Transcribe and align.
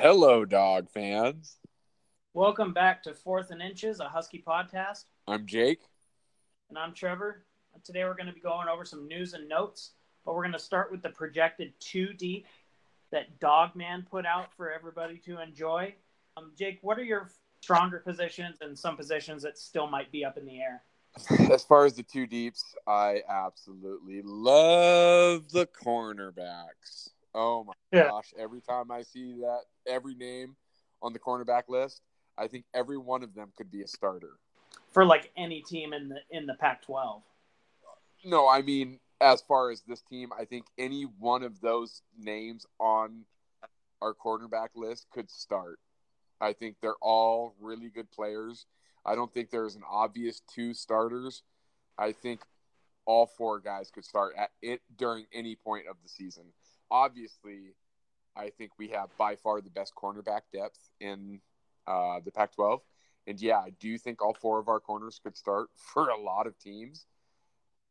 Hello, 0.00 0.44
dog 0.44 0.88
fans. 0.88 1.56
Welcome 2.32 2.72
back 2.72 3.02
to 3.02 3.14
Fourth 3.14 3.50
and 3.50 3.60
Inches, 3.60 3.98
a 3.98 4.08
Husky 4.08 4.40
podcast. 4.46 5.06
I'm 5.26 5.44
Jake. 5.44 5.80
And 6.68 6.78
I'm 6.78 6.94
Trevor. 6.94 7.44
Today 7.82 8.04
we're 8.04 8.14
going 8.14 8.28
to 8.28 8.32
be 8.32 8.38
going 8.38 8.68
over 8.68 8.84
some 8.84 9.08
news 9.08 9.34
and 9.34 9.48
notes, 9.48 9.94
but 10.24 10.36
we're 10.36 10.44
going 10.44 10.52
to 10.52 10.58
start 10.60 10.92
with 10.92 11.02
the 11.02 11.08
projected 11.08 11.72
two 11.80 12.12
deep 12.12 12.46
that 13.10 13.40
Dawgman 13.40 14.08
put 14.08 14.24
out 14.24 14.54
for 14.56 14.70
everybody 14.70 15.18
to 15.24 15.42
enjoy. 15.42 15.92
Um, 16.36 16.52
Jake, 16.56 16.78
what 16.82 16.96
are 16.96 17.04
your 17.04 17.32
stronger 17.60 17.98
positions 17.98 18.58
and 18.60 18.78
some 18.78 18.96
positions 18.96 19.42
that 19.42 19.58
still 19.58 19.88
might 19.88 20.12
be 20.12 20.24
up 20.24 20.38
in 20.38 20.46
the 20.46 20.60
air? 20.60 20.84
As 21.52 21.64
far 21.64 21.86
as 21.86 21.94
the 21.94 22.04
two 22.04 22.28
deeps, 22.28 22.62
I 22.86 23.22
absolutely 23.28 24.22
love 24.22 25.50
the 25.50 25.66
cornerbacks. 25.66 27.10
Oh 27.38 27.62
my 27.62 27.72
Yeah. 27.92 28.08
gosh. 28.08 28.34
Every 28.36 28.60
time 28.60 28.90
I 28.90 29.02
see 29.02 29.34
that, 29.40 29.62
every 29.86 30.16
name 30.16 30.56
on 31.00 31.12
the 31.12 31.20
cornerback 31.20 31.68
list, 31.68 32.02
I 32.36 32.48
think 32.48 32.64
every 32.74 32.98
one 32.98 33.22
of 33.22 33.32
them 33.32 33.52
could 33.56 33.70
be 33.70 33.82
a 33.82 33.86
starter. 33.86 34.40
For 34.90 35.04
like 35.04 35.30
any 35.36 35.62
team 35.62 35.92
in 35.92 36.08
the 36.08 36.20
in 36.30 36.46
the 36.46 36.54
Pac-12. 36.54 37.22
No, 38.24 38.48
I 38.48 38.62
mean, 38.62 38.98
as 39.20 39.40
far 39.42 39.70
as 39.70 39.82
this 39.82 40.02
team, 40.02 40.32
I 40.36 40.46
think 40.46 40.66
any 40.76 41.04
one 41.04 41.44
of 41.44 41.60
those 41.60 42.02
names 42.18 42.66
on 42.80 43.24
our 44.02 44.14
cornerback 44.14 44.70
list 44.74 45.06
could 45.10 45.30
start. 45.30 45.78
I 46.40 46.52
think 46.52 46.76
they're 46.80 46.96
all 47.00 47.54
really 47.60 47.88
good 47.88 48.10
players. 48.10 48.66
I 49.04 49.14
don't 49.14 49.32
think 49.32 49.50
there's 49.50 49.76
an 49.76 49.84
obvious 49.88 50.40
two 50.40 50.74
starters. 50.74 51.42
I 51.96 52.12
think 52.12 52.40
all 53.06 53.26
four 53.26 53.60
guys 53.60 53.90
could 53.90 54.04
start 54.04 54.34
at 54.36 54.50
it 54.60 54.82
during 54.96 55.26
any 55.32 55.54
point 55.54 55.86
of 55.88 55.96
the 56.02 56.08
season. 56.08 56.52
Obviously, 56.90 57.74
I 58.36 58.50
think 58.50 58.72
we 58.78 58.88
have 58.88 59.08
by 59.16 59.36
far 59.36 59.60
the 59.60 59.70
best 59.70 59.94
cornerback 59.94 60.42
depth 60.52 60.78
in 61.00 61.40
uh, 61.86 62.20
the 62.24 62.30
Pac-12, 62.30 62.80
and 63.26 63.40
yeah, 63.40 63.58
I 63.58 63.70
do 63.80 63.98
think 63.98 64.22
all 64.22 64.34
four 64.34 64.58
of 64.58 64.68
our 64.68 64.80
corners 64.80 65.20
could 65.22 65.36
start 65.36 65.68
for 65.76 66.08
a 66.08 66.20
lot 66.20 66.46
of 66.46 66.58
teams 66.58 67.06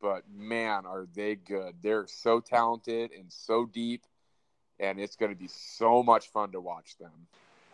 but 0.01 0.23
man, 0.33 0.85
are 0.85 1.07
they 1.13 1.35
good? 1.35 1.75
They're 1.81 2.07
so 2.07 2.39
talented 2.39 3.11
and 3.17 3.31
so 3.31 3.65
deep, 3.65 4.05
and 4.79 4.99
it's 4.99 5.15
going 5.15 5.31
to 5.31 5.37
be 5.37 5.47
so 5.47 6.03
much 6.03 6.29
fun 6.29 6.51
to 6.51 6.61
watch 6.61 6.97
them. 6.97 7.27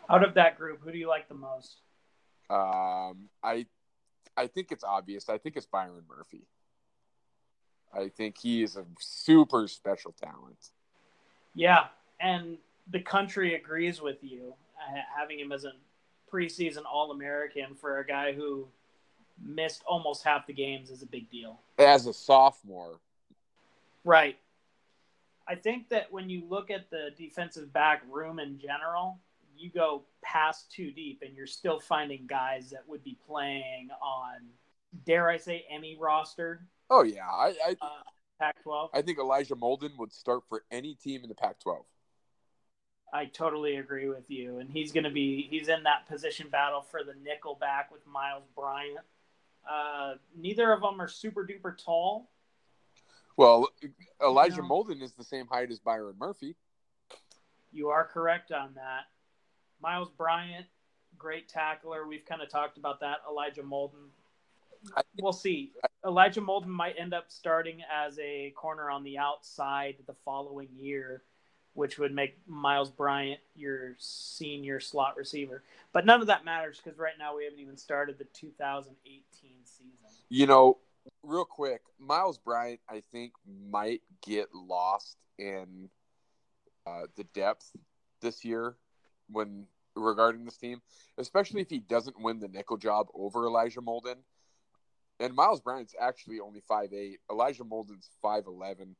Out 0.08 0.24
of 0.24 0.34
that 0.34 0.56
group, 0.56 0.80
who 0.82 0.92
do 0.92 0.98
you 0.98 1.08
like 1.08 1.28
the 1.28 1.34
most? 1.34 1.80
Um, 2.50 3.28
I, 3.42 3.66
I 4.36 4.46
think 4.46 4.70
it's 4.70 4.84
obvious. 4.84 5.28
I 5.28 5.38
think 5.38 5.56
it's 5.56 5.66
Byron 5.66 6.04
Murphy. 6.08 6.46
I 7.92 8.08
think 8.08 8.36
he 8.38 8.62
is 8.62 8.76
a 8.76 8.84
super 8.98 9.68
special 9.68 10.12
talent. 10.12 10.70
Yeah, 11.54 11.86
and 12.20 12.58
the 12.90 13.00
country 13.00 13.54
agrees 13.54 14.00
with 14.00 14.18
you. 14.22 14.54
uh, 14.78 15.00
Having 15.18 15.40
him 15.40 15.52
as 15.52 15.64
a 15.64 15.72
preseason 16.32 16.82
All 16.90 17.10
American 17.12 17.74
for 17.74 17.98
a 17.98 18.06
guy 18.06 18.32
who 18.32 18.66
missed 19.42 19.82
almost 19.86 20.24
half 20.24 20.46
the 20.46 20.52
games 20.52 20.90
is 20.90 21.02
a 21.02 21.06
big 21.06 21.30
deal. 21.30 21.60
As 21.78 22.06
a 22.06 22.12
sophomore, 22.12 22.98
Right. 24.04 24.38
I 25.46 25.54
think 25.54 25.88
that 25.90 26.12
when 26.12 26.28
you 26.28 26.42
look 26.48 26.70
at 26.70 26.90
the 26.90 27.10
defensive 27.16 27.72
back 27.72 28.02
room 28.10 28.38
in 28.38 28.58
general, 28.58 29.18
you 29.56 29.70
go 29.70 30.02
past 30.22 30.70
two 30.70 30.90
deep 30.90 31.22
and 31.24 31.34
you're 31.36 31.46
still 31.46 31.80
finding 31.80 32.26
guys 32.26 32.70
that 32.70 32.86
would 32.88 33.02
be 33.04 33.16
playing 33.26 33.88
on, 34.02 34.36
dare 35.06 35.28
I 35.28 35.36
say, 35.36 35.64
any 35.70 35.96
roster, 35.96 36.66
oh 36.90 37.02
yeah, 37.02 37.26
I, 37.26 37.54
I, 37.66 37.76
uh, 37.80 37.88
Pac 38.38 38.62
12. 38.62 38.90
I 38.92 39.02
think 39.02 39.18
Elijah 39.18 39.54
Molden 39.54 39.96
would 39.98 40.12
start 40.12 40.42
for 40.48 40.64
any 40.70 40.94
team 40.94 41.22
in 41.22 41.28
the 41.28 41.34
Pac-12. 41.34 41.84
I 43.12 43.26
totally 43.26 43.76
agree 43.76 44.08
with 44.08 44.28
you. 44.28 44.58
And 44.58 44.68
he's 44.68 44.90
going 44.90 45.04
to 45.04 45.10
be, 45.10 45.46
he's 45.48 45.68
in 45.68 45.84
that 45.84 46.08
position 46.08 46.48
battle 46.50 46.82
for 46.82 47.04
the 47.04 47.14
nickel 47.22 47.54
back 47.54 47.92
with 47.92 48.04
Myles 48.06 48.42
Bryant. 48.56 48.98
Uh, 49.70 50.14
neither 50.36 50.72
of 50.72 50.80
them 50.80 51.00
are 51.00 51.08
super 51.08 51.46
duper 51.46 51.76
tall. 51.76 52.28
Well, 53.36 53.68
Elijah 54.22 54.62
No. 54.62 54.68
Molden 54.68 55.00
is 55.02 55.12
the 55.12 55.24
same 55.24 55.46
height 55.46 55.70
as 55.70 55.78
Byron 55.78 56.16
Murphy. 56.18 56.56
You 57.72 57.88
are 57.90 58.04
correct 58.04 58.52
on 58.52 58.74
that. 58.74 59.04
Myles 59.80 60.10
Bryant, 60.16 60.66
great 61.18 61.48
tackler. 61.48 62.06
We've 62.06 62.24
kind 62.24 62.42
of 62.42 62.48
talked 62.48 62.78
about 62.78 63.00
that. 63.00 63.18
Elijah 63.28 63.62
Molden. 63.62 64.08
I- 64.96 65.02
We'll 65.20 65.32
see. 65.32 65.72
Elijah 66.04 66.40
Molden 66.40 66.66
might 66.66 66.96
end 66.98 67.14
up 67.14 67.26
starting 67.28 67.80
as 67.90 68.18
a 68.18 68.52
corner 68.56 68.90
on 68.90 69.04
the 69.04 69.18
outside 69.18 69.96
the 70.06 70.14
following 70.24 70.68
year, 70.76 71.22
which 71.72 71.98
would 71.98 72.14
make 72.14 72.36
Myles 72.46 72.90
Bryant 72.90 73.40
your 73.54 73.96
senior 73.98 74.80
slot 74.80 75.16
receiver. 75.16 75.62
But 75.92 76.04
none 76.04 76.20
of 76.20 76.26
that 76.26 76.44
matters 76.44 76.80
because 76.82 76.98
right 76.98 77.14
now 77.18 77.36
we 77.36 77.44
haven't 77.44 77.60
even 77.60 77.76
started 77.76 78.18
the 78.18 78.26
2018 78.34 79.24
season. 79.64 79.88
You 80.28 80.46
know, 80.46 80.78
real 81.22 81.44
quick, 81.44 81.80
Myles 81.98 82.38
Bryant, 82.38 82.80
I 82.88 83.02
think, 83.12 83.32
might 83.70 84.02
get 84.22 84.48
lost 84.54 85.16
in 85.38 85.88
uh, 86.86 87.06
the 87.16 87.24
depth 87.24 87.70
this 88.20 88.44
year 88.44 88.76
when 89.30 89.66
regarding 89.96 90.44
this 90.44 90.56
team, 90.56 90.82
especially 91.18 91.60
if 91.60 91.70
he 91.70 91.78
doesn't 91.78 92.20
win 92.20 92.40
the 92.40 92.48
nickel 92.48 92.76
job 92.76 93.06
over 93.14 93.46
Elijah 93.46 93.80
Molden. 93.80 94.16
And 95.20 95.34
Myles 95.34 95.60
Bryant's 95.60 95.94
actually 96.00 96.40
only 96.40 96.62
5'8. 96.70 97.16
Elijah 97.30 97.64
Molden's 97.64 98.10
5'11. 98.22 98.94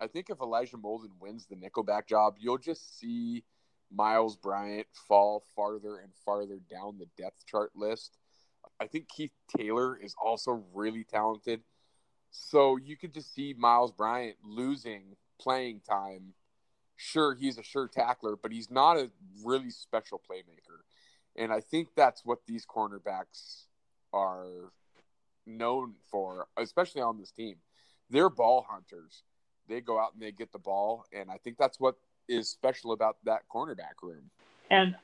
I 0.00 0.06
think 0.06 0.30
if 0.30 0.40
Elijah 0.40 0.76
Molden 0.76 1.10
wins 1.20 1.46
the 1.46 1.56
nickelback 1.56 2.06
job, 2.06 2.36
you'll 2.38 2.58
just 2.58 2.98
see 2.98 3.44
Myles 3.90 4.36
Bryant 4.36 4.86
fall 5.08 5.44
farther 5.54 5.98
and 5.98 6.12
farther 6.24 6.58
down 6.70 6.98
the 6.98 7.08
depth 7.22 7.46
chart 7.46 7.70
list. 7.74 8.18
I 8.80 8.86
think 8.86 9.08
Keith 9.08 9.32
Taylor 9.56 9.96
is 9.96 10.14
also 10.22 10.64
really 10.74 11.04
talented. 11.04 11.62
So 12.30 12.76
you 12.76 12.96
could 12.96 13.14
just 13.14 13.34
see 13.34 13.54
Myles 13.56 13.92
Bryant 13.92 14.36
losing 14.44 15.16
playing 15.40 15.80
time. 15.88 16.34
Sure, 16.96 17.34
he's 17.34 17.58
a 17.58 17.62
sure 17.62 17.88
tackler, 17.88 18.36
but 18.36 18.52
he's 18.52 18.70
not 18.70 18.96
a 18.96 19.10
really 19.44 19.70
special 19.70 20.18
playmaker. 20.18 20.80
And 21.36 21.52
I 21.52 21.60
think 21.60 21.88
that's 21.94 22.24
what 22.24 22.40
these 22.46 22.66
cornerbacks 22.66 23.64
are 24.12 24.72
known 25.46 25.94
for, 26.10 26.48
especially 26.56 27.02
on 27.02 27.18
this 27.18 27.30
team. 27.30 27.56
They're 28.10 28.30
ball 28.30 28.66
hunters. 28.68 29.22
They 29.68 29.80
go 29.80 29.98
out 29.98 30.12
and 30.14 30.22
they 30.22 30.32
get 30.32 30.52
the 30.52 30.58
ball, 30.58 31.04
and 31.12 31.30
I 31.30 31.38
think 31.38 31.56
that's 31.58 31.80
what 31.80 31.96
is 32.28 32.48
special 32.48 32.92
about 32.92 33.16
that 33.24 33.42
cornerback 33.52 34.02
room. 34.02 34.30
And 34.70 34.96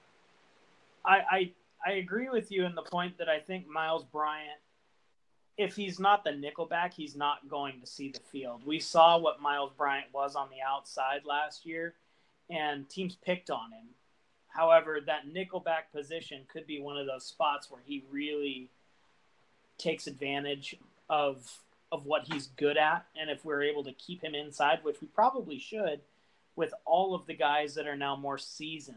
I, 1.04 1.20
I 1.30 1.52
I 1.84 1.92
agree 1.94 2.28
with 2.28 2.52
you 2.52 2.64
in 2.64 2.74
the 2.74 2.82
point 2.82 3.18
that 3.18 3.28
I 3.28 3.40
think 3.40 3.66
Myles 3.66 4.04
Bryant, 4.04 4.60
if 5.58 5.74
he's 5.74 5.98
not 5.98 6.22
the 6.22 6.30
nickelback, 6.30 6.94
he's 6.94 7.16
not 7.16 7.48
going 7.48 7.80
to 7.80 7.86
see 7.86 8.10
the 8.10 8.20
field. 8.20 8.62
We 8.64 8.78
saw 8.78 9.18
what 9.18 9.40
Myles 9.40 9.72
Bryant 9.76 10.06
was 10.12 10.36
on 10.36 10.48
the 10.50 10.62
outside 10.66 11.22
last 11.24 11.66
year, 11.66 11.94
and 12.50 12.88
teams 12.88 13.16
picked 13.16 13.50
on 13.50 13.72
him. 13.72 13.88
However, 14.48 15.00
that 15.06 15.22
nickelback 15.34 15.90
position 15.92 16.42
could 16.52 16.66
be 16.66 16.80
one 16.80 16.96
of 16.96 17.06
those 17.06 17.26
spots 17.26 17.70
where 17.70 17.82
he 17.84 18.04
really 18.10 18.70
takes 19.82 20.06
advantage 20.06 20.76
of 21.08 21.58
of 21.90 22.06
what 22.06 22.24
he's 22.32 22.46
good 22.56 22.78
at, 22.78 23.04
and 23.20 23.28
if 23.28 23.44
we're 23.44 23.62
able 23.62 23.84
to 23.84 23.92
keep 23.92 24.24
him 24.24 24.34
inside, 24.34 24.78
which 24.82 25.02
we 25.02 25.08
probably 25.08 25.58
should, 25.58 26.00
with 26.56 26.72
all 26.86 27.14
of 27.14 27.26
the 27.26 27.34
guys 27.34 27.74
that 27.74 27.86
are 27.86 27.96
now 27.96 28.16
more 28.16 28.38
seasoned 28.38 28.96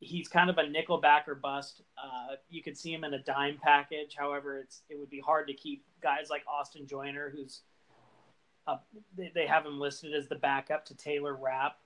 he's 0.00 0.28
kind 0.28 0.48
of 0.48 0.58
a 0.58 0.68
nickel 0.68 0.98
back 0.98 1.28
or 1.28 1.34
bust. 1.34 1.82
Uh, 2.02 2.36
you 2.50 2.62
could 2.62 2.76
see 2.76 2.92
him 2.92 3.04
in 3.04 3.14
a 3.14 3.18
dime 3.18 3.58
package. 3.62 4.14
However, 4.16 4.58
it's 4.58 4.82
it 4.88 4.98
would 4.98 5.10
be 5.10 5.20
hard 5.20 5.48
to 5.48 5.54
keep 5.54 5.84
guys 6.02 6.28
like 6.30 6.42
Austin 6.46 6.86
Joyner, 6.86 7.30
who's 7.34 7.62
uh, 8.66 8.76
they, 9.16 9.30
they 9.34 9.46
have 9.46 9.64
him 9.66 9.80
listed 9.80 10.14
as 10.14 10.28
the 10.28 10.36
backup 10.36 10.84
to 10.86 10.94
Taylor 10.94 11.34
Rapp. 11.34 11.78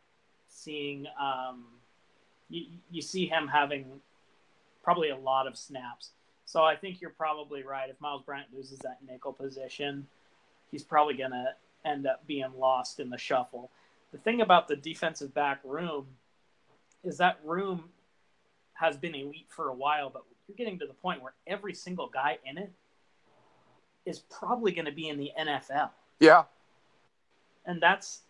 Seeing 0.49 1.07
um, 1.21 1.65
you, 2.51 2.67
you 2.91 3.03
see 3.03 3.27
him 3.27 3.49
having 3.49 4.01
probably 4.83 5.11
a 5.11 5.17
lot 5.17 5.47
of 5.47 5.57
snaps. 5.57 6.11
So 6.45 6.63
I 6.63 6.77
think 6.77 7.01
you're 7.01 7.11
probably 7.11 7.63
right. 7.63 7.89
If 7.89 8.01
Myles 8.01 8.23
Bryant 8.25 8.49
loses 8.55 8.79
that 8.81 8.99
nickel 9.07 9.33
position, 9.33 10.07
he's 10.71 10.83
probably 10.83 11.15
going 11.15 11.31
to 11.31 11.47
end 11.85 12.07
up 12.07 12.27
being 12.27 12.53
lost 12.59 13.01
in 13.01 13.11
the 13.11 13.19
shuffle. 13.19 13.71
The 14.13 14.19
thing 14.19 14.41
about 14.41 14.69
the 14.69 14.77
defensive 14.77 15.33
back 15.33 15.61
room 15.65 16.07
is 17.03 17.19
that 17.19 17.39
room 17.45 17.85
has 18.75 18.97
been 18.97 19.15
elite 19.15 19.47
for 19.49 19.69
a 19.69 19.75
while, 19.75 20.11
but 20.11 20.25
you're 20.47 20.57
getting 20.57 20.79
to 20.81 20.87
the 20.87 20.95
point 20.95 21.23
where 21.23 21.35
every 21.47 21.75
single 21.75 22.09
guy 22.09 22.39
in 22.45 22.59
it 22.59 22.73
is 24.05 24.19
probably 24.19 24.73
going 24.73 24.87
to 24.87 24.93
be 24.93 25.09
in 25.09 25.19
the 25.19 25.31
NFL. 25.39 25.91
Yeah, 26.21 26.45
And 27.65 27.81
that's 27.81 28.21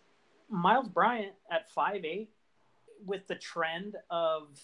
Myles 0.49 0.87
Bryant 0.87 1.33
at 1.51 1.73
5'8 1.73 2.27
with 3.05 3.27
the 3.27 3.35
trend 3.35 3.95
of 4.09 4.59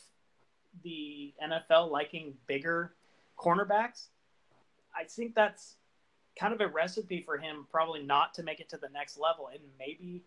the 0.83 1.33
NFL 1.43 1.91
liking 1.91 2.33
bigger 2.47 2.93
cornerbacks. 3.39 4.07
I 4.95 5.05
think 5.05 5.35
that's 5.35 5.75
kind 6.39 6.53
of 6.53 6.61
a 6.61 6.67
recipe 6.67 7.21
for 7.21 7.37
him 7.37 7.67
probably 7.71 8.03
not 8.03 8.33
to 8.35 8.43
make 8.43 8.59
it 8.59 8.69
to 8.69 8.77
the 8.77 8.89
next 8.89 9.17
level 9.17 9.49
and 9.51 9.61
maybe 9.77 10.23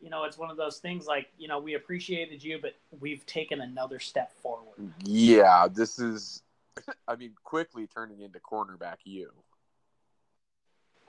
you 0.00 0.08
know, 0.08 0.24
it's 0.24 0.38
one 0.38 0.50
of 0.50 0.56
those 0.56 0.78
things 0.78 1.06
like, 1.06 1.28
you 1.38 1.46
know, 1.46 1.58
we 1.58 1.74
appreciated 1.74 2.42
you, 2.42 2.58
but 2.60 2.74
we've 2.98 3.24
taken 3.26 3.60
another 3.60 3.98
step 3.98 4.32
forward. 4.42 4.92
Yeah, 5.04 5.68
this 5.70 5.98
is, 5.98 6.42
I 7.08 7.16
mean, 7.16 7.34
quickly 7.44 7.86
turning 7.86 8.20
into 8.20 8.40
cornerback 8.40 8.96
you. 9.04 9.30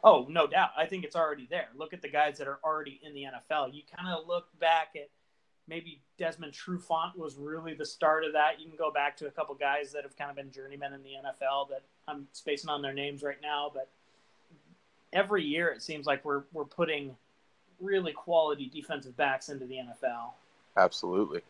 Oh, 0.04 0.26
no 0.30 0.48
doubt. 0.48 0.72
I 0.76 0.88
think 0.88 1.06
it's 1.06 1.16
already 1.16 1.48
there. 1.50 1.68
Look 1.76 1.94
at 1.94 2.02
the 2.02 2.10
guys 2.10 2.40
that 2.40 2.48
are 2.48 2.60
already 2.64 3.00
in 3.04 3.14
the 3.14 3.24
NFL. 3.24 3.74
You 3.74 3.84
kind 3.96 4.10
of 4.10 4.28
look 4.28 4.48
back 4.60 4.90
at 4.96 5.10
maybe 5.68 6.02
Desmond 6.18 6.54
Trufant 6.54 7.16
was 7.16 7.36
really 7.36 7.74
the 7.74 7.86
start 7.86 8.24
of 8.24 8.34
that. 8.34 8.60
You 8.60 8.68
can 8.68 8.78
go 8.78 8.92
back 8.92 9.16
to 9.18 9.28
a 9.28 9.32
couple 9.32 9.56
guys 9.56 9.92
that 9.94 10.04
have 10.04 10.18
kind 10.18 10.30
of 10.30 10.36
been 10.36 10.52
journeymen 10.52 10.94
in 10.94 11.04
the 11.04 11.12
NFL 11.26 11.70
that 11.70 11.84
I'm 12.08 12.28
spacing 12.34 12.70
on 12.70 12.82
their 12.82 12.94
names 12.94 13.24
right 13.24 13.42
now, 13.42 13.72
but 13.74 13.90
every 15.14 15.44
year 15.44 15.70
it 15.70 15.82
seems 15.82 16.06
like 16.06 16.24
we're 16.24 16.44
we're 16.54 16.66
putting 16.66 17.16
really 17.80 18.14
quality 18.14 18.70
defensive 18.74 19.16
backs 19.18 19.50
into 19.50 19.66
the 19.66 19.76
NFL. 19.76 20.32
Absolutely. 20.78 21.42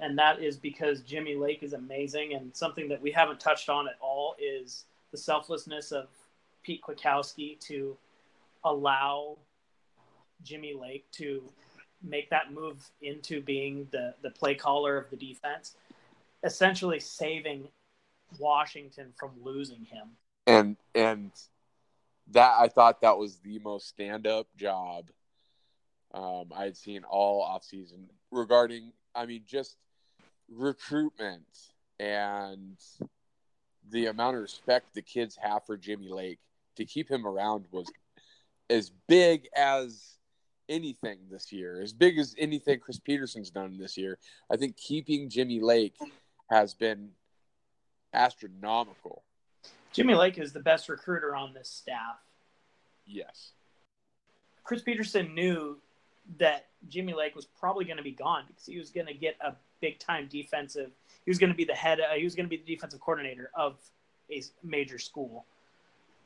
And 0.00 0.18
that 0.18 0.42
is 0.42 0.56
because 0.56 1.00
Jimmy 1.02 1.36
Lake 1.36 1.62
is 1.62 1.72
amazing 1.72 2.34
and 2.34 2.54
something 2.54 2.88
that 2.88 3.00
we 3.00 3.12
haven't 3.12 3.38
touched 3.38 3.68
on 3.68 3.86
at 3.86 3.94
all 4.00 4.34
is 4.40 4.84
the 5.12 5.18
selflessness 5.18 5.92
of 5.92 6.08
Pete 6.64 6.82
Kwiatkowski 6.82 7.60
to 7.60 7.96
allow 8.64 9.36
Jimmy 10.42 10.74
Lake 10.74 11.04
to 11.12 11.42
make 12.04 12.30
that 12.30 12.52
move 12.52 12.90
into 13.02 13.40
being 13.40 13.88
the, 13.90 14.14
the 14.22 14.30
play 14.30 14.54
caller 14.54 14.96
of 14.96 15.10
the 15.10 15.16
defense, 15.16 15.76
essentially 16.42 17.00
saving 17.00 17.68
Washington 18.38 19.12
from 19.16 19.30
losing 19.42 19.84
him. 19.84 20.08
And 20.46 20.76
and 20.94 21.30
that 22.32 22.54
I 22.58 22.68
thought 22.68 23.00
that 23.02 23.18
was 23.18 23.36
the 23.38 23.58
most 23.60 23.88
stand 23.88 24.26
up 24.26 24.46
job 24.56 25.10
um, 26.14 26.52
I 26.54 26.64
had 26.64 26.76
seen 26.76 27.02
all 27.04 27.44
offseason 27.44 28.04
regarding 28.30 28.92
I 29.14 29.26
mean 29.26 29.42
just 29.46 29.76
recruitment 30.48 31.44
and 31.98 32.76
the 33.90 34.06
amount 34.06 34.36
of 34.36 34.42
respect 34.42 34.94
the 34.94 35.02
kids 35.02 35.36
have 35.40 35.66
for 35.66 35.76
Jimmy 35.76 36.08
Lake 36.08 36.38
to 36.76 36.84
keep 36.84 37.10
him 37.10 37.26
around 37.26 37.66
was 37.70 37.90
as 38.70 38.90
big 39.08 39.48
as 39.56 40.18
anything 40.68 41.18
this 41.30 41.52
year, 41.52 41.80
as 41.82 41.92
big 41.92 42.18
as 42.18 42.34
anything 42.38 42.80
Chris 42.80 42.98
Petersen's 42.98 43.50
done 43.50 43.78
this 43.78 43.96
year. 43.96 44.18
I 44.50 44.56
think 44.56 44.76
keeping 44.76 45.28
Jimmy 45.28 45.60
Lake 45.60 45.96
has 46.50 46.74
been 46.74 47.10
astronomical. 48.12 49.22
Jimmy 49.92 50.14
Lake 50.14 50.38
is 50.38 50.52
the 50.52 50.60
best 50.60 50.88
recruiter 50.88 51.34
on 51.36 51.54
this 51.54 51.68
staff. 51.68 52.16
Yes. 53.06 53.52
Chris 54.64 54.82
Petersen 54.82 55.34
knew 55.34 55.78
that 56.38 56.66
Jimmy 56.88 57.12
Lake 57.12 57.36
was 57.36 57.44
probably 57.44 57.84
going 57.84 57.98
to 57.98 58.02
be 58.02 58.10
gone 58.10 58.44
because 58.48 58.66
he 58.66 58.78
was 58.78 58.90
going 58.90 59.06
to 59.06 59.14
get 59.14 59.36
a 59.40 59.54
big 59.80 59.98
time 59.98 60.26
defensive. 60.30 60.90
He 61.24 61.30
was 61.30 61.38
going 61.38 61.50
to 61.50 61.56
be 61.56 61.64
the 61.64 61.74
head. 61.74 62.00
Uh, 62.00 62.14
he 62.16 62.24
was 62.24 62.34
going 62.34 62.46
to 62.46 62.50
be 62.50 62.56
the 62.56 62.74
defensive 62.74 63.00
coordinator 63.00 63.50
of 63.54 63.76
a 64.30 64.42
major 64.62 64.98
school. 64.98 65.44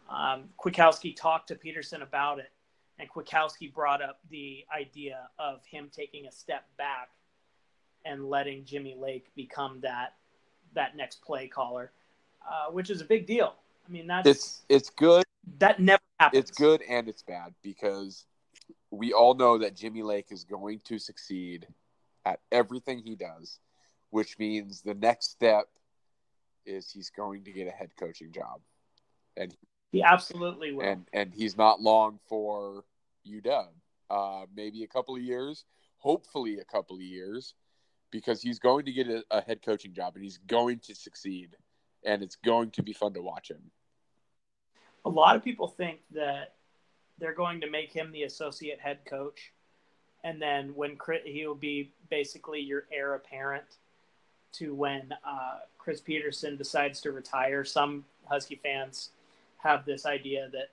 Um, 0.08 0.44
Kwiatkowski 0.58 1.14
talked 1.16 1.48
to 1.48 1.54
Petersen 1.54 2.02
about 2.02 2.38
it, 2.38 2.50
and 2.98 3.08
Kwiatkowski 3.08 3.72
brought 3.72 4.02
up 4.02 4.20
the 4.30 4.64
idea 4.76 5.28
of 5.38 5.64
him 5.64 5.90
taking 5.92 6.26
a 6.26 6.32
step 6.32 6.64
back 6.76 7.10
and 8.04 8.28
letting 8.28 8.64
Jimmy 8.64 8.96
Lake 8.98 9.26
become 9.34 9.80
that 9.82 10.14
that 10.74 10.96
next 10.96 11.22
play 11.22 11.48
caller, 11.48 11.92
uh, 12.48 12.70
which 12.70 12.90
is 12.90 13.00
a 13.00 13.04
big 13.04 13.26
deal. 13.26 13.54
I 13.86 13.92
mean, 13.92 14.06
that's 14.06 14.28
it's 14.28 14.62
it's 14.68 14.90
good. 14.90 15.24
That 15.58 15.80
never 15.80 16.02
happens. 16.20 16.42
It's 16.42 16.58
good 16.58 16.82
and 16.88 17.08
it's 17.08 17.22
bad 17.22 17.54
because 17.62 18.26
we 18.90 19.12
all 19.12 19.34
know 19.34 19.58
that 19.58 19.76
Jimmy 19.76 20.02
Lake 20.02 20.26
is 20.30 20.44
going 20.44 20.80
to 20.84 20.98
succeed 20.98 21.66
at 22.24 22.40
everything 22.52 22.98
he 22.98 23.14
does, 23.14 23.60
which 24.10 24.38
means 24.38 24.82
the 24.82 24.94
next 24.94 25.30
step 25.30 25.68
is 26.66 26.90
he's 26.90 27.10
going 27.10 27.44
to 27.44 27.52
get 27.52 27.66
a 27.66 27.70
head 27.70 27.90
coaching 27.98 28.32
job, 28.32 28.60
and 29.36 29.54
he 29.90 30.02
absolutely 30.02 30.72
will. 30.72 30.84
And 30.84 31.06
and 31.12 31.32
he's 31.34 31.56
not 31.56 31.80
long 31.80 32.18
for 32.28 32.84
UW. 33.28 33.68
Uh, 34.10 34.46
maybe 34.54 34.82
a 34.84 34.86
couple 34.86 35.14
of 35.14 35.22
years, 35.22 35.64
hopefully 35.98 36.58
a 36.58 36.64
couple 36.64 36.96
of 36.96 37.02
years, 37.02 37.54
because 38.10 38.40
he's 38.40 38.58
going 38.58 38.86
to 38.86 38.92
get 38.92 39.06
a, 39.06 39.22
a 39.30 39.42
head 39.42 39.60
coaching 39.62 39.92
job 39.92 40.14
and 40.14 40.24
he's 40.24 40.38
going 40.46 40.78
to 40.78 40.94
succeed, 40.94 41.50
and 42.04 42.22
it's 42.22 42.36
going 42.36 42.70
to 42.70 42.82
be 42.82 42.92
fun 42.92 43.12
to 43.12 43.20
watch 43.20 43.50
him. 43.50 43.70
A 45.04 45.10
lot 45.10 45.36
of 45.36 45.44
people 45.44 45.68
think 45.68 46.00
that 46.12 46.54
they're 47.18 47.34
going 47.34 47.60
to 47.60 47.70
make 47.70 47.92
him 47.92 48.12
the 48.12 48.22
associate 48.22 48.80
head 48.80 49.00
coach, 49.04 49.52
and 50.24 50.40
then 50.40 50.74
when 50.74 50.96
he 51.24 51.46
will 51.46 51.54
be 51.54 51.92
basically 52.08 52.60
your 52.60 52.84
heir 52.90 53.14
apparent 53.14 53.64
to 54.52 54.74
when 54.74 55.12
uh, 55.26 55.58
Chris 55.76 56.00
Petersen 56.00 56.56
decides 56.56 57.00
to 57.02 57.12
retire. 57.12 57.64
Some 57.64 58.04
Husky 58.24 58.56
fans 58.56 59.10
have 59.58 59.84
this 59.84 60.06
idea 60.06 60.48
that 60.52 60.70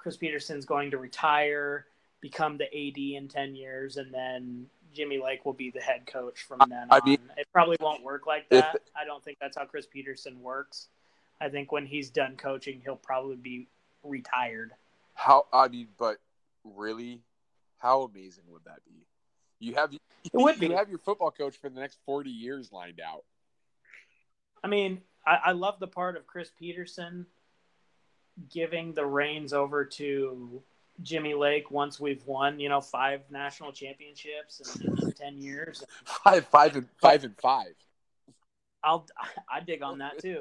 Chris 0.00 0.16
Petersen's 0.16 0.64
going 0.64 0.90
to 0.90 0.98
retire, 0.98 1.84
become 2.22 2.56
the 2.56 2.64
AD 2.64 2.96
in 2.96 3.28
10 3.28 3.54
years, 3.54 3.98
and 3.98 4.12
then 4.12 4.66
Jimmy 4.94 5.20
Lake 5.22 5.44
will 5.44 5.52
be 5.52 5.70
the 5.70 5.80
head 5.80 6.06
coach 6.06 6.42
from 6.42 6.58
then 6.70 6.86
I 6.90 6.96
on. 6.96 7.02
Mean, 7.04 7.18
it 7.36 7.46
probably 7.52 7.76
won't 7.80 8.02
work 8.02 8.26
like 8.26 8.48
that. 8.48 8.76
If, 8.76 8.80
I 8.96 9.04
don't 9.04 9.22
think 9.22 9.36
that's 9.40 9.58
how 9.58 9.66
Chris 9.66 9.86
Petersen 9.86 10.40
works. 10.40 10.88
I 11.38 11.50
think 11.50 11.70
when 11.70 11.84
he's 11.84 12.08
done 12.08 12.36
coaching, 12.36 12.80
he'll 12.82 12.96
probably 12.96 13.36
be 13.36 13.68
retired. 14.02 14.72
How 15.14 15.46
I 15.52 15.68
mean, 15.68 15.88
but 15.98 16.16
really, 16.64 17.20
how 17.78 18.02
amazing 18.02 18.44
would 18.48 18.64
that 18.64 18.80
be? 18.86 19.04
You 19.58 19.74
have 19.74 19.92
it 19.92 20.00
would 20.32 20.60
you 20.60 20.70
be. 20.70 20.74
have 20.74 20.88
your 20.88 20.98
football 20.98 21.30
coach 21.30 21.56
for 21.58 21.68
the 21.68 21.78
next 21.78 21.98
forty 22.06 22.30
years 22.30 22.72
lined 22.72 23.00
out. 23.00 23.24
I 24.64 24.68
mean, 24.68 25.02
I, 25.26 25.38
I 25.46 25.52
love 25.52 25.78
the 25.78 25.86
part 25.86 26.16
of 26.16 26.26
Chris 26.26 26.50
Petersen 26.58 27.26
giving 28.48 28.94
the 28.94 29.04
reins 29.04 29.52
over 29.52 29.84
to 29.84 30.62
Jimmy 31.02 31.34
Lake 31.34 31.70
once 31.70 31.98
we've 31.98 32.24
won, 32.26 32.60
you 32.60 32.68
know, 32.68 32.80
five 32.80 33.22
national 33.30 33.72
championships 33.72 34.78
in, 34.80 35.12
ten 35.16 35.40
years. 35.40 35.84
Five, 36.04 36.46
five, 36.46 36.76
and 36.76 36.88
five 37.00 37.24
and 37.24 37.36
five. 37.38 37.74
I'll 38.82 39.06
I 39.50 39.60
dig 39.60 39.82
on 39.82 39.98
that 39.98 40.18
too. 40.18 40.40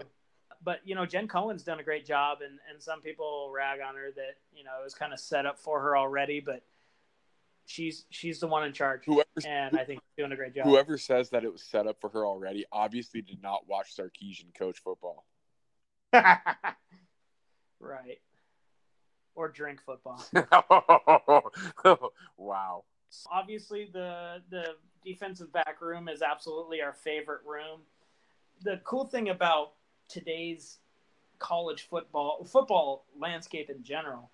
But 0.64 0.80
you 0.84 0.96
know, 0.96 1.06
Jen 1.06 1.28
Cohen's 1.28 1.64
done 1.64 1.80
a 1.80 1.84
great 1.84 2.06
job, 2.06 2.40
and 2.42 2.60
and 2.72 2.82
some 2.82 3.02
people 3.02 3.52
rag 3.54 3.80
on 3.88 3.96
her 3.96 4.12
that 4.16 4.38
you 4.54 4.64
know 4.64 4.72
it 4.80 4.84
was 4.84 4.94
kind 4.94 5.14
of 5.14 5.20
set 5.20 5.46
up 5.46 5.60
for 5.60 5.80
her 5.80 5.98
already, 5.98 6.40
but 6.40 6.64
she's 7.66 8.06
she's 8.10 8.40
the 8.40 8.48
one 8.48 8.66
in 8.66 8.74
charge, 8.74 9.02
whoever, 9.06 9.28
and 9.46 9.78
I 9.78 9.86
think 9.86 10.02
doing 10.18 10.32
a 10.32 10.36
great 10.36 10.54
job. 10.54 10.66
Whoever 10.66 10.98
says 10.98 11.30
that 11.30 11.44
it 11.44 11.52
was 11.52 11.64
set 11.64 11.88
up 11.88 12.02
for 12.02 12.10
her 12.10 12.26
already 12.26 12.66
obviously 12.72 13.22
did 13.22 13.42
not 13.42 13.68
watch 13.68 13.96
Sarkisian 13.96 14.54
coach 14.58 14.80
football. 14.80 15.26
Right. 17.80 18.20
Or 19.36 19.48
drink 19.48 19.82
football. 19.82 20.24
wow. 22.38 22.84
Obviously, 23.32 23.90
the 23.92 24.42
the 24.50 24.76
defensive 25.04 25.52
back 25.52 25.82
room 25.82 26.10
is 26.10 26.22
absolutely 26.22 26.82
our 26.82 26.94
favorite 26.94 27.42
room. 27.46 27.82
The 28.64 28.82
cool 28.84 29.06
thing 29.06 29.30
about 29.30 29.74
today's 30.08 30.80
college 31.40 31.88
football 31.90 32.44
football 32.44 33.06
landscape 33.18 33.70
in 33.70 33.82
general 33.82 34.30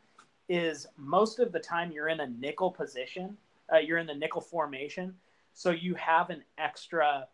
is 0.49 0.87
most 0.97 1.39
of 1.39 1.51
the 1.51 1.59
time 1.59 1.91
you're 1.91 2.09
in 2.09 2.19
a 2.19 2.27
nickel 2.27 2.71
position. 2.71 3.37
Uh, 3.71 3.77
you're 3.77 3.97
in 3.97 4.07
the 4.07 4.13
nickel 4.13 4.41
formation, 4.41 5.15
so 5.53 5.71
you 5.71 5.95
have 5.95 6.29
an 6.29 6.43
extra 6.57 7.27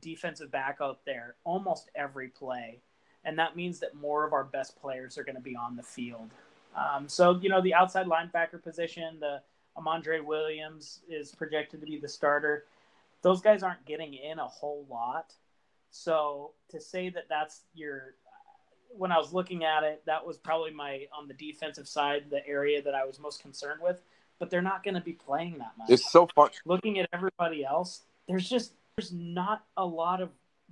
defensive 0.00 0.50
back 0.50 0.78
out 0.80 1.00
there 1.04 1.36
almost 1.44 1.90
every 1.94 2.28
play 2.28 2.80
and 3.24 3.38
that 3.38 3.56
means 3.56 3.78
that 3.80 3.94
more 3.94 4.24
of 4.24 4.32
our 4.32 4.44
best 4.44 4.80
players 4.80 5.18
are 5.18 5.24
going 5.24 5.36
to 5.36 5.42
be 5.42 5.56
on 5.56 5.76
the 5.76 5.82
field. 5.82 6.30
Um, 6.76 7.08
so 7.08 7.38
you 7.40 7.48
know 7.48 7.60
the 7.60 7.74
outside 7.74 8.06
linebacker 8.06 8.62
position, 8.62 9.18
the 9.20 9.40
Amandre 9.76 10.24
Williams 10.24 11.00
is 11.08 11.34
projected 11.34 11.80
to 11.80 11.86
be 11.86 11.98
the 11.98 12.08
starter. 12.08 12.64
Those 13.22 13.40
guys 13.40 13.62
aren't 13.62 13.84
getting 13.84 14.14
in 14.14 14.38
a 14.38 14.46
whole 14.46 14.86
lot. 14.88 15.34
So 15.90 16.52
to 16.70 16.80
say 16.80 17.10
that 17.10 17.24
that's 17.28 17.62
your 17.74 18.14
when 18.96 19.12
I 19.12 19.18
was 19.18 19.32
looking 19.32 19.64
at 19.64 19.84
it, 19.84 20.02
that 20.06 20.26
was 20.26 20.36
probably 20.36 20.72
my 20.72 21.06
on 21.16 21.28
the 21.28 21.34
defensive 21.34 21.88
side 21.88 22.24
the 22.30 22.46
area 22.46 22.82
that 22.82 22.94
I 22.94 23.04
was 23.04 23.18
most 23.18 23.42
concerned 23.42 23.80
with. 23.82 24.00
But 24.38 24.48
they're 24.48 24.62
not 24.62 24.82
going 24.82 24.94
to 24.94 25.02
be 25.02 25.12
playing 25.12 25.58
that 25.58 25.72
much. 25.76 25.90
It's 25.90 26.10
so 26.10 26.26
fun 26.34 26.48
looking 26.64 26.98
at 26.98 27.08
everybody 27.12 27.64
else. 27.64 28.02
There's 28.26 28.48
just 28.48 28.72
there's 28.96 29.12
not 29.12 29.64
a 29.76 29.84
lot 29.84 30.22
of 30.22 30.30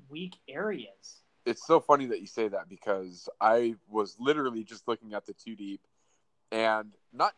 weak 0.09 0.37
areas 0.49 1.21
it's 1.49 1.67
so 1.67 1.81
funny 1.81 2.07
that 2.07 2.21
you 2.21 2.27
say 2.27 2.49
that 2.49 2.69
because 2.69 3.29
I 3.41 3.77
was 3.89 4.17
literally 4.19 4.65
just 4.65 4.87
looking 4.87 5.15
at 5.15 5.27
the 5.27 5.33
two 5.33 5.57
deep, 5.57 5.81
and 6.53 6.93
not 7.13 7.33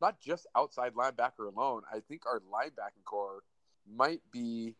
not 0.00 0.20
just 0.20 0.46
outside 0.56 0.94
linebacker 0.94 1.46
alone. 1.54 1.82
I 1.90 2.00
think 2.00 2.26
our 2.26 2.40
linebacking 2.40 3.04
corps 3.04 3.42
might 3.88 4.20
be 4.32 4.74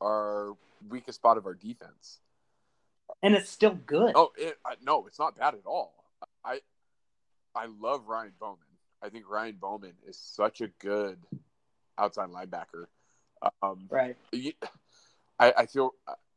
our 0.00 0.54
weakest 0.88 1.16
spot 1.16 1.36
of 1.36 1.44
our 1.46 1.54
defense. 1.54 2.20
And 3.22 3.34
it's 3.34 3.50
still 3.50 3.78
good. 3.86 4.12
Oh, 4.14 4.32
it, 4.36 4.56
no, 4.82 5.06
it's 5.06 5.18
not 5.18 5.36
bad 5.36 5.54
at 5.54 5.66
all. 5.66 5.94
I 6.44 6.60
I 7.54 7.66
love 7.66 8.06
Ryan 8.06 8.32
Bowman. 8.40 8.58
I 9.02 9.10
think 9.10 9.28
Ryan 9.28 9.56
Bowman 9.60 9.94
is 10.06 10.18
such 10.18 10.62
a 10.62 10.68
good 10.80 11.18
outside 11.98 12.30
linebacker. 12.30 12.86
Um, 13.62 13.86
right. 13.90 14.16
I, 15.38 15.52
I 15.58 15.66
feel 15.66 15.94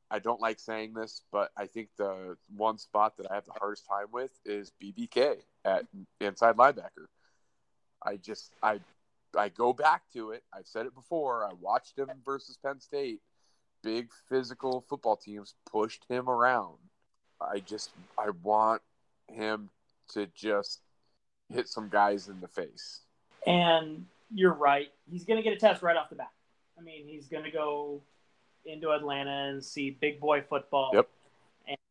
I 0.09 0.19
don't 0.19 0.39
like 0.39 0.59
saying 0.59 0.93
this, 0.93 1.21
but 1.31 1.51
I 1.57 1.67
think 1.67 1.89
the 1.97 2.37
one 2.55 2.77
spot 2.77 3.17
that 3.17 3.29
I 3.29 3.35
have 3.35 3.45
the 3.45 3.53
hardest 3.59 3.85
time 3.87 4.07
with 4.11 4.31
is 4.45 4.71
BBK 4.81 5.37
at 5.65 5.85
inside 6.21 6.55
linebacker. 6.55 7.07
I 8.01 8.15
just 8.17 8.53
I 8.63 8.79
I 9.37 9.49
go 9.49 9.73
back 9.73 10.03
to 10.13 10.31
it. 10.31 10.43
I've 10.53 10.67
said 10.67 10.85
it 10.85 10.95
before. 10.95 11.45
I 11.45 11.51
watched 11.59 11.97
him 11.97 12.09
versus 12.25 12.57
Penn 12.63 12.79
State. 12.79 13.21
Big 13.83 14.09
physical 14.29 14.85
football 14.89 15.17
teams 15.17 15.55
pushed 15.69 16.05
him 16.09 16.29
around. 16.29 16.77
I 17.41 17.59
just 17.59 17.91
I 18.17 18.29
want 18.43 18.81
him 19.27 19.69
to 20.13 20.27
just 20.35 20.81
hit 21.49 21.67
some 21.67 21.89
guys 21.89 22.27
in 22.29 22.39
the 22.39 22.47
face. 22.47 23.01
And 23.45 24.05
you're 24.33 24.53
right. 24.53 24.89
He's 25.09 25.25
going 25.25 25.37
to 25.37 25.43
get 25.43 25.53
a 25.53 25.59
test 25.59 25.81
right 25.81 25.95
off 25.95 26.09
the 26.09 26.15
bat. 26.15 26.31
I 26.77 26.81
mean, 26.81 27.07
he's 27.07 27.27
going 27.27 27.43
to 27.43 27.51
go 27.51 28.01
into 28.67 28.91
Atlanta 28.91 29.49
and 29.49 29.63
see 29.63 29.91
big 29.91 30.19
boy 30.19 30.41
football. 30.41 30.91
Yep. 30.93 31.09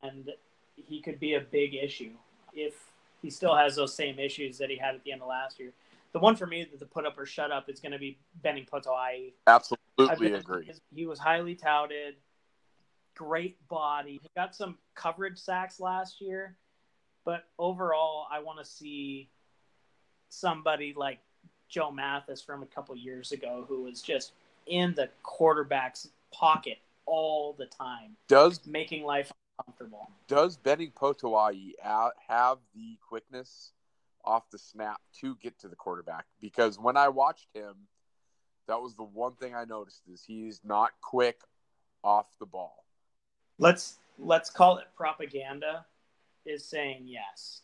And 0.02 0.30
he 0.76 1.00
could 1.00 1.18
be 1.18 1.34
a 1.34 1.40
big 1.40 1.74
issue 1.74 2.12
if 2.54 2.74
he 3.22 3.30
still 3.30 3.56
has 3.56 3.76
those 3.76 3.94
same 3.94 4.18
issues 4.18 4.58
that 4.58 4.70
he 4.70 4.76
had 4.76 4.94
at 4.94 5.04
the 5.04 5.12
end 5.12 5.22
of 5.22 5.28
last 5.28 5.58
year. 5.58 5.72
The 6.12 6.18
one 6.18 6.36
for 6.36 6.46
me 6.46 6.66
that 6.70 6.78
the 6.78 6.86
put 6.86 7.04
up 7.04 7.18
or 7.18 7.26
shut 7.26 7.50
up 7.50 7.68
is 7.68 7.80
going 7.80 7.92
to 7.92 7.98
be 7.98 8.18
Benning 8.42 8.64
Potoa'e. 8.64 9.32
Absolutely 9.46 10.32
agree. 10.32 10.70
He 10.94 11.06
was 11.06 11.18
highly 11.18 11.54
touted, 11.54 12.14
great 13.14 13.56
body. 13.68 14.20
He 14.22 14.30
got 14.34 14.54
some 14.54 14.78
coverage 14.94 15.38
sacks 15.38 15.80
last 15.80 16.20
year, 16.20 16.56
but 17.24 17.44
overall, 17.58 18.26
I 18.30 18.40
want 18.40 18.58
to 18.60 18.64
see 18.64 19.28
somebody 20.28 20.94
like 20.96 21.18
Joe 21.68 21.90
Mathis 21.90 22.40
from 22.40 22.62
a 22.62 22.66
couple 22.66 22.96
years 22.96 23.32
ago 23.32 23.66
who 23.68 23.82
was 23.82 24.00
just 24.00 24.32
in 24.66 24.94
the 24.94 25.08
quarterback's 25.22 26.08
pocket 26.38 26.78
all 27.06 27.54
the 27.58 27.66
time. 27.66 28.16
Does 28.28 28.66
making 28.66 29.04
life 29.04 29.32
uncomfortable. 29.58 30.10
Does 30.28 30.56
Benning 30.56 30.92
Potoa'e 30.92 31.72
have 32.28 32.58
the 32.74 32.98
quickness 33.08 33.72
off 34.24 34.50
the 34.50 34.58
snap 34.58 35.00
to 35.20 35.36
get 35.36 35.58
to 35.60 35.68
the 35.68 35.76
quarterback? 35.76 36.26
Because 36.40 36.78
when 36.78 36.96
I 36.96 37.08
watched 37.08 37.48
him, 37.54 37.74
that 38.68 38.80
was 38.80 38.94
the 38.96 39.04
one 39.04 39.32
thing 39.34 39.54
I 39.54 39.64
noticed 39.64 40.02
is 40.12 40.22
he's 40.26 40.60
not 40.64 40.90
quick 41.00 41.40
off 42.02 42.26
the 42.40 42.46
ball. 42.46 42.84
Let's 43.58 43.98
let's 44.18 44.50
call 44.50 44.78
it 44.78 44.86
propaganda 44.96 45.86
is 46.44 46.64
saying 46.64 47.02
yes. 47.06 47.62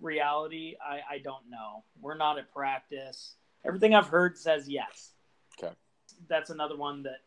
Reality, 0.00 0.76
I, 0.84 1.14
I 1.14 1.18
don't 1.18 1.48
know. 1.48 1.84
We're 2.00 2.16
not 2.16 2.38
at 2.38 2.52
practice. 2.52 3.34
Everything 3.64 3.94
I've 3.94 4.08
heard 4.08 4.36
says 4.36 4.68
yes. 4.68 5.12
Okay. 5.58 5.74
That's 6.28 6.50
another 6.50 6.76
one 6.76 7.02
that 7.04 7.20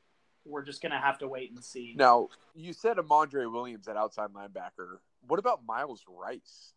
we're 0.50 0.63
just 0.63 0.82
gonna 0.82 1.00
have 1.00 1.18
to 1.20 1.27
wait 1.27 1.51
and 1.51 1.63
see. 1.63 1.94
Now, 1.96 2.29
you 2.56 2.74
said 2.74 2.98
Amandre 2.98 3.51
Williams 3.51 3.88
at 3.88 3.98
outside 3.98 4.29
linebacker. 4.34 4.98
What 5.27 5.39
about 5.39 5.65
Myles 5.65 6.03
Rice? 6.08 6.74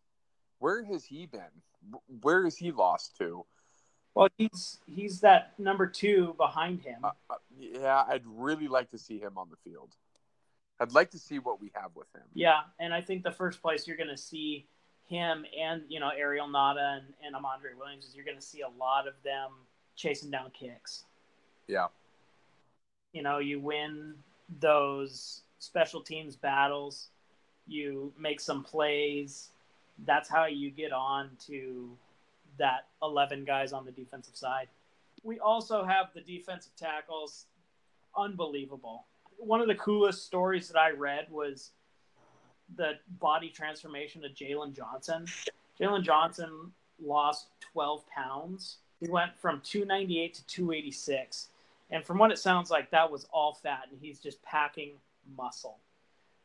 Where 0.59 0.83
has 0.83 1.03
he 1.03 1.25
been? 1.25 1.41
Where 2.21 2.45
is 2.45 2.57
he 2.57 2.71
lost 2.71 3.17
to? 3.17 3.45
Well, 4.15 4.29
he's 4.37 4.79
he's 4.87 5.21
that 5.21 5.53
number 5.57 5.87
two 5.87 6.35
behind 6.37 6.81
him. 6.81 7.03
Uh, 7.03 7.11
uh, 7.29 7.35
yeah, 7.59 8.03
I'd 8.07 8.25
really 8.25 8.67
like 8.67 8.91
to 8.91 8.97
see 8.97 9.19
him 9.19 9.37
on 9.37 9.49
the 9.49 9.57
field. 9.69 9.89
I'd 10.79 10.93
like 10.93 11.11
to 11.11 11.19
see 11.19 11.39
what 11.39 11.61
we 11.61 11.71
have 11.75 11.91
with 11.95 12.07
him. 12.15 12.23
Yeah, 12.33 12.61
and 12.79 12.93
I 12.93 13.01
think 13.01 13.23
the 13.23 13.31
first 13.31 13.61
place 13.61 13.87
you're 13.87 13.97
going 13.97 14.09
to 14.09 14.17
see 14.17 14.67
him 15.07 15.45
and 15.59 15.83
you 15.89 15.99
know 15.99 16.09
Ariel 16.09 16.47
Ngata 16.47 16.97
and, 16.97 17.05
and 17.25 17.35
Amandre 17.35 17.77
Williams 17.77 18.05
is 18.05 18.15
you're 18.15 18.25
going 18.25 18.37
to 18.37 18.45
see 18.45 18.61
a 18.61 18.69
lot 18.79 19.07
of 19.07 19.13
them 19.23 19.51
chasing 19.95 20.31
down 20.31 20.51
kicks. 20.51 21.03
Yeah. 21.67 21.87
You 23.13 23.23
know, 23.23 23.37
you 23.37 23.59
win 23.59 24.15
those 24.59 25.41
special 25.59 26.01
teams 26.01 26.35
battles, 26.35 27.09
you 27.67 28.11
make 28.19 28.39
some 28.39 28.63
plays. 28.63 29.49
That's 30.05 30.27
how 30.27 30.45
you 30.45 30.71
get 30.71 30.91
on 30.91 31.29
to 31.47 31.89
that 32.57 32.87
11 33.01 33.45
guys 33.45 33.71
on 33.71 33.85
the 33.85 33.91
defensive 33.91 34.35
side. 34.35 34.67
We 35.23 35.39
also 35.39 35.83
have 35.83 36.07
the 36.13 36.21
defensive 36.21 36.75
tackles. 36.75 37.45
Unbelievable. 38.17 39.05
One 39.37 39.61
of 39.61 39.67
the 39.67 39.75
coolest 39.75 40.25
stories 40.25 40.67
that 40.67 40.77
I 40.77 40.91
read 40.91 41.27
was 41.31 41.71
the 42.75 42.93
body 43.19 43.49
transformation 43.49 44.23
of 44.25 44.31
Jaylen 44.31 44.75
Johnson. 44.75 45.25
Jaylen 45.79 46.03
Johnson 46.03 46.71
lost 47.01 47.47
12 47.73 48.03
pounds. 48.09 48.77
He 48.99 49.07
went 49.07 49.31
from 49.37 49.61
298 49.61 50.33
to 50.35 50.45
286. 50.47 51.49
And 51.93 52.03
from 52.03 52.17
what 52.17 52.31
it 52.31 52.39
sounds 52.39 52.71
like, 52.71 52.89
that 52.89 53.11
was 53.11 53.27
all 53.31 53.53
fat, 53.53 53.83
and 53.91 53.99
he's 54.01 54.17
just 54.19 54.41
packing 54.41 54.93
muscle. 55.37 55.77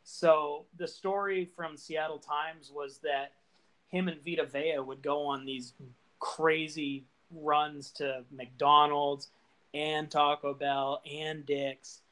So 0.04 0.66
the 0.76 0.86
story 0.86 1.48
from 1.56 1.78
Seattle 1.78 2.18
Times 2.18 2.70
was 2.72 2.98
that 2.98 3.32
him 3.88 4.08
and 4.08 4.22
Vita 4.22 4.44
Vea 4.44 4.78
would 4.78 5.02
go 5.02 5.24
on 5.24 5.46
these 5.46 5.72
crazy 6.20 7.04
runs 7.34 7.90
to 7.92 8.24
McDonald's 8.30 9.28
and 9.72 10.10
Taco 10.10 10.52
Bell 10.52 11.00
and 11.10 11.46
Dick's 11.46 12.02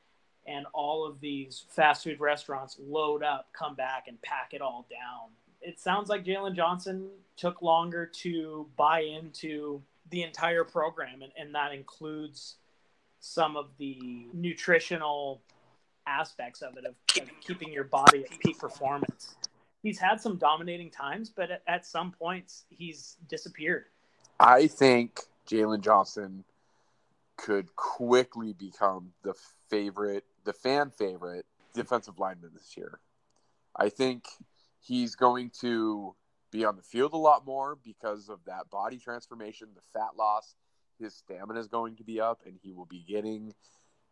and 0.47 0.65
all 0.73 1.07
of 1.07 1.21
these 1.21 1.65
fast 1.69 2.05
food 2.05 2.21
restaurants 2.21 2.79
load 2.81 3.23
up, 3.23 3.49
come 3.53 3.75
back, 3.75 4.05
and 4.09 4.21
pack 4.23 4.55
it 4.55 4.63
all 4.63 4.87
down. 4.89 5.29
It 5.61 5.79
sounds 5.79 6.09
like 6.09 6.25
Jaylen 6.25 6.55
Johnson 6.55 7.09
took 7.37 7.61
longer 7.61 8.07
to 8.07 8.67
buy 8.77 9.01
into 9.01 9.83
the 10.11 10.23
entire 10.23 10.65
program, 10.65 11.21
and, 11.23 11.33
and 11.37 11.55
that 11.55 11.75
includes 11.75 12.57
some 13.27 13.57
of 13.57 13.67
the 13.79 14.29
nutritional 14.33 15.43
aspects 16.07 16.63
of 16.63 16.77
it, 16.77 16.85
of, 16.85 16.95
of 17.21 17.29
keeping 17.41 17.73
your 17.73 17.85
body 17.85 18.25
at 18.25 18.39
peak 18.39 18.59
performance. 18.59 19.35
He's 19.83 19.99
had 19.99 20.21
some 20.21 20.37
dominating 20.37 20.91
times, 20.91 21.29
but 21.29 21.51
at, 21.51 21.63
at 21.67 21.87
some 21.87 22.13
points, 22.13 22.65
he's 22.71 23.17
disappeared. 23.29 23.87
I 24.39 24.69
think 24.69 25.21
Jaylen 25.49 25.81
Johnson 25.81 26.45
could 27.37 27.75
quickly 27.77 28.53
become 28.53 29.13
the 29.23 29.35
favorite 29.69 30.25
the 30.45 30.53
fan 30.53 30.91
favorite 30.91 31.45
defensive 31.75 32.19
lineman 32.19 32.51
this 32.55 32.77
year. 32.77 33.01
I 33.75 33.89
think 33.89 34.27
he's 34.81 35.17
going 35.17 35.51
to 35.61 36.15
be 36.53 36.65
on 36.65 36.77
the 36.77 36.83
field 36.83 37.13
a 37.13 37.19
lot 37.19 37.45
more 37.45 37.77
because 37.85 38.29
of 38.29 38.39
that 38.47 38.71
body 38.71 38.99
transformation, 38.99 39.69
the 39.75 39.83
fat 39.93 40.17
loss. 40.17 40.55
His 40.99 41.15
stamina 41.15 41.61
is 41.61 41.69
going 41.69 41.97
to 41.97 42.05
be 42.05 42.21
up, 42.21 42.43
and 42.47 42.57
he 42.63 42.73
will 42.73 42.87
be 42.87 43.05
getting 43.07 43.53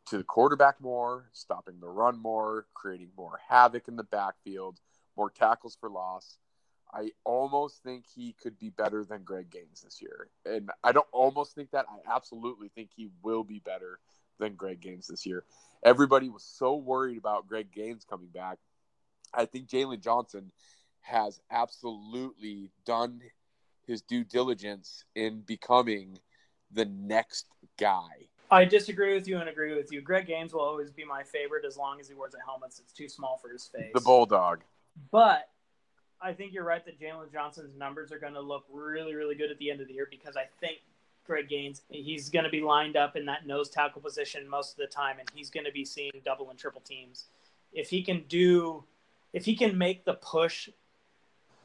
to 0.07 0.19
the 0.19 0.25
quarterback 0.25 0.81
more, 0.81 1.31
stopping 1.33 1.81
the 1.81 1.88
run 1.88 2.19
more, 2.19 2.67
creating 2.75 3.09
more 3.17 3.41
havoc 3.49 3.88
in 3.88 3.97
the 3.97 4.05
backfield, 4.05 4.79
more 5.17 5.31
tackles 5.31 5.76
for 5.81 5.88
loss. 5.88 6.38
I 6.93 7.11
almost 7.25 7.83
think 7.83 8.05
he 8.14 8.35
could 8.41 8.59
be 8.59 8.71
better 8.71 9.05
than 9.05 9.25
Greg 9.25 9.50
Gaines 9.50 9.83
this 9.83 10.00
year. 10.00 10.29
And 10.45 10.71
I 10.85 10.93
don't 10.93 11.09
almost 11.11 11.55
think 11.55 11.71
that. 11.73 11.87
I 11.88 12.14
absolutely 12.14 12.69
think 12.69 12.91
he 12.95 13.09
will 13.23 13.43
be 13.43 13.59
better 13.59 13.99
than 14.38 14.55
Greg 14.55 14.81
Gaines 14.81 15.09
this 15.09 15.26
year. 15.26 15.45
Everybody 15.83 16.29
was 16.29 16.45
so 16.45 16.76
worried 16.76 17.19
about 17.19 17.49
Greg 17.49 17.73
Gaines 17.73 18.05
coming 18.09 18.29
back. 18.29 18.59
I 19.33 19.47
think 19.47 19.69
Jaylen 19.69 20.00
Johnson 20.00 20.53
has 21.00 21.41
absolutely 21.50 22.71
done 22.87 23.21
his 23.87 24.00
due 24.03 24.25
diligence 24.25 25.05
in 25.14 25.41
becoming 25.41 26.19
the 26.75 26.85
next 26.85 27.47
guy. 27.78 28.28
I 28.50 28.64
disagree 28.64 29.14
with 29.14 29.26
you 29.26 29.38
and 29.38 29.49
agree 29.49 29.75
with 29.75 29.90
you. 29.90 30.00
Greg 30.00 30.26
Gaines 30.26 30.52
will 30.52 30.61
always 30.61 30.90
be 30.90 31.04
my 31.04 31.23
favorite 31.23 31.64
as 31.64 31.76
long 31.76 31.99
as 31.99 32.09
he 32.09 32.14
wears 32.14 32.35
a 32.35 32.45
helmet. 32.45 32.75
It's 32.78 32.93
too 32.93 33.09
small 33.09 33.38
for 33.38 33.49
his 33.49 33.66
face. 33.66 33.90
The 33.95 34.00
bulldog. 34.00 34.61
But 35.11 35.49
I 36.21 36.33
think 36.33 36.52
you're 36.52 36.64
right 36.64 36.85
that 36.85 37.00
Jaylen 37.00 37.33
Johnson's 37.33 37.76
numbers 37.76 38.12
are 38.12 38.19
going 38.19 38.35
to 38.35 38.40
look 38.40 38.64
really, 38.71 39.14
really 39.14 39.35
good 39.35 39.50
at 39.50 39.59
the 39.59 39.71
end 39.71 39.81
of 39.81 39.88
the 39.88 39.95
year 39.95 40.07
because 40.11 40.37
I 40.37 40.45
think 40.61 40.78
Greg 41.25 41.49
Gaines. 41.49 41.83
He's 41.88 42.28
going 42.28 42.45
to 42.45 42.50
be 42.50 42.61
lined 42.61 42.97
up 42.97 43.16
in 43.16 43.25
that 43.26 43.47
nose 43.47 43.71
tackle 43.71 44.00
position 44.00 44.49
most 44.49 44.73
of 44.73 44.76
the 44.76 44.87
time, 44.87 45.19
and 45.19 45.28
he's 45.35 45.50
going 45.50 45.64
to 45.64 45.73
be 45.73 45.85
seeing 45.85 46.12
double 46.25 46.50
and 46.50 46.59
triple 46.59 46.83
teams. 46.83 47.26
If 47.73 47.90
he 47.90 48.02
can 48.02 48.25
do, 48.28 48.85
if 49.33 49.45
he 49.45 49.57
can 49.57 49.76
make 49.76 50.04
the 50.04 50.14
push 50.14 50.69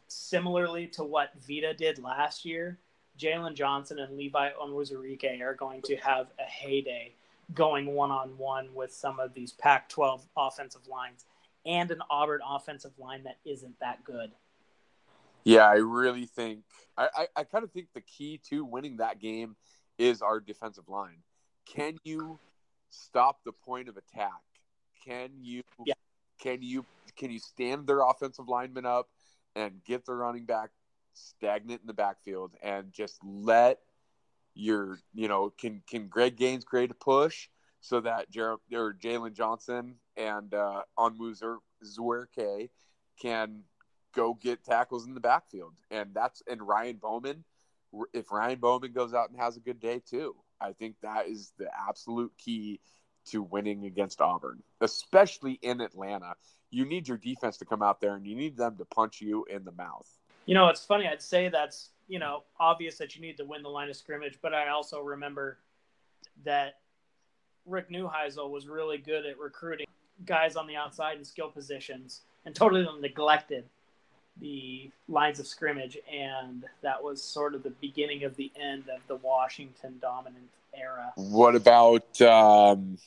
similarly 0.07 0.87
to 0.87 1.03
what 1.03 1.31
Vita 1.47 1.73
did 1.73 1.99
last 1.99 2.45
year, 2.45 2.79
Jaylen 3.19 3.53
Johnson 3.53 3.99
and 3.99 4.17
Levi 4.17 4.49
Onwuzurike 4.61 5.41
are 5.41 5.53
going 5.53 5.81
to 5.83 5.95
have 5.97 6.27
a 6.39 6.43
heyday 6.43 7.13
going 7.53 7.87
one 7.87 8.11
on 8.11 8.37
one 8.37 8.69
with 8.73 8.93
some 8.93 9.19
of 9.19 9.33
these 9.33 9.51
Pac 9.51 9.89
12 9.89 10.25
offensive 10.37 10.87
lines 10.87 11.25
and 11.65 11.91
an 11.91 12.01
Auburn 12.09 12.41
offensive 12.47 12.91
line 12.97 13.23
that 13.23 13.37
isn't 13.45 13.79
that 13.79 14.03
good. 14.03 14.31
Yeah, 15.43 15.67
I 15.67 15.75
really 15.75 16.25
think 16.25 16.63
I, 16.97 17.09
I, 17.15 17.27
I 17.37 17.43
kind 17.43 17.63
of 17.63 17.71
think 17.71 17.87
the 17.93 18.01
key 18.01 18.39
to 18.49 18.63
winning 18.63 18.97
that 18.97 19.19
game 19.19 19.55
is 19.97 20.21
our 20.21 20.39
defensive 20.39 20.87
line. 20.87 21.23
Can 21.65 21.97
you 22.03 22.39
stop 22.89 23.43
the 23.43 23.51
point 23.51 23.89
of 23.89 23.97
attack? 23.97 24.31
Can 25.05 25.29
you 25.41 25.63
yeah. 25.85 25.93
can 26.39 26.61
you 26.61 26.85
can 27.15 27.31
you 27.31 27.39
stand 27.39 27.87
their 27.87 28.01
offensive 28.01 28.47
linemen 28.47 28.85
up 28.85 29.09
and 29.55 29.83
get 29.85 30.05
the 30.05 30.13
running 30.13 30.45
back 30.45 30.69
stagnant 31.19 31.81
in 31.81 31.87
the 31.87 31.93
backfield 31.93 32.53
and 32.63 32.93
just 32.93 33.19
let 33.23 33.79
You're, 34.55 34.99
you 35.13 35.27
know, 35.29 35.51
can 35.51 35.83
can 35.89 36.07
Greg 36.07 36.35
Gaines 36.37 36.65
create 36.65 36.91
a 36.91 36.95
push 36.95 37.49
so 37.81 38.01
that 38.01 38.29
Jer- 38.29 38.57
or 38.73 38.93
Jaylen 38.93 39.33
Johnson 39.33 39.95
and 40.17 40.53
uh, 40.53 40.83
Onwu 40.97 41.35
Zwerke 41.85 42.69
can 43.21 43.63
go 44.13 44.33
get 44.33 44.65
tackles 44.65 45.05
in 45.07 45.13
the 45.13 45.21
backfield, 45.21 45.75
and 45.91 46.13
that's 46.13 46.43
and 46.49 46.61
Ryan 46.67 46.97
Bowman. 46.97 47.45
If 48.13 48.31
Ryan 48.31 48.59
Bowman 48.59 48.93
goes 48.93 49.13
out 49.13 49.29
and 49.31 49.39
has 49.39 49.57
a 49.57 49.61
good 49.61 49.79
day 49.79 50.01
too, 50.05 50.35
I 50.61 50.73
think 50.73 50.97
that 51.01 51.27
is 51.27 51.53
the 51.57 51.69
absolute 51.89 52.33
key 52.37 52.81
to 53.27 53.43
winning 53.43 53.85
against 53.85 54.21
Auburn, 54.21 54.63
especially 54.81 55.59
in 55.61 55.81
Atlanta. 55.81 56.35
You 56.71 56.85
need 56.85 57.07
your 57.07 57.17
defense 57.17 57.57
to 57.59 57.65
come 57.65 57.83
out 57.83 58.01
there 58.01 58.15
and 58.15 58.27
you 58.27 58.35
need 58.35 58.57
them 58.57 58.77
to 58.77 58.85
punch 58.85 59.21
you 59.21 59.45
in 59.49 59.63
the 59.65 59.71
mouth. 59.71 60.18
You 60.49 60.55
know, 60.55 60.67
it's 60.69 60.83
funny. 60.83 61.07
I'd 61.07 61.21
say 61.21 61.47
that's, 61.47 61.89
you 62.07 62.17
know, 62.17 62.41
obvious 62.59 62.97
that 62.97 63.15
you 63.15 63.21
need 63.21 63.37
to 63.37 63.45
win 63.45 63.61
the 63.61 63.69
line 63.69 63.87
of 63.87 63.95
scrimmage, 63.95 64.39
but 64.41 64.51
I 64.51 64.69
also 64.69 64.99
remember 64.99 65.59
that 66.43 66.79
Rick 67.67 67.91
Neuheisel 67.91 68.49
was 68.49 68.67
really 68.67 68.97
good 68.97 69.27
at 69.27 69.37
recruiting 69.37 69.85
guys 70.25 70.55
on 70.55 70.65
the 70.65 70.75
outside 70.75 71.19
in 71.19 71.23
skill 71.23 71.49
positions 71.49 72.21
and 72.47 72.55
totally 72.55 72.83
neglected 72.99 73.63
the 74.41 74.89
lines 75.07 75.39
of 75.39 75.45
scrimmage. 75.45 75.99
And 76.11 76.65
that 76.81 77.03
was 77.03 77.21
sort 77.21 77.53
of 77.53 77.61
the 77.61 77.73
beginning 77.79 78.23
of 78.23 78.35
the 78.35 78.51
end 78.59 78.85
of 78.89 79.01
the 79.07 79.17
Washington 79.17 79.99
dominant 80.01 80.49
era. 80.73 81.13
What 81.15 81.55
about 81.55 82.19
um, 82.23 82.97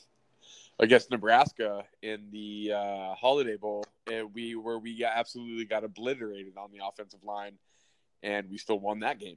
I 0.83 0.87
guess 0.87 1.09
Nebraska 1.11 1.85
in 2.03 2.27
the 2.33 2.73
uh, 2.75 3.15
Holiday 3.15 3.57
Bowl, 3.57 3.85
and 4.11 4.35
we 4.35 4.57
where 4.57 4.81
we 4.81 4.99
got, 4.99 5.12
absolutely 5.15 5.65
got 5.65 5.85
obliterated 5.85 6.57
on 6.57 6.71
the 6.73 6.85
offensive 6.85 7.23
line, 7.23 7.53
and 8.25 8.51
we 8.51 8.59
still 8.59 8.81
won 8.81 8.99
that 9.01 9.21
game. 9.21 9.37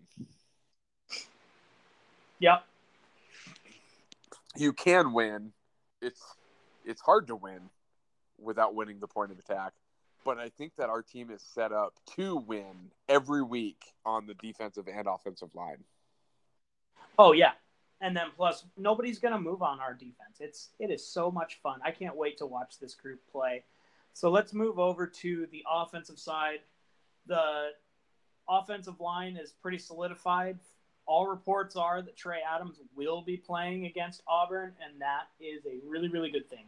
Yep. 2.40 2.64
You 4.58 4.74
can 4.74 5.14
win. 5.14 5.52
It's 6.02 6.20
it's 6.84 7.02
hard 7.02 7.28
to 7.28 7.36
win 7.36 7.70
without 8.40 8.74
winning 8.74 9.00
the 9.00 9.08
point 9.08 9.32
of 9.32 9.38
attack, 9.38 9.74
but 10.24 10.40
I 10.40 10.50
think 10.50 10.76
that 10.78 10.90
our 10.90 11.04
team 11.04 11.30
is 11.30 11.44
set 11.54 11.72
up 11.72 11.94
to 12.16 12.38
win 12.38 12.90
every 13.08 13.44
week 13.44 13.84
on 14.04 14.26
the 14.26 14.34
defensive 14.34 14.88
and 14.92 15.08
offensive 15.08 15.54
line. 15.54 15.84
Oh 17.20 17.34
yeah, 17.34 17.52
and 18.06 18.16
then 18.16 18.28
plus 18.38 18.66
nobody's 18.78 19.18
going 19.18 19.34
to 19.34 19.40
move 19.40 19.64
on 19.64 19.80
our 19.80 19.96
defense. 19.96 20.38
It's 20.40 20.70
it 20.80 20.92
is 20.92 21.06
so 21.06 21.32
much 21.32 21.60
fun. 21.64 21.80
I 21.84 21.90
can't 21.90 22.16
wait 22.16 22.38
to 22.38 22.46
watch 22.46 22.78
this 22.80 22.94
group 22.94 23.20
play. 23.32 23.64
So 24.14 24.30
let's 24.30 24.54
move 24.54 24.78
over 24.78 25.08
to 25.08 25.48
the 25.52 25.64
offensive 25.70 26.20
side. 26.20 26.60
The 27.26 27.70
offensive 28.48 29.00
line 29.00 29.38
is 29.38 29.52
pretty 29.52 29.80
solidified. 29.80 30.60
All 31.08 31.26
reports 31.26 31.76
are 31.76 32.04
that 32.04 32.16
Trey 32.16 32.40
Adams 32.48 32.80
will 32.96 33.24
be 33.24 33.38
playing 33.38 33.88
against 33.88 34.22
Auburn, 34.28 34.74
and 34.84 35.02
that 35.02 35.26
is 35.40 35.66
a 35.66 35.80
really, 35.84 36.08
really 36.08 36.30
good 36.30 36.48
thing. 36.48 36.66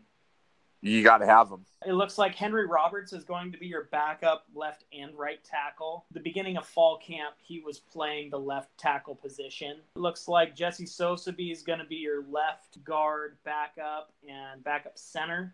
You 0.82 1.04
got 1.04 1.20
to 1.20 1.26
have 1.26 1.50
them. 1.50 1.66
It 1.86 1.94
looks 1.94 2.18
like 2.18 2.36
Henry 2.36 2.68
Roberts 2.68 3.14
is 3.14 3.24
going 3.24 3.52
to 3.52 3.58
be 3.58 3.68
your 3.68 3.86
backup 3.86 4.46
left 4.54 4.84
and 4.94 5.18
right 5.18 5.44
tackle. 5.44 6.06
The 6.12 6.20
beginning 6.20 6.58
of 6.58 6.68
fall 6.68 6.98
camp, 6.98 7.36
he 7.42 7.60
was 7.60 7.80
playing 7.80 8.30
the 8.30 8.40
left 8.40 8.78
tackle 8.78 9.16
position. 9.16 9.78
It 9.96 10.00
looks 10.00 10.28
like 10.28 10.56
Jesse 10.56 10.86
Sosebee 10.86 11.52
is 11.52 11.64
going 11.64 11.80
to 11.80 11.86
be 11.86 11.96
your 11.96 12.24
left 12.30 12.84
guard 12.84 13.38
backup 13.44 14.12
and 14.28 14.64
backup 14.64 14.98
center. 14.98 15.54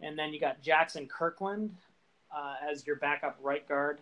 And 0.00 0.18
then 0.18 0.32
you 0.32 0.40
got 0.40 0.62
Jackson 0.62 1.06
Kirkland 1.06 1.74
uh, 2.34 2.54
as 2.68 2.86
your 2.86 2.96
backup 2.96 3.38
right 3.40 3.66
guard. 3.68 4.00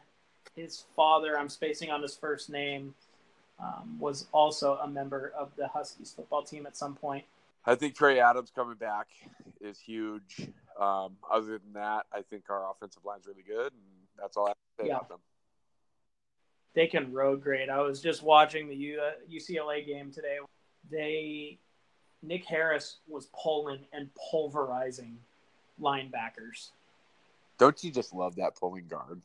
His 0.57 0.85
father, 0.97 1.39
I'm 1.39 1.49
spacing 1.49 1.91
on 1.91 2.03
his 2.03 2.17
first 2.17 2.51
name, 2.51 2.95
um, 3.61 3.97
was 3.99 4.27
also 4.33 4.77
a 4.83 4.89
member 4.89 5.33
of 5.39 5.51
the 5.57 5.69
Huskies 5.69 6.13
football 6.15 6.43
team 6.43 6.67
at 6.67 6.77
some 6.77 6.95
point. 6.95 7.25
I 7.67 7.75
think 7.75 7.95
Trey 7.95 8.21
Adams 8.21 8.51
coming 8.55 8.77
back 8.77 9.09
is 9.61 9.79
huge. 9.79 10.49
Um, 10.79 11.17
other 11.31 11.59
than 11.59 11.73
that, 11.75 12.07
I 12.13 12.23
think 12.23 12.45
our 12.51 12.71
offensive 12.71 13.05
line's 13.05 13.27
really 13.27 13.45
good, 13.47 13.73
and 13.73 13.83
that's 14.19 14.37
all 14.37 14.47
I 14.47 14.51
have 14.51 14.57
to 14.57 14.83
say 14.83 14.89
yeah. 14.89 14.97
about 14.97 15.09
them. 15.09 15.19
They 16.75 16.87
can 16.89 17.13
road 17.13 17.43
grade. 17.43 17.69
I 17.69 17.81
was 17.81 18.03
just 18.03 18.23
watching 18.23 18.69
the 18.69 18.75
U- 18.75 19.01
UCLA 19.33 19.87
game 19.87 20.11
today. 20.11 20.39
They 20.91 21.59
Nick 22.23 22.45
Harris 22.45 22.97
was 23.09 23.29
pulling 23.41 23.81
and 23.93 24.09
pulverizing 24.31 25.19
linebackers. 25.81 26.71
Don't 27.59 27.83
you 27.85 27.91
just 27.91 28.13
love 28.13 28.37
that 28.37 28.57
pulling 28.57 28.87
guard? 28.87 29.21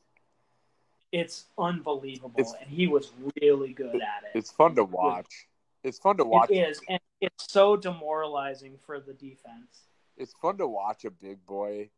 It's 1.12 1.46
unbelievable, 1.58 2.36
it's, 2.38 2.54
and 2.62 2.70
he 2.70 2.86
was 2.86 3.12
really 3.42 3.74
good 3.74 3.96
at 3.96 4.24
it. 4.24 4.38
It's 4.38 4.52
fun 4.52 4.76
to 4.76 4.84
watch. 4.84 5.48
It's 5.84 5.98
fun 5.98 6.18
to 6.18 6.24
watch. 6.24 6.52
It 6.52 6.70
is, 6.70 6.80
and 6.88 7.00
it's 7.22 7.52
so 7.52 7.76
demoralizing 7.76 8.78
for 8.86 9.00
the 9.00 9.14
defense. 9.14 9.88
It's 10.18 10.34
fun 10.42 10.58
to 10.58 10.68
watch 10.68 11.06
a 11.06 11.12
big 11.12 11.46
boy 11.46 11.90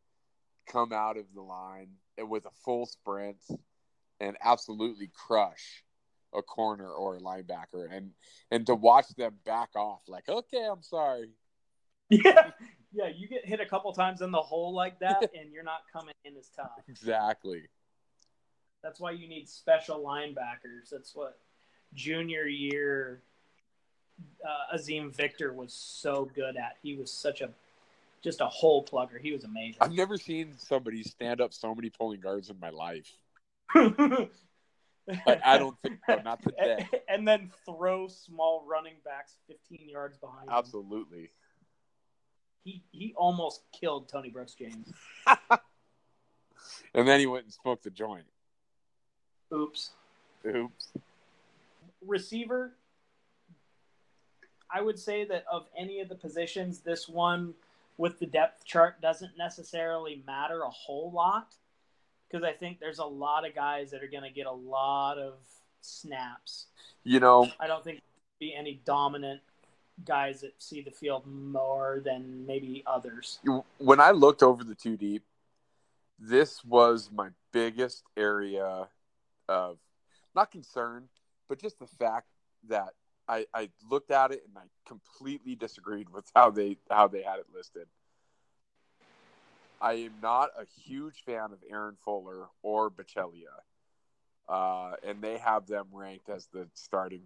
come 0.68 0.94
out 0.94 1.18
of 1.18 1.26
the 1.34 1.42
line 1.42 1.90
and 2.18 2.30
with 2.30 2.46
a 2.46 2.52
full 2.64 2.86
sprint 2.86 3.38
and 4.20 4.38
absolutely 4.44 5.10
crush 5.14 5.84
a 6.34 6.42
corner 6.42 6.90
or 6.90 7.18
a 7.18 7.20
linebacker 7.20 7.92
and 7.92 8.12
and 8.52 8.66
to 8.66 8.76
watch 8.76 9.08
them 9.18 9.34
back 9.44 9.70
off 9.76 10.02
like 10.08 10.28
okay 10.30 10.66
i'm 10.72 10.84
sorry. 10.84 11.30
Yeah. 12.10 12.52
Yeah 12.94 13.08
you 13.08 13.30
get 13.30 13.46
hit 13.46 13.62
a 13.62 13.66
couple 13.66 13.94
times 13.94 14.22
in 14.22 14.32
the 14.32 14.42
hole 14.42 14.74
like 14.74 15.00
that 15.00 15.22
and 15.40 15.54
you're 15.54 15.64
not 15.64 15.82
coming 15.92 16.14
in 16.26 16.36
as 16.36 16.50
tough. 16.50 16.72
Exactly. 16.90 17.64
That's 18.84 19.00
why 19.00 19.12
you 19.12 19.30
need 19.30 19.48
special 19.48 20.04
linebackers. 20.04 20.90
That's 20.92 21.16
what 21.16 21.40
junior 21.94 22.48
year 22.48 23.24
uh, 24.46 24.76
Azeem 24.76 25.16
Victor 25.16 25.54
was 25.54 25.74
so 25.74 26.30
good 26.36 26.58
at. 26.58 26.78
He 26.82 26.96
was 26.96 27.12
such 27.12 27.42
a 27.42 27.50
just 28.24 28.42
a 28.42 28.48
hole 28.48 28.86
plugger. 28.86 29.20
He 29.20 29.32
was 29.32 29.44
amazing. 29.44 29.78
I've 29.82 29.92
never 29.92 30.18
seen 30.18 30.54
somebody 30.58 31.04
stand 31.04 31.42
up 31.42 31.54
so 31.54 31.74
many 31.74 31.90
pulling 31.90 32.20
guards 32.20 32.50
in 32.50 32.60
my 32.60 32.70
life. 32.70 33.12
I, 33.76 34.30
I, 35.44 35.58
don't 35.58 35.76
think 35.82 36.00
so. 36.08 36.22
Not 36.24 36.42
today. 36.44 36.88
And 37.10 37.28
then 37.28 37.52
throw 37.66 38.08
small 38.08 38.64
running 38.68 38.96
backs 39.04 39.36
15 39.48 39.90
yards 39.90 40.18
behind. 40.18 40.50
Absolutely. 40.50 41.22
Him. 41.22 41.30
He 42.64 42.84
he 42.92 43.14
almost 43.18 43.64
killed 43.72 44.08
Tony 44.08 44.30
Brooks 44.30 44.54
James. 44.54 44.94
and 46.94 47.08
then 47.08 47.20
he 47.20 47.26
went 47.26 47.46
and 47.46 47.54
smoked 47.54 47.84
the 47.84 47.90
joint. 47.90 48.26
Oops. 49.52 49.92
Oops. 50.46 50.94
Receiver, 52.06 52.74
I 54.74 54.82
would 54.82 54.98
say 54.98 55.26
that 55.26 55.46
of 55.52 55.68
any 55.78 56.00
of 56.00 56.10
the 56.10 56.16
positions, 56.16 56.80
this 56.80 57.08
one 57.08 57.54
with 57.98 58.20
the 58.20 58.26
depth 58.26 58.66
chart 58.66 59.02
doesn't 59.02 59.38
necessarily 59.38 60.24
matter 60.26 60.62
a 60.62 60.70
whole 60.70 61.12
lot 61.12 61.56
because 62.28 62.44
I 62.44 62.54
think 62.54 62.80
there's 62.80 63.00
a 63.00 63.06
lot 63.06 63.46
of 63.48 63.54
guys 63.54 63.92
that 63.92 64.02
are 64.04 64.08
going 64.08 64.24
to 64.24 64.30
get 64.30 64.46
a 64.46 64.52
lot 64.52 65.18
of 65.18 65.34
snaps. 65.82 66.68
You 67.04 67.20
know, 67.20 67.50
I 67.60 67.68
don't 67.68 67.84
think 67.84 68.00
be 68.40 68.56
any 68.56 68.82
dominant 68.86 69.42
guys 70.06 70.42
that 70.42 70.54
see 70.58 70.82
the 70.82 70.92
field 70.92 71.28
more 71.28 72.02
than 72.04 72.46
maybe 72.46 72.84
others. 72.88 73.40
When 73.78 74.00
I 74.00 74.12
looked 74.12 74.42
over 74.42 74.64
the 74.64 74.76
two 74.76 74.98
deep, 74.98 75.24
this 76.18 76.64
was 76.64 77.10
my 77.14 77.30
biggest 77.52 78.04
area 78.18 78.88
of 79.48 79.78
not 80.36 80.52
concern, 80.52 81.10
but 81.50 81.60
just 81.60 81.80
the 81.80 81.88
fact 81.88 82.28
that 82.70 82.94
I, 83.28 83.46
I 83.54 83.70
looked 83.90 84.12
at 84.12 84.32
it 84.32 84.44
and 84.48 84.58
I 84.58 84.68
completely 84.88 85.56
disagreed 85.56 86.10
with 86.10 86.30
how 86.36 86.52
they 86.52 86.78
how 86.90 87.08
they 87.08 87.22
had 87.22 87.40
it 87.40 87.48
listed. 87.54 87.88
I 89.80 89.94
am 89.94 90.14
not 90.22 90.50
a 90.58 90.66
huge 90.84 91.24
fan 91.26 91.52
of 91.52 91.64
Aaron 91.70 91.98
Fuller 92.06 92.48
or 92.62 92.92
Baccellia, 92.92 93.62
uh, 94.48 94.96
and 95.04 95.22
they 95.22 95.38
have 95.40 95.66
them 95.66 95.88
ranked 95.92 96.30
as 96.30 96.48
the 96.54 96.68
starting 96.74 97.24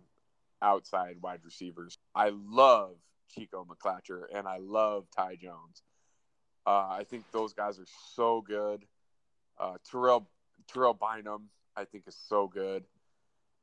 outside 0.61 1.17
wide 1.21 1.41
receivers. 1.43 1.97
I 2.13 2.31
love 2.33 2.95
Chico 3.33 3.65
McClatcher 3.65 4.23
and 4.33 4.47
I 4.47 4.57
love 4.57 5.05
Ty 5.15 5.35
Jones. 5.35 5.83
Uh, 6.65 6.87
I 6.89 7.05
think 7.07 7.23
those 7.31 7.53
guys 7.53 7.77
are 7.79 7.87
so 8.15 8.41
good. 8.41 8.85
Uh, 9.59 9.75
Terrell 9.89 10.27
Terrell 10.67 10.93
Bynum, 10.93 11.49
I 11.75 11.85
think, 11.85 12.05
is 12.07 12.17
so 12.27 12.47
good. 12.47 12.83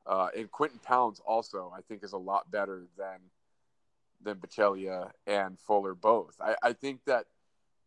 Uh, 0.07 0.29
and 0.37 0.51
Quinton 0.51 0.81
Pounds 0.83 1.21
also, 1.25 1.73
I 1.77 1.81
think, 1.83 2.03
is 2.03 2.12
a 2.12 2.19
lot 2.19 2.51
better 2.51 2.87
than 2.99 3.19
than 4.25 4.37
Baccellia 4.37 5.11
and 5.27 5.59
Fuller 5.59 5.95
both. 5.95 6.37
I, 6.41 6.55
I 6.62 6.73
think 6.73 7.05
that 7.07 7.27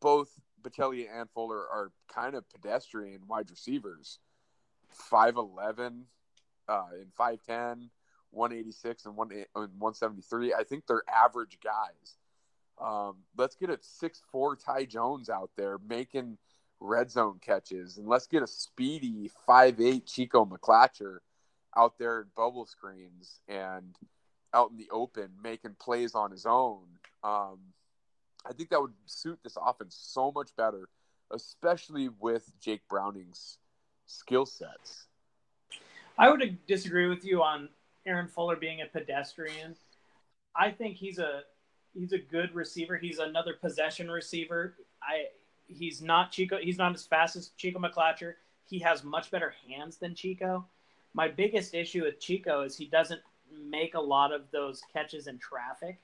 both 0.01 0.29
Baccellia 0.61 1.07
and 1.13 1.29
Fuller 1.29 1.59
are 1.59 1.91
kind 2.13 2.35
of 2.35 2.49
pedestrian 2.49 3.21
wide 3.27 3.49
receivers. 3.49 4.19
5'11 5.11 6.03
uh, 6.67 6.83
and 6.93 7.11
5'10, 7.19 7.89
186 8.31 9.05
and, 9.05 9.15
1, 9.15 9.31
and 9.31 9.45
173. 9.55 10.53
I 10.53 10.63
think 10.63 10.87
they're 10.87 11.03
average 11.13 11.57
guys. 11.63 12.17
Um, 12.81 13.17
let's 13.37 13.55
get 13.55 13.69
a 13.69 13.77
6'4 13.77 14.63
Ty 14.63 14.85
Jones 14.85 15.29
out 15.29 15.51
there 15.55 15.77
making 15.87 16.37
red 16.81 17.09
zone 17.09 17.39
catches, 17.41 17.97
and 17.97 18.07
let's 18.07 18.27
get 18.27 18.43
a 18.43 18.47
speedy 18.47 19.31
5'8 19.47 20.05
Chico 20.05 20.45
McClatcher– 20.45 21.19
out 21.77 21.97
there 21.97 22.21
in 22.21 22.27
bubble 22.35 22.65
screens 22.65 23.39
and 23.47 23.95
out 24.53 24.71
in 24.71 24.77
the 24.77 24.89
open, 24.91 25.29
making 25.43 25.75
plays 25.79 26.15
on 26.15 26.31
his 26.31 26.45
own. 26.45 26.83
Um, 27.23 27.59
I 28.47 28.53
think 28.53 28.69
that 28.69 28.81
would 28.81 28.93
suit 29.05 29.39
this 29.43 29.57
offense 29.61 29.97
so 29.99 30.31
much 30.31 30.55
better, 30.55 30.87
especially 31.31 32.09
with 32.19 32.51
Jake 32.61 32.87
Browning's 32.89 33.57
skill 34.05 34.45
sets. 34.45 35.07
I 36.17 36.29
would 36.29 36.57
disagree 36.67 37.07
with 37.07 37.25
you 37.25 37.43
on 37.43 37.69
Aaron 38.05 38.27
Fuller 38.27 38.55
being 38.55 38.81
a 38.81 38.85
pedestrian. 38.85 39.75
I 40.55 40.71
think 40.71 40.95
he's 40.95 41.19
a 41.19 41.41
he's 41.93 42.13
a 42.13 42.17
good 42.17 42.53
receiver. 42.55 42.97
He's 42.97 43.19
another 43.19 43.53
possession 43.53 44.09
receiver. 44.09 44.75
I 45.03 45.25
he's 45.67 46.01
not 46.01 46.31
Chico. 46.31 46.57
He's 46.57 46.77
not 46.77 46.93
as 46.93 47.05
fast 47.05 47.35
as 47.35 47.49
Chico 47.57 47.79
McClatcher. 47.79 48.35
He 48.67 48.79
has 48.79 49.03
much 49.03 49.31
better 49.31 49.53
hands 49.67 49.97
than 49.97 50.15
Chico. 50.15 50.65
My 51.15 51.29
biggest 51.29 51.73
issue 51.73 52.03
with 52.03 52.19
Chico 52.19 52.63
is 52.63 52.75
he 52.75 52.87
doesn't 52.87 53.21
make 53.69 53.95
a 53.95 53.99
lot 54.01 54.33
of 54.33 54.51
those 54.51 54.81
catches 54.91 55.27
in 55.27 55.39
traffic 55.39 55.97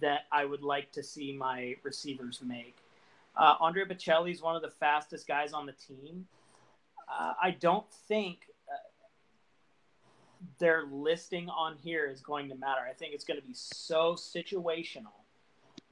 that 0.00 0.20
I 0.32 0.46
would 0.46 0.62
like 0.62 0.90
to 0.92 1.02
see 1.02 1.36
my 1.36 1.76
receivers 1.82 2.40
make. 2.42 2.78
Uh, 3.36 3.56
Andre 3.60 3.84
Baccellia 3.84 4.32
is 4.32 4.40
one 4.40 4.56
of 4.56 4.62
the 4.62 4.70
fastest 4.70 5.28
guys 5.28 5.52
on 5.52 5.66
the 5.66 5.72
team. 5.72 6.26
Uh, 7.06 7.34
I 7.42 7.50
don't 7.50 7.84
think 8.08 8.38
uh, 8.66 8.76
their 10.58 10.84
listing 10.90 11.50
on 11.50 11.76
here 11.76 12.06
is 12.06 12.22
going 12.22 12.48
to 12.48 12.54
matter. 12.54 12.80
I 12.88 12.94
think 12.94 13.12
it's 13.12 13.24
going 13.24 13.38
to 13.38 13.46
be 13.46 13.52
so 13.52 14.14
situational 14.14 15.12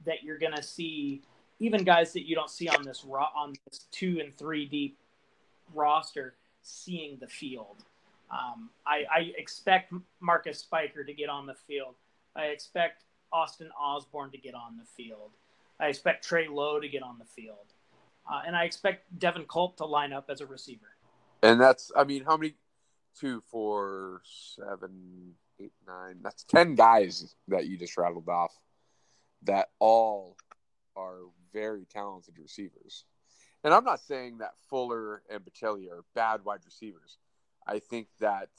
that 0.05 0.23
you're 0.23 0.39
going 0.39 0.55
to 0.55 0.63
see 0.63 1.21
even 1.59 1.83
guys 1.83 2.13
that 2.13 2.27
you 2.27 2.33
don't 2.33 2.49
see 2.49 2.67
on 2.67 2.83
this 2.83 3.05
ro- 3.05 3.27
on 3.35 3.53
this 3.69 3.85
two 3.91 4.19
and 4.23 4.35
three 4.35 4.65
deep 4.65 4.97
roster 5.75 6.33
seeing 6.63 7.17
the 7.19 7.27
field. 7.27 7.83
Um, 8.31 8.69
I, 8.85 9.03
I, 9.11 9.31
expect 9.37 9.91
Marcus 10.19 10.59
Spiker 10.59 11.03
to 11.03 11.13
get 11.13 11.29
on 11.29 11.47
the 11.47 11.55
field. 11.55 11.95
I 12.35 12.45
expect 12.45 13.03
Austin 13.33 13.69
Osborne 13.79 14.29
to 14.31 14.37
get 14.37 14.53
on 14.53 14.77
the 14.77 14.85
field. 14.85 15.31
I 15.79 15.87
expect 15.87 16.27
Trey 16.27 16.47
Lowe 16.47 16.79
to 16.79 16.87
get 16.87 17.01
on 17.01 17.17
the 17.17 17.25
field. 17.25 17.73
Uh, 18.31 18.41
and 18.45 18.55
I 18.55 18.65
expect 18.65 19.17
Devin 19.17 19.45
Culp 19.49 19.77
to 19.77 19.85
line 19.85 20.13
up 20.13 20.29
as 20.29 20.41
a 20.41 20.45
receiver. 20.45 20.85
And 21.41 21.59
that's, 21.59 21.91
I 21.95 22.03
mean, 22.03 22.23
how 22.23 22.37
many? 22.37 22.53
Two, 23.19 23.41
four, 23.51 24.21
seven, 24.55 25.33
eight, 25.59 25.73
nine. 25.87 26.17
That's 26.21 26.43
10 26.43 26.75
guys 26.75 27.35
that 27.47 27.65
you 27.65 27.77
just 27.77 27.97
rattled 27.97 28.29
off 28.29 28.53
that 29.43 29.69
all 29.79 30.37
are 30.95 31.17
very 31.53 31.85
talented 31.85 32.35
receivers. 32.37 33.05
And 33.63 33.73
I'm 33.73 33.83
not 33.83 33.99
saying 33.99 34.37
that 34.37 34.53
Fuller 34.69 35.21
and 35.29 35.41
Baccellia 35.43 35.91
are 35.91 36.05
bad 36.15 36.45
wide 36.45 36.61
receivers. 36.65 37.17
I 37.69 37.77
think 37.77 38.07
that 38.19 38.49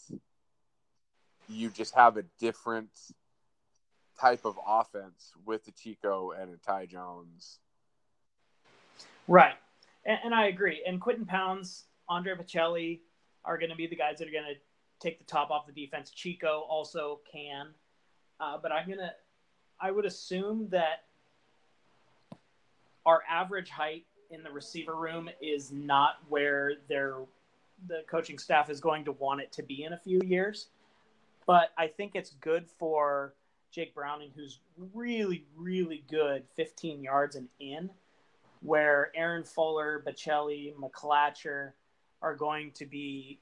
you 1.49 1.69
just 1.69 1.95
have 1.97 2.17
a 2.17 2.23
different 2.39 2.91
type 4.21 4.45
of 4.45 4.57
offense 4.65 5.33
with 5.45 5.65
the 5.65 5.73
Chico 5.73 6.31
and 6.31 6.55
a 6.55 6.57
Ty 6.59 6.87
Jones. 6.87 7.59
Right. 9.27 9.55
And, 10.07 10.19
and 10.27 10.35
I 10.35 10.47
agree. 10.47 10.85
And 10.87 11.01
Quinton 11.01 11.27
Pounds, 11.27 11.85
Andre 12.09 12.35
Baccellia 12.35 13.01
are 13.45 13.59
going 13.59 13.71
to 13.71 13.77
be 13.77 13.89
the 13.89 13.97
guys 13.97 14.19
that 14.19 14.29
are 14.29 14.33
going 14.33 14.45
to 14.45 14.61
take 15.01 15.19
the 15.19 15.25
top 15.25 15.51
off 15.51 15.67
the 15.67 15.73
defense. 15.73 16.11
Chico 16.11 16.65
also 16.69 17.19
can. 17.33 17.69
Uh, 18.39 18.59
but 18.63 18.71
I'm 18.71 18.87
going 18.87 18.99
to, 18.99 19.13
I 19.81 19.91
would 19.91 20.05
assume 20.05 20.69
that 20.71 21.05
our 23.05 23.23
average 23.29 23.71
height 23.71 24.05
in 24.31 24.45
the 24.45 24.51
receiver 24.53 24.95
room 24.95 25.29
is 25.41 25.73
not 25.73 26.17
where 26.29 26.75
their 26.89 27.17
the 27.87 28.03
coaching 28.09 28.39
staff 28.39 28.71
is 28.71 28.81
going 28.81 29.05
to 29.05 29.13
want 29.13 29.41
it 29.41 29.53
to 29.53 29.63
be 29.63 29.85
in 29.85 29.93
a 29.93 29.99
few 29.99 30.21
years. 30.25 30.69
But 31.47 31.71
I 31.77 31.87
think 31.87 32.13
it's 32.15 32.31
good 32.41 32.67
for 32.79 33.35
Jake 33.71 33.95
Browning, 33.95 34.31
who's 34.35 34.61
really, 34.95 35.45
really 35.57 36.05
good 36.11 36.45
15 36.57 37.03
yards 37.03 37.37
and 37.37 37.49
in, 37.59 37.91
where 38.63 39.11
Aaron 39.15 39.45
Fuller, 39.45 40.03
Baccellia, 40.07 40.75
McClatcher 40.75 41.73
are 42.23 42.35
going 42.35 42.73
to 42.73 42.87
be 42.87 43.39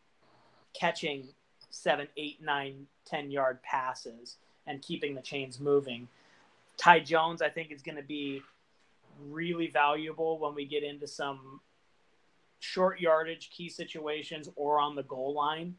catching 0.78 1.28
seven, 1.70 2.08
eight, 2.16 2.42
nine, 2.42 2.86
10 3.06 3.30
yard 3.30 3.62
passes 3.62 4.36
and 4.66 4.82
keeping 4.82 5.14
the 5.14 5.22
chains 5.22 5.58
moving. 5.58 6.08
Ty 6.76 7.00
Jones, 7.00 7.42
I 7.42 7.48
think, 7.48 7.72
is 7.72 7.82
going 7.82 7.96
to 7.96 8.02
be 8.02 8.42
really 9.28 9.68
valuable 9.68 10.38
when 10.38 10.54
we 10.54 10.64
get 10.64 10.84
into 10.84 11.06
some 11.06 11.60
short 12.60 13.00
yardage 13.00 13.50
key 13.50 13.68
situations 13.68 14.48
or 14.56 14.80
on 14.80 14.94
the 14.94 15.02
goal 15.04 15.34
line. 15.34 15.74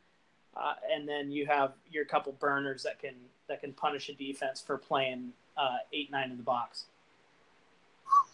Uh, 0.56 0.74
and 0.92 1.08
then 1.08 1.32
you 1.32 1.46
have 1.46 1.74
your 1.90 2.06
couple 2.06 2.32
burners 2.34 2.84
that 2.84 3.00
can 3.00 3.14
that 3.48 3.62
can 3.62 3.72
punish 3.74 4.10
a 4.10 4.14
defense 4.14 4.62
for 4.62 4.78
playing 4.78 5.32
uh, 5.58 5.78
eight 5.94 6.12
nine 6.12 6.32
in 6.32 6.38
the 6.38 6.44
box. 6.44 6.86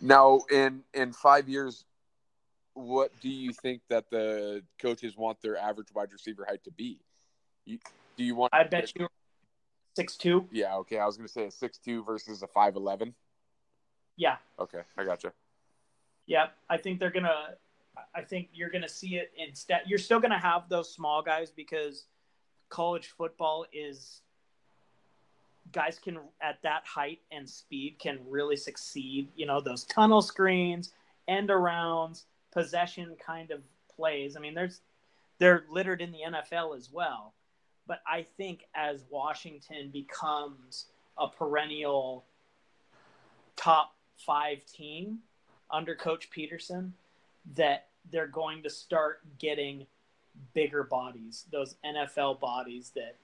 Now, 0.01 0.41
in 0.51 0.83
in 0.93 1.11
five 1.11 1.49
years, 1.49 1.83
what 2.73 3.11
do 3.21 3.29
you 3.29 3.51
think 3.51 3.81
that 3.89 4.09
the 4.09 4.63
coaches 4.79 5.17
want 5.17 5.41
their 5.41 5.57
average 5.57 5.87
wide 5.93 6.11
receiver 6.11 6.45
height 6.47 6.63
to 6.63 6.71
be? 6.71 6.99
You, 7.65 7.79
do 8.15 8.23
you 8.23 8.35
want? 8.35 8.53
I 8.53 8.63
bet 8.63 8.93
you 8.95 9.07
six 9.95 10.15
two. 10.15 10.47
Yeah. 10.51 10.77
Okay. 10.77 10.99
I 10.99 11.05
was 11.05 11.17
going 11.17 11.27
to 11.27 11.33
say 11.33 11.45
a 11.45 11.51
six 11.51 11.77
two 11.77 12.03
versus 12.03 12.41
a 12.41 12.47
five 12.47 12.75
eleven. 12.75 13.13
Yeah. 14.17 14.37
Okay, 14.59 14.81
I 14.97 15.03
gotcha. 15.03 15.33
Yeah, 16.25 16.47
I 16.69 16.77
think 16.77 16.99
they're 16.99 17.11
gonna. 17.11 17.55
I 18.13 18.21
think 18.21 18.49
you're 18.53 18.69
gonna 18.69 18.89
see 18.89 19.15
it 19.17 19.31
instead. 19.37 19.81
You're 19.85 19.99
still 19.99 20.19
gonna 20.19 20.39
have 20.39 20.69
those 20.69 20.91
small 20.91 21.21
guys 21.21 21.51
because 21.51 22.05
college 22.69 23.13
football 23.17 23.65
is 23.71 24.21
guys 25.71 25.99
can 25.99 26.19
at 26.41 26.61
that 26.63 26.85
height 26.85 27.19
and 27.31 27.49
speed 27.49 27.97
can 27.99 28.19
really 28.27 28.57
succeed. 28.57 29.29
You 29.35 29.45
know 29.45 29.59
those 29.61 29.83
tunnel 29.85 30.21
screens, 30.21 30.91
end 31.27 31.49
arounds, 31.49 32.23
possession 32.51 33.15
kind 33.23 33.51
of 33.51 33.61
plays. 33.95 34.35
I 34.35 34.39
mean, 34.39 34.53
there's 34.53 34.81
they're 35.37 35.65
littered 35.69 36.01
in 36.01 36.11
the 36.11 36.19
NFL 36.27 36.77
as 36.77 36.91
well. 36.91 37.33
But 37.87 38.01
I 38.07 38.25
think 38.37 38.65
as 38.73 39.03
Washington 39.09 39.89
becomes 39.91 40.85
a 41.17 41.27
perennial 41.27 42.25
top 43.55 43.95
five 44.17 44.65
team 44.65 45.19
under 45.69 45.95
Coach 45.95 46.29
Petersen 46.29 46.93
that 47.53 47.87
they're 48.11 48.27
going 48.27 48.63
to 48.63 48.69
start 48.69 49.19
getting 49.39 49.85
bigger 50.53 50.83
bodies, 50.83 51.45
those 51.51 51.75
NFL 51.85 52.39
bodies 52.39 52.91
that 52.95 53.15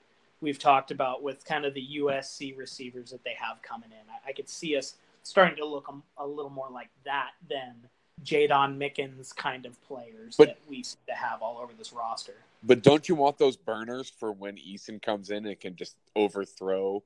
we've 0.42 0.60
talked 0.60 0.92
about 0.92 1.22
with 1.22 1.46
kind 1.46 1.66
of 1.66 1.74
the 1.74 1.88
USC 2.00 2.58
receivers 2.58 3.12
that 3.12 3.24
they 3.24 3.36
have 3.40 3.62
coming 3.62 3.92
in. 3.92 4.10
I, 4.10 4.30
I 4.30 4.34
could 4.34 4.50
see 4.50 4.76
us 4.76 4.96
starting 5.24 5.56
to 5.58 5.66
look 5.66 5.88
a, 5.88 6.24
a, 6.24 6.28
little 6.28 6.50
more 6.50 6.70
like 6.72 6.90
that 7.06 7.32
than 7.50 7.76
Jaydon 8.24 8.78
Mickens 8.78 9.36
kind 9.36 9.66
of 9.66 9.80
players 9.84 10.36
but, 10.38 10.48
that 10.48 10.58
we 10.68 10.84
seem 10.84 11.00
to 11.08 11.14
have 11.14 11.42
all 11.42 11.60
over 11.62 11.74
this 11.78 11.94
roster. 11.94 12.36
But 12.64 12.82
don't 12.82 13.08
you 13.08 13.16
want 13.16 13.38
those 13.38 13.56
burners 13.56 14.10
for 14.10 14.32
when 14.32 14.58
Eason 14.58 15.02
comes 15.02 15.30
in 15.30 15.46
and 15.46 15.60
can 15.60 15.76
just 15.76 15.96
overthrow 16.16 17.04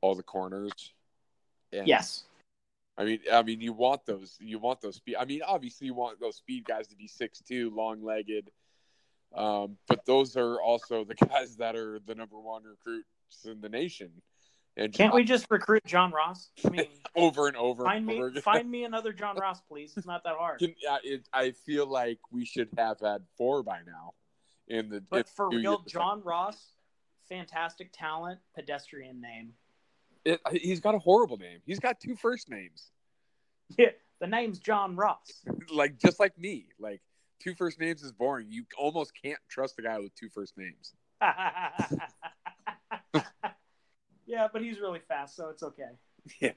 all 0.00 0.14
the 0.14 0.22
corners? 0.22 0.72
And, 1.72 1.86
yes. 1.86 2.24
I 2.98 3.04
mean, 3.04 3.20
I 3.32 3.42
mean, 3.42 3.60
you 3.60 3.72
want 3.72 4.04
those. 4.06 4.36
You 4.40 4.58
want 4.58 4.80
those 4.80 4.96
speed. 4.96 5.16
I 5.18 5.24
mean, 5.24 5.40
obviously, 5.46 5.86
you 5.86 5.94
want 5.94 6.20
those 6.20 6.36
speed 6.36 6.64
guys 6.64 6.88
to 6.88 6.96
be 6.96 7.06
six 7.06 7.40
two, 7.40 7.72
long 7.74 8.02
legged. 8.02 8.50
Um, 9.34 9.76
but 9.86 10.04
those 10.06 10.36
are 10.36 10.60
also 10.60 11.04
the 11.04 11.14
guys 11.28 11.56
that 11.56 11.76
are 11.76 12.00
the 12.06 12.14
number 12.14 12.38
one 12.38 12.62
recruits 12.64 13.06
in 13.44 13.60
the 13.60 13.68
nation. 13.68 14.10
And 14.76 14.92
can't 14.92 15.12
we 15.12 15.24
just 15.24 15.46
recruit 15.50 15.84
John 15.84 16.12
Ross? 16.12 16.50
I 16.64 16.70
mean, 16.70 16.86
over 17.16 17.48
and 17.48 17.56
over. 17.56 17.84
Find 17.84 18.06
me, 18.06 18.18
over 18.18 18.40
find 18.40 18.70
me 18.70 18.84
another 18.84 19.12
John 19.12 19.36
Ross, 19.36 19.60
please. 19.68 19.92
It's 19.96 20.06
not 20.06 20.24
that 20.24 20.36
hard. 20.36 20.60
Can, 20.60 20.74
uh, 20.88 20.98
it, 21.02 21.28
I 21.32 21.50
feel 21.50 21.86
like 21.86 22.18
we 22.30 22.44
should 22.44 22.68
have 22.78 23.00
had 23.00 23.22
four 23.36 23.62
by 23.62 23.78
now. 23.86 24.14
In 24.68 24.88
the 24.88 25.02
but 25.10 25.28
for 25.28 25.50
real, 25.50 25.82
John 25.88 26.22
Ross, 26.22 26.74
fantastic 27.28 27.90
talent, 27.92 28.38
pedestrian 28.54 29.20
name. 29.20 29.54
It, 30.24 30.40
he's 30.52 30.80
got 30.80 30.94
a 30.94 30.98
horrible 30.98 31.38
name. 31.38 31.60
He's 31.64 31.80
got 31.80 32.00
two 32.00 32.16
first 32.16 32.50
names. 32.50 32.90
Yeah, 33.78 33.90
the 34.20 34.26
name's 34.26 34.58
John 34.58 34.96
Ross. 34.96 35.42
like 35.72 35.98
just 35.98 36.20
like 36.20 36.38
me. 36.38 36.66
Like 36.78 37.00
two 37.40 37.54
first 37.54 37.80
names 37.80 38.02
is 38.02 38.12
boring. 38.12 38.46
You 38.50 38.64
almost 38.78 39.12
can't 39.20 39.40
trust 39.48 39.78
a 39.78 39.82
guy 39.82 39.98
with 39.98 40.14
two 40.14 40.28
first 40.28 40.54
names. 40.56 40.92
yeah, 44.26 44.48
but 44.52 44.62
he's 44.62 44.80
really 44.80 45.00
fast, 45.00 45.36
so 45.36 45.48
it's 45.48 45.62
okay. 45.62 45.90
Yeah. 46.40 46.52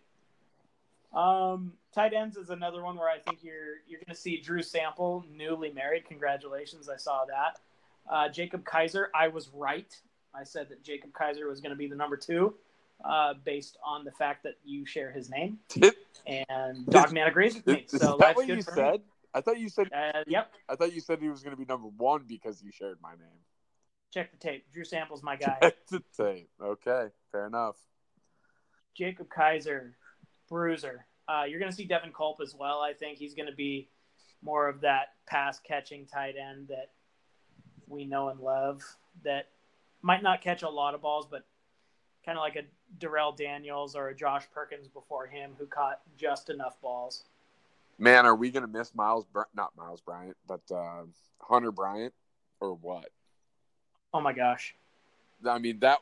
Um, 1.14 1.74
tight 1.94 2.14
ends 2.14 2.38
is 2.38 2.50
another 2.50 2.82
one 2.82 2.98
where 2.98 3.10
I 3.10 3.20
think 3.20 3.44
you're 3.44 3.82
you're 3.88 4.00
going 4.00 4.16
to 4.16 4.20
see 4.20 4.42
Drew 4.42 4.62
Sample 4.62 5.26
newly 5.32 5.72
married. 5.72 6.06
Congratulations, 6.06 6.90
I 6.90 6.98
saw 6.98 7.26
that. 7.26 7.60
Uh, 8.10 8.30
Jacob 8.30 8.66
Kizer, 8.66 9.08
I 9.16 9.30
was 9.30 9.50
right. 9.54 9.96
I 10.36 10.44
said 10.44 10.70
that 10.70 10.84
Jacob 10.84 11.14
Kizer 11.14 11.48
was 11.48 11.62
going 11.62 11.70
to 11.70 11.76
be 11.76 11.88
the 11.88 11.96
number 11.96 12.18
two 12.18 12.56
uh, 13.04 13.34
based 13.46 13.78
on 13.86 14.06
the 14.06 14.12
fact 14.12 14.44
that 14.44 14.56
you 14.64 14.86
share 14.86 15.12
his 15.12 15.30
name. 15.30 15.60
and 16.28 16.86
Dawgman 16.88 17.28
agrees 17.28 17.56
with 17.56 17.68
me. 17.68 17.86
Is, 17.92 18.00
so 18.00 18.18
that 18.20 18.36
what 18.36 18.48
you 18.48 18.62
said? 18.62 18.94
Me. 18.94 19.02
I 19.34 19.42
thought 19.42 19.60
you 19.60 19.70
said. 19.70 19.90
Uh, 19.94 20.24
yep. 20.28 20.52
I 20.70 20.76
thought 20.76 20.94
you 20.94 21.02
said 21.02 21.20
he 21.20 21.30
was 21.30 21.42
going 21.44 21.56
to 21.56 21.58
be 21.58 21.66
number 21.66 21.88
one 21.88 22.24
because 22.28 22.62
you 22.62 22.72
shared 22.72 22.98
my 23.02 23.12
name. 23.12 23.42
Check 24.14 24.32
the 24.32 24.38
tape. 24.38 24.72
Drew 24.72 24.84
Sample's 24.84 25.24
my 25.24 25.36
guy. 25.38 25.58
Check 25.62 25.76
the 25.90 26.04
tape. 26.16 26.50
Okay, 26.62 27.08
fair 27.32 27.48
enough. 27.48 27.76
Jacob 28.96 29.28
Kizer, 29.28 29.92
bruiser. 30.48 31.06
Uh, 31.28 31.44
you're 31.48 31.60
going 31.60 31.72
to 31.72 31.76
see 31.76 31.86
Devin 31.86 32.12
Culp 32.16 32.40
as 32.42 32.54
well. 32.54 32.80
I 32.80 32.94
think 32.94 33.18
he's 33.18 33.34
going 33.34 33.50
to 33.50 33.56
be 33.56 33.90
more 34.44 34.68
of 34.68 34.82
that 34.82 35.14
pass 35.26 35.60
catching 35.60 36.06
tight 36.06 36.36
end 36.38 36.68
that 36.68 36.92
we 37.88 38.06
know 38.06 38.30
and 38.30 38.40
love. 38.40 38.82
That 39.24 39.48
might 40.02 40.22
not 40.22 40.42
catch 40.42 40.64
a 40.64 40.70
lot 40.70 40.96
of 40.96 41.02
balls, 41.02 41.28
but 41.30 41.46
kind 42.26 42.38
of 42.38 42.42
like 42.42 42.56
a 42.56 42.64
Darrell 43.00 43.32
Daniels 43.32 43.96
or 43.96 44.10
a 44.10 44.16
Josh 44.16 44.44
Perkins 44.54 44.88
before 44.88 45.26
him 45.26 45.52
who 45.58 45.66
caught 45.66 46.02
just 46.18 46.50
enough 46.50 46.80
balls. 46.82 47.24
Man, 47.98 48.26
are 48.26 48.36
we 48.36 48.52
going 48.52 48.66
to 48.66 48.72
miss 48.72 48.94
Miles? 48.96 49.26
Not 49.56 49.72
Myles 49.78 50.02
Bryant, 50.02 50.38
but 50.48 50.62
uh, 50.72 51.04
Hunter 51.40 51.72
Bryant, 51.72 52.14
or 52.60 52.74
what? 52.74 53.10
Oh 54.14 54.22
my 54.22 54.34
gosh! 54.34 54.76
I 55.46 55.60
mean 55.60 55.80
that 55.80 56.00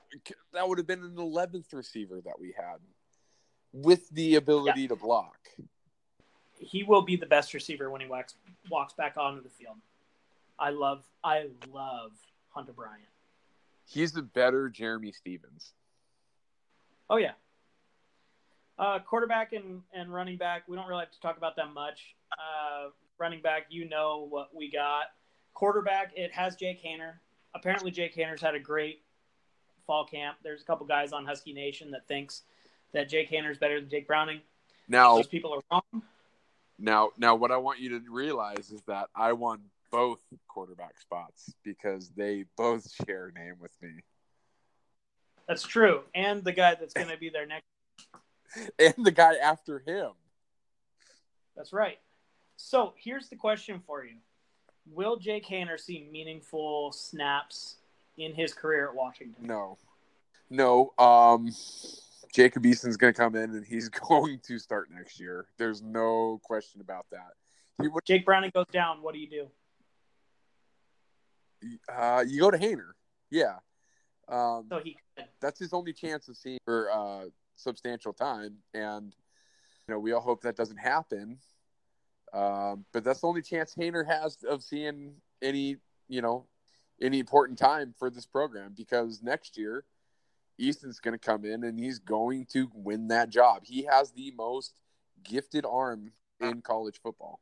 that 0.54 0.68
would 0.68 0.78
have 0.78 0.88
been 0.88 1.04
an 1.04 1.18
eleventh 1.18 1.74
receiver 1.74 2.22
that 2.26 2.40
we 2.40 2.54
had 2.58 2.78
with 3.74 4.10
the 4.10 4.36
ability 4.36 4.82
yeah. 4.82 4.88
to 4.90 4.96
block. 4.96 5.38
He 6.58 6.84
will 6.84 7.02
be 7.02 7.16
the 7.16 7.26
best 7.26 7.54
receiver 7.54 7.90
when 7.90 8.02
he 8.02 8.08
walks 8.08 8.36
walks 8.70 8.94
back 8.94 9.18
onto 9.18 9.42
the 9.42 9.50
field. 9.50 9.78
I 10.60 10.70
love 10.70 11.04
I 11.24 11.48
love 11.72 12.12
Hunter 12.50 12.74
Bryant. 12.74 13.08
He's 13.86 14.12
the 14.12 14.22
better 14.22 14.70
Jeremy 14.70 15.12
Stephens. 15.12 15.74
Oh 17.12 17.18
yeah. 17.18 17.34
Uh, 18.80 19.00
quarterback 19.00 19.52
and, 19.52 19.82
and 19.94 20.12
running 20.12 20.38
back, 20.38 20.64
we 20.68 20.78
don't 20.78 20.88
really 20.88 21.02
have 21.02 21.12
to 21.12 21.20
talk 21.20 21.38
about 21.38 21.58
them 21.58 21.74
much. 21.74 22.16
Uh, 22.32 22.90
running 23.20 23.42
back, 23.42 23.66
you 23.70 23.88
know 23.88 24.26
what 24.30 24.56
we 24.56 24.72
got. 24.72 25.04
Quarterback, 25.54 26.14
it 26.16 26.32
has 26.32 26.56
Jake 26.56 26.82
Haener. 26.82 27.16
Apparently, 27.54 27.92
Jake 27.92 28.16
Haener's 28.16 28.42
had 28.42 28.56
a 28.56 28.60
great 28.60 29.04
fall 29.86 30.06
camp. 30.06 30.38
There's 30.42 30.62
a 30.62 30.66
couple 30.66 30.88
guys 30.88 31.12
on 31.12 31.26
Husky 31.26 31.52
Nation 31.52 31.92
that 31.92 32.08
thinks 32.08 32.44
that 32.94 33.10
Jake 33.10 33.30
Haener's 33.30 33.58
better 33.58 33.82
than 33.82 33.90
Jake 33.90 34.08
Browning. 34.08 34.40
Now, 34.88 35.18
those 35.18 35.28
people 35.28 35.54
are 35.54 35.62
wrong. 35.70 36.04
Now, 36.80 37.10
now, 37.18 37.36
what 37.36 37.52
I 37.52 37.58
want 37.58 37.80
you 37.80 38.00
to 38.00 38.10
realize 38.10 38.72
is 38.72 38.82
that 38.88 39.10
I 39.14 39.34
won 39.34 39.60
both 39.92 40.22
quarterback 40.48 40.98
spots 41.00 41.54
because 41.64 42.10
they 42.16 42.46
both 42.56 42.90
share 43.06 43.28
a 43.36 43.38
name 43.38 43.56
with 43.60 43.74
me. 43.82 44.02
That's 45.52 45.64
true, 45.64 46.04
and 46.16 46.46
the 46.46 46.54
guy 46.54 46.76
that's 46.76 46.94
going 46.94 47.10
to 47.10 47.18
be 47.18 47.28
there 47.28 47.46
next, 47.46 47.66
and 48.80 49.06
the 49.06 49.12
guy 49.12 49.34
after 49.36 49.80
him. 49.80 50.12
That's 51.58 51.74
right. 51.74 52.00
So 52.56 52.94
here's 52.96 53.28
the 53.28 53.36
question 53.36 53.82
for 53.86 54.06
you: 54.06 54.16
Will 54.90 55.18
Jake 55.18 55.46
Haener 55.46 55.78
see 55.78 56.08
meaningful 56.10 56.94
snaps 56.94 57.76
in 58.16 58.34
his 58.34 58.54
career 58.54 58.88
at 58.88 58.96
Washington? 58.96 59.46
No, 59.46 59.78
no. 60.50 60.94
Um, 60.98 61.50
Jacob 62.34 62.66
Eason's 62.66 62.96
going 62.96 63.14
to 63.14 63.20
come 63.20 63.36
in 63.36 63.50
and 63.50 63.66
he's 63.66 63.90
going 64.08 64.40
to 64.48 64.58
start 64.58 64.88
next 64.90 65.20
year. 65.20 65.48
There's 65.58 65.82
no 65.82 66.40
question 66.46 66.80
about 66.80 67.08
that. 67.12 67.34
He 67.82 67.90
would, 67.90 68.06
Jake 68.06 68.26
Browning 68.26 68.52
goes 68.54 68.68
down. 68.72 69.02
What 69.02 69.14
do 69.14 69.20
you 69.20 69.30
do? 69.30 69.48
Uh, 71.94 72.24
you 72.26 72.40
go 72.40 72.52
to 72.52 72.58
Haener. 72.58 72.92
Yeah. 73.30 73.56
Um, 74.32 74.66
so 74.70 74.80
he 74.80 74.98
that's 75.42 75.60
his 75.60 75.74
only 75.74 75.94
chance 75.94 76.30
of 76.30 76.38
seeing 76.38 76.60
for 76.64 76.90
uh, 76.92 77.26
substantial 77.56 78.14
time, 78.14 78.58
and 78.74 79.14
you 79.88 79.94
know 79.94 80.00
we 80.00 80.14
all 80.14 80.22
hope 80.22 80.42
that 80.44 80.56
doesn't 80.56 80.78
happen. 80.78 81.38
Um, 82.34 82.86
but 82.94 83.04
that's 83.04 83.22
the 83.22 83.28
only 83.28 83.42
chance 83.42 83.76
Haener 83.76 84.08
has 84.08 84.38
of 84.50 84.64
seeing 84.64 85.16
any 85.42 85.78
you 86.08 86.22
know 86.22 86.46
any 87.02 87.20
important 87.20 87.60
time 87.60 87.94
for 88.00 88.10
this 88.10 88.26
program 88.26 88.74
because 88.76 89.22
next 89.22 89.58
year 89.58 89.84
Eason's 90.58 91.00
going 91.00 91.18
to 91.18 91.20
come 91.20 91.44
in 91.44 91.64
and 91.64 91.78
he's 91.78 92.00
going 92.00 92.46
to 92.54 92.70
win 92.74 93.08
that 93.10 93.30
job. 93.30 93.64
He 93.66 93.84
has 93.84 94.12
the 94.12 94.32
most 94.38 94.80
gifted 95.24 95.66
arm 95.66 96.12
in 96.40 96.62
college 96.62 97.02
football. 97.02 97.40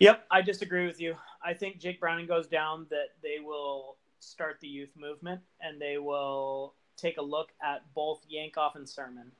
Yep, 0.00 0.24
I 0.30 0.42
disagree 0.42 0.86
with 0.86 1.00
you. 1.00 1.14
I 1.44 1.54
think 1.54 1.78
Jake 1.78 2.00
Browning 2.00 2.26
goes 2.26 2.48
down 2.48 2.86
that 2.90 3.10
they 3.22 3.38
will 3.42 3.96
start 4.22 4.58
the 4.60 4.68
youth 4.68 4.90
movement 4.96 5.40
and 5.60 5.80
they 5.80 5.98
will 5.98 6.74
take 6.96 7.18
a 7.18 7.22
look 7.22 7.50
at 7.62 7.82
both 7.94 8.24
Yankoff 8.32 8.74
and 8.76 8.86
Sirmon. 8.86 9.30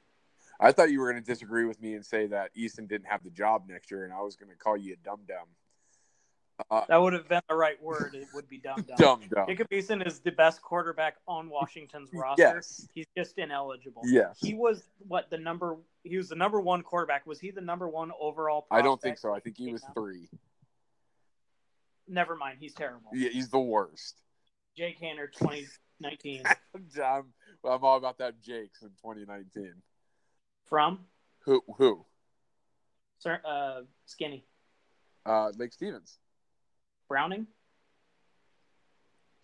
I 0.61 0.73
thought 0.73 0.91
you 0.91 1.01
were 1.01 1.11
going 1.11 1.23
to 1.23 1.27
disagree 1.27 1.65
with 1.65 1.81
me 1.81 1.95
and 1.95 2.05
say 2.05 2.27
that 2.29 2.55
Eason 2.55 2.89
didn't 2.89 3.07
have 3.07 3.23
the 3.25 3.31
job 3.31 3.65
next 3.69 3.91
year, 3.91 4.05
and 4.05 4.13
I 4.13 4.21
was 4.21 4.37
going 4.37 4.51
to 4.51 4.57
call 4.57 4.77
you 4.77 4.93
a 4.93 4.97
dumb 4.97 5.21
dumb. 5.27 5.47
Uh, 6.71 6.83
that 6.89 7.01
would 7.01 7.13
have 7.13 7.29
been 7.29 7.41
the 7.49 7.55
right 7.55 7.83
word. 7.83 8.15
It 8.15 8.29
would 8.35 8.49
be 8.49 8.59
dumb 8.59 8.83
dumb. 8.89 8.97
dumb 8.97 9.21
dumb. 9.35 9.47
Jacob 9.49 9.69
Eason 9.71 10.07
is 10.07 10.21
the 10.21 10.31
best 10.31 10.63
quarterback 10.63 11.17
on 11.27 11.49
Washington's 11.49 12.11
roster. 12.15 12.43
Yes. 12.43 12.87
He's 12.95 13.07
just 13.17 13.39
ineligible. 13.39 14.03
Yes. 14.05 14.39
He 14.41 14.55
was 14.55 14.85
what 15.09 15.31
the 15.31 15.39
number 15.39 15.77
he 16.05 16.17
was 16.17 16.29
the 16.29 16.37
number 16.37 16.61
one 16.61 16.83
quarterback. 16.83 17.27
Was 17.27 17.41
he 17.41 17.51
the 17.51 17.61
number 17.61 17.89
one 17.89 18.13
overall 18.21 18.67
I 18.71 18.83
don't 18.83 19.01
think 19.01 19.19
so. 19.19 19.35
I 19.35 19.41
think 19.41 19.57
he 19.57 19.73
was 19.73 19.85
three. 19.95 20.29
Never 22.09 22.37
mind, 22.37 22.59
he's 22.61 22.75
terrible. 22.75 23.11
Yeah, 23.15 23.31
he's 23.31 23.49
the 23.49 23.61
worst. 23.61 24.17
Jake 24.77 24.99
twenty 25.37 25.67
nineteen. 26.01 26.43
I'm, 27.03 27.25
I'm 27.65 27.85
all 27.85 27.97
about 27.97 28.19
that 28.19 28.41
Jake's 28.43 28.83
in 28.83 28.91
twenty 29.01 29.25
nineteen. 29.25 29.75
From? 30.69 31.01
Who 31.45 31.63
who? 31.77 32.05
Sir 33.19 33.41
uh 33.45 33.83
skinny. 34.07 34.45
Uh 35.27 35.51
Lake 35.57 35.73
Stevens. 35.73 36.19
Browning? 37.09 37.47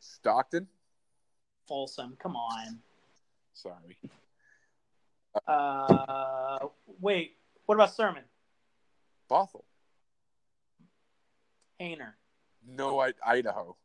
Stockton? 0.01 0.67
Folsom. 1.67 2.17
Come 2.19 2.37
on. 2.37 2.79
Sorry. 3.53 3.99
Uh, 5.47 6.59
wait. 7.01 7.37
What 7.67 7.75
about 7.75 7.95
Sirmon? 7.95 8.23
Bothell. 9.31 9.65
Haener. 11.81 12.15
No, 12.67 13.01
I, 13.01 13.13
Idaho. 13.25 13.77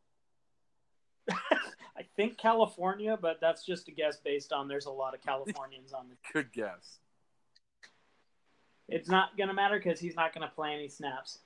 I 1.31 2.03
think 2.15 2.37
California, 2.37 3.17
but 3.19 3.39
that's 3.39 3.65
just 3.65 3.87
a 3.87 3.91
guess 3.91 4.17
based 4.17 4.51
on 4.51 4.67
there's 4.67 4.85
a 4.85 4.91
lot 4.91 5.13
of 5.13 5.21
Californians 5.21 5.93
on 5.93 6.07
the. 6.09 6.15
Good 6.33 6.51
guess. 6.51 6.99
It's 8.89 9.09
not 9.09 9.37
going 9.37 9.47
to 9.47 9.53
matter 9.53 9.77
because 9.77 9.99
he's 9.99 10.15
not 10.15 10.33
going 10.33 10.47
to 10.47 10.53
play 10.53 10.73
any 10.73 10.89
snaps. 10.89 11.39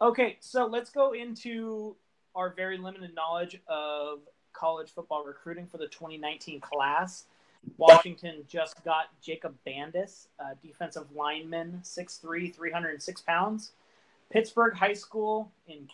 Okay, 0.00 0.36
so 0.40 0.66
let's 0.66 0.90
go 0.90 1.12
into 1.12 1.94
our 2.34 2.52
very 2.52 2.78
limited 2.78 3.14
knowledge 3.14 3.60
of 3.68 4.20
college 4.52 4.90
football 4.90 5.24
recruiting 5.24 5.66
for 5.66 5.78
the 5.78 5.86
2019 5.86 6.60
class. 6.60 7.26
Washington 7.76 8.44
just 8.48 8.82
got 8.84 9.06
Jacob 9.20 9.54
Bandes, 9.66 10.26
defensive 10.62 11.04
lineman, 11.14 11.80
6'3", 11.84 12.54
306 12.54 13.20
pounds. 13.22 13.72
Pittsburg 14.30 14.74
High 14.74 14.92
School 14.92 15.50
in 15.66 15.88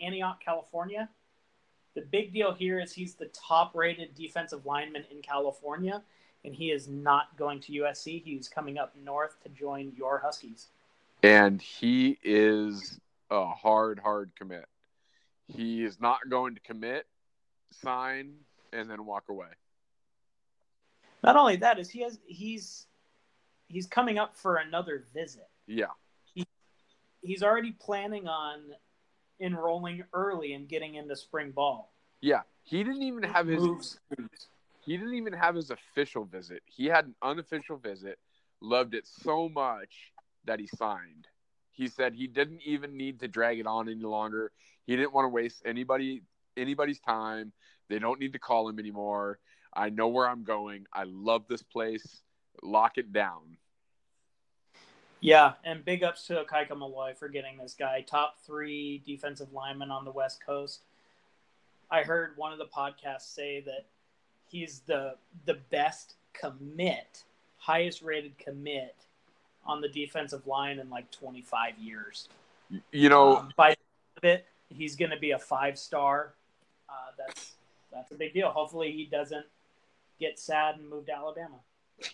Antioch, 0.00 0.40
California. 0.44 1.08
The 1.94 2.02
big 2.02 2.32
deal 2.32 2.52
here 2.52 2.80
is 2.80 2.92
he's 2.92 3.14
the 3.14 3.26
top-rated 3.26 4.14
defensive 4.14 4.64
lineman 4.64 5.04
in 5.10 5.20
California, 5.20 6.02
and 6.44 6.54
he 6.54 6.70
is 6.70 6.88
not 6.88 7.36
going 7.36 7.60
to 7.60 7.72
USC. 7.72 8.22
He's 8.22 8.48
coming 8.48 8.78
up 8.78 8.94
north 8.96 9.42
to 9.42 9.48
join 9.50 9.92
your 9.96 10.18
Huskies. 10.18 10.68
And 11.22 11.60
he 11.60 12.18
is 12.22 12.98
a 13.30 13.46
hard, 13.46 13.98
hard 13.98 14.30
commit. 14.36 14.66
He 15.46 15.84
is 15.84 16.00
not 16.00 16.18
going 16.28 16.54
to 16.54 16.60
commit, 16.62 17.06
sign, 17.70 18.32
and 18.72 18.88
then 18.88 19.04
walk 19.04 19.24
away. 19.28 19.48
Not 21.22 21.36
only 21.36 21.56
that 21.56 21.78
is 21.78 21.88
he 21.88 22.02
has 22.02 22.18
he's 22.26 22.86
he's 23.68 23.86
coming 23.86 24.18
up 24.18 24.36
for 24.36 24.56
another 24.56 25.04
visit. 25.14 25.48
Yeah. 25.66 25.86
He, 26.34 26.46
he's 27.22 27.42
already 27.42 27.72
planning 27.72 28.26
on 28.26 28.60
enrolling 29.42 30.04
early 30.14 30.54
and 30.54 30.68
getting 30.68 30.94
into 30.94 31.16
spring 31.16 31.50
ball. 31.50 31.92
Yeah. 32.20 32.42
He 32.62 32.84
didn't 32.84 33.02
even 33.02 33.24
have 33.24 33.46
his 33.46 33.62
Moves. 33.62 33.98
He 34.84 34.96
didn't 34.96 35.14
even 35.14 35.32
have 35.32 35.54
his 35.54 35.70
official 35.70 36.24
visit. 36.24 36.62
He 36.66 36.86
had 36.86 37.06
an 37.06 37.14
unofficial 37.22 37.76
visit, 37.76 38.18
loved 38.60 38.94
it 38.94 39.06
so 39.06 39.48
much 39.48 40.12
that 40.44 40.58
he 40.58 40.66
signed. 40.66 41.28
He 41.70 41.88
said 41.88 42.14
he 42.14 42.26
didn't 42.26 42.62
even 42.64 42.96
need 42.96 43.20
to 43.20 43.28
drag 43.28 43.58
it 43.58 43.66
on 43.66 43.88
any 43.88 44.02
longer. 44.02 44.52
He 44.86 44.96
didn't 44.96 45.12
want 45.12 45.26
to 45.26 45.30
waste 45.30 45.62
anybody 45.64 46.22
anybody's 46.56 47.00
time. 47.00 47.52
They 47.88 47.98
don't 47.98 48.20
need 48.20 48.32
to 48.32 48.38
call 48.38 48.68
him 48.68 48.78
anymore. 48.78 49.38
I 49.74 49.88
know 49.90 50.08
where 50.08 50.28
I'm 50.28 50.44
going. 50.44 50.86
I 50.92 51.04
love 51.04 51.44
this 51.48 51.62
place. 51.62 52.22
Lock 52.62 52.98
it 52.98 53.12
down. 53.12 53.56
Yeah, 55.22 55.52
and 55.64 55.84
big 55.84 56.02
ups 56.02 56.26
to 56.26 56.44
Kaika 56.50 56.76
Malloe 56.76 57.14
for 57.16 57.28
getting 57.28 57.56
this 57.56 57.74
guy 57.78 58.00
top 58.00 58.38
three 58.44 59.02
defensive 59.06 59.52
lineman 59.52 59.92
on 59.92 60.04
the 60.04 60.10
West 60.10 60.44
Coast. 60.44 60.82
I 61.88 62.02
heard 62.02 62.32
one 62.36 62.52
of 62.52 62.58
the 62.58 62.66
podcasts 62.66 63.32
say 63.32 63.60
that 63.60 63.86
he's 64.48 64.80
the 64.80 65.14
the 65.46 65.58
best 65.70 66.16
commit, 66.32 67.22
highest 67.56 68.02
rated 68.02 68.36
commit 68.36 68.96
on 69.64 69.80
the 69.80 69.88
defensive 69.88 70.44
line 70.48 70.80
in 70.80 70.90
like 70.90 71.08
25 71.12 71.78
years. 71.78 72.28
You 72.90 73.08
know, 73.08 73.36
um, 73.36 73.52
by 73.56 73.76
it, 74.24 74.46
he's 74.70 74.96
going 74.96 75.12
to 75.12 75.18
be 75.18 75.30
a 75.30 75.38
five 75.38 75.78
star. 75.78 76.34
Uh, 76.88 77.12
that's 77.16 77.52
that's 77.92 78.10
a 78.10 78.16
big 78.16 78.34
deal. 78.34 78.50
Hopefully, 78.50 78.90
he 78.90 79.04
doesn't 79.06 79.46
get 80.18 80.40
sad 80.40 80.78
and 80.78 80.90
move 80.90 81.06
to 81.06 81.14
Alabama. 81.14 81.60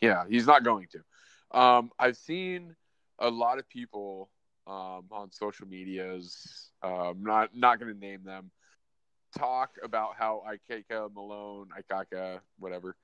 Yeah, 0.02 0.24
he's 0.28 0.46
not 0.46 0.62
going 0.62 0.88
to. 0.92 1.58
Um, 1.58 1.90
I've 1.98 2.18
seen 2.18 2.76
a 3.18 3.30
lot 3.30 3.58
of 3.58 3.68
people 3.68 4.30
um, 4.66 5.04
on 5.10 5.32
social 5.32 5.66
medias. 5.66 6.70
Um, 6.82 7.22
not 7.22 7.50
not 7.54 7.80
going 7.80 7.92
to 7.92 7.98
name 7.98 8.22
them. 8.24 8.50
Talk 9.36 9.70
about 9.82 10.10
how 10.18 10.42
Ikeka 10.48 11.12
Malone, 11.14 11.68
Ikaka, 11.78 12.40
whatever, 12.58 12.96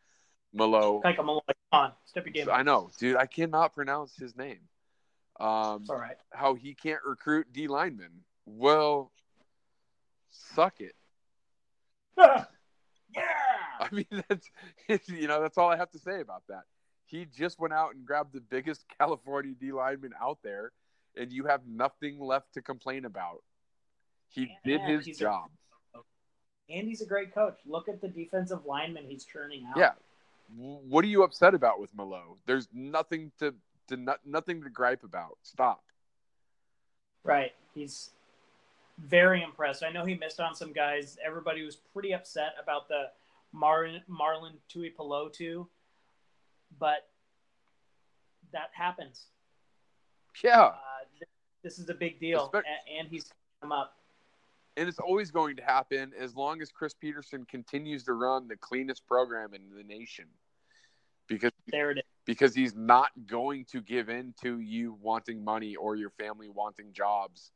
Malo. 0.52 1.00
Ikaika 1.04 1.24
Malone, 1.24 1.40
come 1.46 1.80
on, 1.80 1.92
step 2.06 2.24
your 2.24 2.32
game. 2.32 2.48
I 2.52 2.62
know, 2.62 2.90
dude. 2.98 3.16
I 3.16 3.26
cannot 3.26 3.74
pronounce 3.74 4.16
his 4.16 4.36
name. 4.36 4.60
Um, 5.40 5.80
It's 5.82 5.90
all 5.90 5.96
right. 5.98 6.16
how 6.32 6.54
he 6.54 6.74
can't 6.74 7.02
recruit 7.04 7.48
D 7.52 7.66
linemen. 7.66 8.10
Well, 8.46 9.10
suck 10.30 10.80
it. 10.80 10.94
yeah. 12.18 12.44
I 13.80 13.88
mean, 13.90 14.06
that's 14.28 14.48
you 15.08 15.26
know 15.26 15.40
that's 15.42 15.58
all 15.58 15.70
I 15.70 15.76
have 15.76 15.90
to 15.90 15.98
say 15.98 16.20
about 16.20 16.44
that. 16.48 16.62
He 17.06 17.26
just 17.26 17.58
went 17.58 17.72
out 17.72 17.94
and 17.94 18.04
grabbed 18.04 18.32
the 18.32 18.40
biggest 18.40 18.84
California 18.98 19.54
D 19.58 19.72
lineman 19.72 20.12
out 20.20 20.38
there, 20.42 20.72
and 21.16 21.32
you 21.32 21.46
have 21.46 21.60
nothing 21.66 22.20
left 22.20 22.54
to 22.54 22.62
complain 22.62 23.04
about. 23.04 23.42
He 24.28 24.50
did 24.64 24.80
his 24.80 25.06
he's 25.06 25.16
a- 25.16 25.20
job. 25.20 25.50
And 26.70 26.88
he's 26.88 27.02
a 27.02 27.06
great 27.06 27.34
coach. 27.34 27.58
Look 27.66 27.90
at 27.90 28.00
the 28.00 28.08
defensive 28.08 28.64
lineman 28.64 29.04
he's 29.06 29.24
churning 29.24 29.66
out. 29.68 29.76
Yeah. 29.76 29.92
What 30.56 31.04
are 31.04 31.08
you 31.08 31.22
upset 31.22 31.54
about 31.54 31.78
with 31.78 31.94
Malloe? 31.94 32.38
There's 32.46 32.68
nothing 32.72 33.32
to 33.38 33.54
to 33.88 33.98
not, 33.98 34.20
nothing 34.24 34.62
to 34.62 34.70
gripe 34.70 35.04
about. 35.04 35.36
Stop. 35.42 35.82
Right. 37.22 37.52
He's 37.74 38.10
very 38.98 39.42
impressed. 39.42 39.82
I 39.82 39.90
know 39.90 40.04
he 40.04 40.14
missed 40.14 40.40
on 40.40 40.54
some 40.54 40.72
guys. 40.72 41.18
Everybody 41.24 41.64
was 41.64 41.76
pretty 41.76 42.14
upset 42.14 42.54
about 42.62 42.88
the 42.88 43.10
Marlon 43.54 44.00
Marlon 44.10 44.52
Tuipulotu, 44.72 45.66
but 46.78 47.08
that 48.52 48.70
happens. 48.72 49.26
Yeah. 50.42 50.60
Uh, 50.62 50.72
th- 51.18 51.28
this 51.62 51.78
is 51.78 51.88
a 51.88 51.94
big 51.94 52.20
deal, 52.20 52.50
a- 52.54 52.62
and 52.98 53.08
he's 53.08 53.30
come 53.60 53.72
up. 53.72 53.96
and 54.76 54.88
it's 54.88 54.98
always 54.98 55.30
going 55.30 55.56
to 55.56 55.62
happen 55.62 56.12
as 56.18 56.34
long 56.36 56.60
as 56.60 56.70
Chris 56.70 56.94
Petersen 56.94 57.44
continues 57.46 58.04
to 58.04 58.12
run 58.14 58.48
the 58.48 58.56
cleanest 58.56 59.06
program 59.06 59.54
in 59.54 59.62
the 59.76 59.84
nation. 59.84 60.26
Because 61.26 61.52
There 61.68 61.90
it 61.92 61.98
is. 61.98 62.04
because 62.26 62.54
he's 62.54 62.74
not 62.74 63.10
going 63.26 63.64
to 63.66 63.80
give 63.80 64.08
in 64.10 64.34
to 64.42 64.58
you 64.60 64.98
wanting 65.00 65.42
money 65.42 65.74
or 65.76 65.96
your 65.96 66.10
family 66.10 66.48
wanting 66.48 66.92
jobs. 66.92 67.50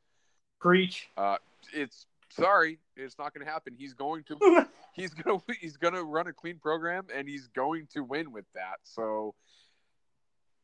Preach. 0.58 1.08
Uh, 1.16 1.36
it's 1.74 2.06
sorry, 2.30 2.78
it's 2.96 3.18
not 3.18 3.34
going 3.34 3.44
to 3.44 3.50
happen. 3.50 3.74
He's 3.76 3.94
going 3.94 4.24
to 4.24 4.68
he's 4.94 5.14
going 5.14 5.38
to 5.38 5.54
he's 5.60 5.76
going 5.76 5.94
to 5.94 6.04
run 6.04 6.26
a 6.26 6.32
clean 6.32 6.58
program 6.58 7.06
and 7.14 7.28
he's 7.28 7.48
going 7.48 7.88
to 7.94 8.02
win 8.02 8.32
with 8.32 8.46
that. 8.54 8.78
So 8.84 9.34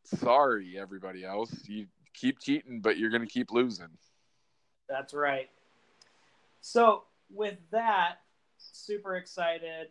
sorry 0.05 0.79
everybody 0.79 1.25
else. 1.25 1.53
You 1.67 1.87
keep 2.13 2.39
cheating 2.39 2.81
but 2.81 2.99
you're 2.99 3.11
going 3.11 3.23
to 3.23 3.33
keep 3.33 3.51
losing. 3.51 3.89
That's 4.89 5.15
right. 5.15 5.49
So, 6.61 7.05
with 7.31 7.57
that, 7.73 8.17
super 8.57 9.17
excited 9.17 9.89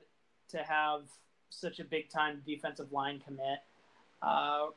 to 0.50 0.58
have 0.60 1.02
such 1.50 1.80
a 1.80 1.84
big 1.84 2.10
time 2.10 2.42
defensive 2.46 2.92
line 2.92 3.22
commit. 3.26 3.60
Uh, 4.22 4.68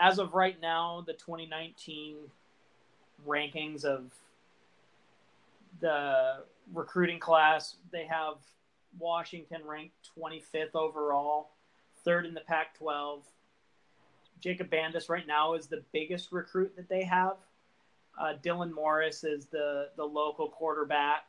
as 0.00 0.18
of 0.18 0.34
right 0.34 0.60
now, 0.60 1.04
the 1.06 1.12
2019 1.12 2.16
rankings 3.26 3.84
of 3.84 4.10
the 5.84 6.44
recruiting 6.72 7.20
class, 7.20 7.76
they 7.92 8.06
have 8.06 8.36
Washington 8.98 9.60
ranked 9.66 9.94
25th 10.18 10.74
overall, 10.74 11.50
third 12.06 12.24
in 12.24 12.32
the 12.32 12.40
Pac 12.40 12.78
12. 12.78 13.22
Jacob 14.40 14.70
Bandes 14.70 15.10
right 15.10 15.26
now 15.26 15.52
is 15.52 15.66
the 15.66 15.82
biggest 15.92 16.32
recruit 16.32 16.74
that 16.76 16.88
they 16.88 17.04
have. 17.04 17.36
Uh, 18.18 18.32
Dylan 18.42 18.72
Morris 18.72 19.24
is 19.24 19.44
the 19.46 19.88
the 19.96 20.04
local 20.04 20.48
quarterback, 20.48 21.26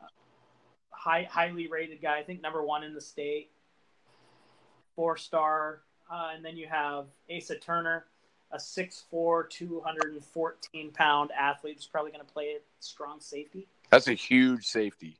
uh, 0.00 0.06
high 0.90 1.26
highly 1.28 1.66
rated 1.66 2.00
guy. 2.00 2.18
I 2.18 2.22
think 2.22 2.40
number 2.40 2.62
one 2.62 2.84
in 2.84 2.94
the 2.94 3.00
state, 3.00 3.50
four 4.94 5.16
star. 5.16 5.80
Uh, 6.12 6.30
and 6.36 6.44
then 6.44 6.56
you 6.56 6.68
have 6.68 7.06
Asa 7.34 7.56
Turner, 7.56 8.04
a 8.52 8.58
6'4", 8.58 9.48
214 9.48 10.90
pound 10.92 11.30
athlete 11.38 11.76
who's 11.76 11.86
probably 11.86 12.10
going 12.10 12.24
to 12.24 12.32
play 12.32 12.54
at 12.54 12.62
strong 12.80 13.20
safety. 13.20 13.66
That's 13.90 14.08
a 14.08 14.14
huge 14.14 14.66
safety. 14.66 15.16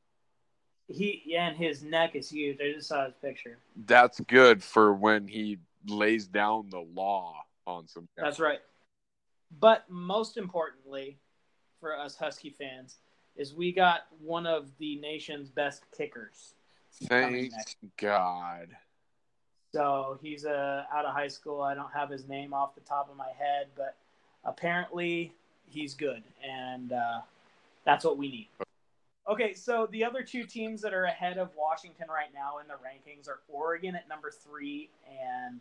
He 0.88 1.22
yeah, 1.24 1.48
and 1.48 1.56
his 1.56 1.82
neck 1.82 2.14
is 2.14 2.28
huge. 2.28 2.58
I 2.60 2.72
just 2.74 2.88
saw 2.88 3.04
his 3.06 3.14
picture. 3.22 3.58
That's 3.86 4.20
good 4.20 4.62
for 4.62 4.92
when 4.92 5.26
he 5.26 5.58
lays 5.86 6.26
down 6.26 6.68
the 6.70 6.80
law 6.80 7.36
on 7.66 7.88
some 7.88 8.08
guys. 8.16 8.24
That's 8.24 8.40
right. 8.40 8.58
But 9.58 9.84
most 9.88 10.36
importantly, 10.36 11.18
for 11.80 11.96
us 11.96 12.16
Husky 12.16 12.50
fans, 12.50 12.98
is 13.36 13.54
we 13.54 13.72
got 13.72 14.02
one 14.20 14.46
of 14.46 14.70
the 14.78 14.96
nation's 14.96 15.48
best 15.48 15.84
kickers. 15.96 16.54
coming 17.08 17.32
Thank 17.32 17.52
next. 17.52 17.76
God. 17.96 18.68
So 19.72 20.18
he's 20.22 20.44
uh, 20.44 20.84
out 20.92 21.04
of 21.04 21.14
high 21.14 21.28
school. 21.28 21.62
I 21.62 21.74
don't 21.74 21.92
have 21.92 22.10
his 22.10 22.28
name 22.28 22.52
off 22.52 22.74
the 22.74 22.82
top 22.82 23.10
of 23.10 23.16
my 23.16 23.30
head, 23.38 23.68
but 23.76 23.96
apparently 24.44 25.32
he's 25.68 25.94
good, 25.94 26.22
and 26.46 26.92
uh, 26.92 27.20
that's 27.84 28.04
what 28.04 28.18
we 28.18 28.28
need. 28.28 28.48
Okay, 29.30 29.54
so 29.54 29.88
the 29.92 30.04
other 30.04 30.22
two 30.22 30.44
teams 30.44 30.82
that 30.82 30.92
are 30.92 31.04
ahead 31.04 31.38
of 31.38 31.50
Washington 31.56 32.08
right 32.08 32.30
now 32.34 32.58
in 32.58 32.66
the 32.66 32.74
rankings 32.74 33.28
are 33.28 33.40
Oregon 33.48 33.94
at 33.94 34.08
number 34.08 34.30
three 34.30 34.90
and 35.08 35.60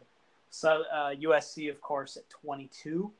so, 0.52 0.84
uh, 0.94 1.12
USC, 1.12 1.70
of 1.70 1.80
course, 1.82 2.18
at 2.18 2.30
22. 2.30 3.12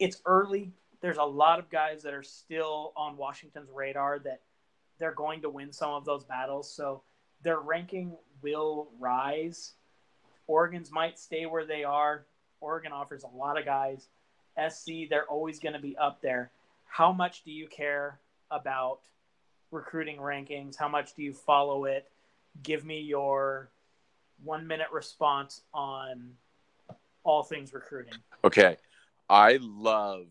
It's 0.00 0.20
early. 0.26 0.72
There's 1.00 1.18
a 1.18 1.24
lot 1.24 1.60
of 1.60 1.70
guys 1.70 2.02
that 2.02 2.12
are 2.12 2.24
still 2.24 2.92
on 2.96 3.16
Washington's 3.16 3.70
radar 3.72 4.18
that 4.18 4.40
they're 4.98 5.14
going 5.14 5.40
to 5.42 5.48
win 5.48 5.72
some 5.72 5.90
of 5.90 6.04
those 6.04 6.24
battles. 6.24 6.68
So 6.70 7.02
their 7.44 7.60
ranking 7.60 8.16
will 8.42 8.88
rise. 8.98 9.74
Oregon's 10.46 10.90
might 10.90 11.18
stay 11.18 11.46
where 11.46 11.64
they 11.64 11.84
are. 11.84 12.26
Oregon 12.60 12.92
offers 12.92 13.22
a 13.22 13.36
lot 13.36 13.58
of 13.58 13.64
guys. 13.64 14.08
SC, 14.68 15.08
they're 15.08 15.26
always 15.26 15.58
going 15.58 15.74
to 15.74 15.80
be 15.80 15.96
up 15.96 16.20
there. 16.20 16.50
How 16.86 17.12
much 17.12 17.44
do 17.44 17.52
you 17.52 17.68
care 17.68 18.18
about 18.50 19.00
recruiting 19.70 20.16
rankings? 20.18 20.76
How 20.76 20.88
much 20.88 21.14
do 21.14 21.22
you 21.22 21.32
follow 21.32 21.84
it? 21.84 22.10
Give 22.62 22.84
me 22.84 23.00
your 23.00 23.70
one 24.42 24.66
minute 24.66 24.88
response 24.92 25.62
on 25.72 26.30
all 27.24 27.42
things 27.42 27.72
recruiting. 27.72 28.14
Okay. 28.44 28.76
I 29.28 29.58
love 29.60 30.26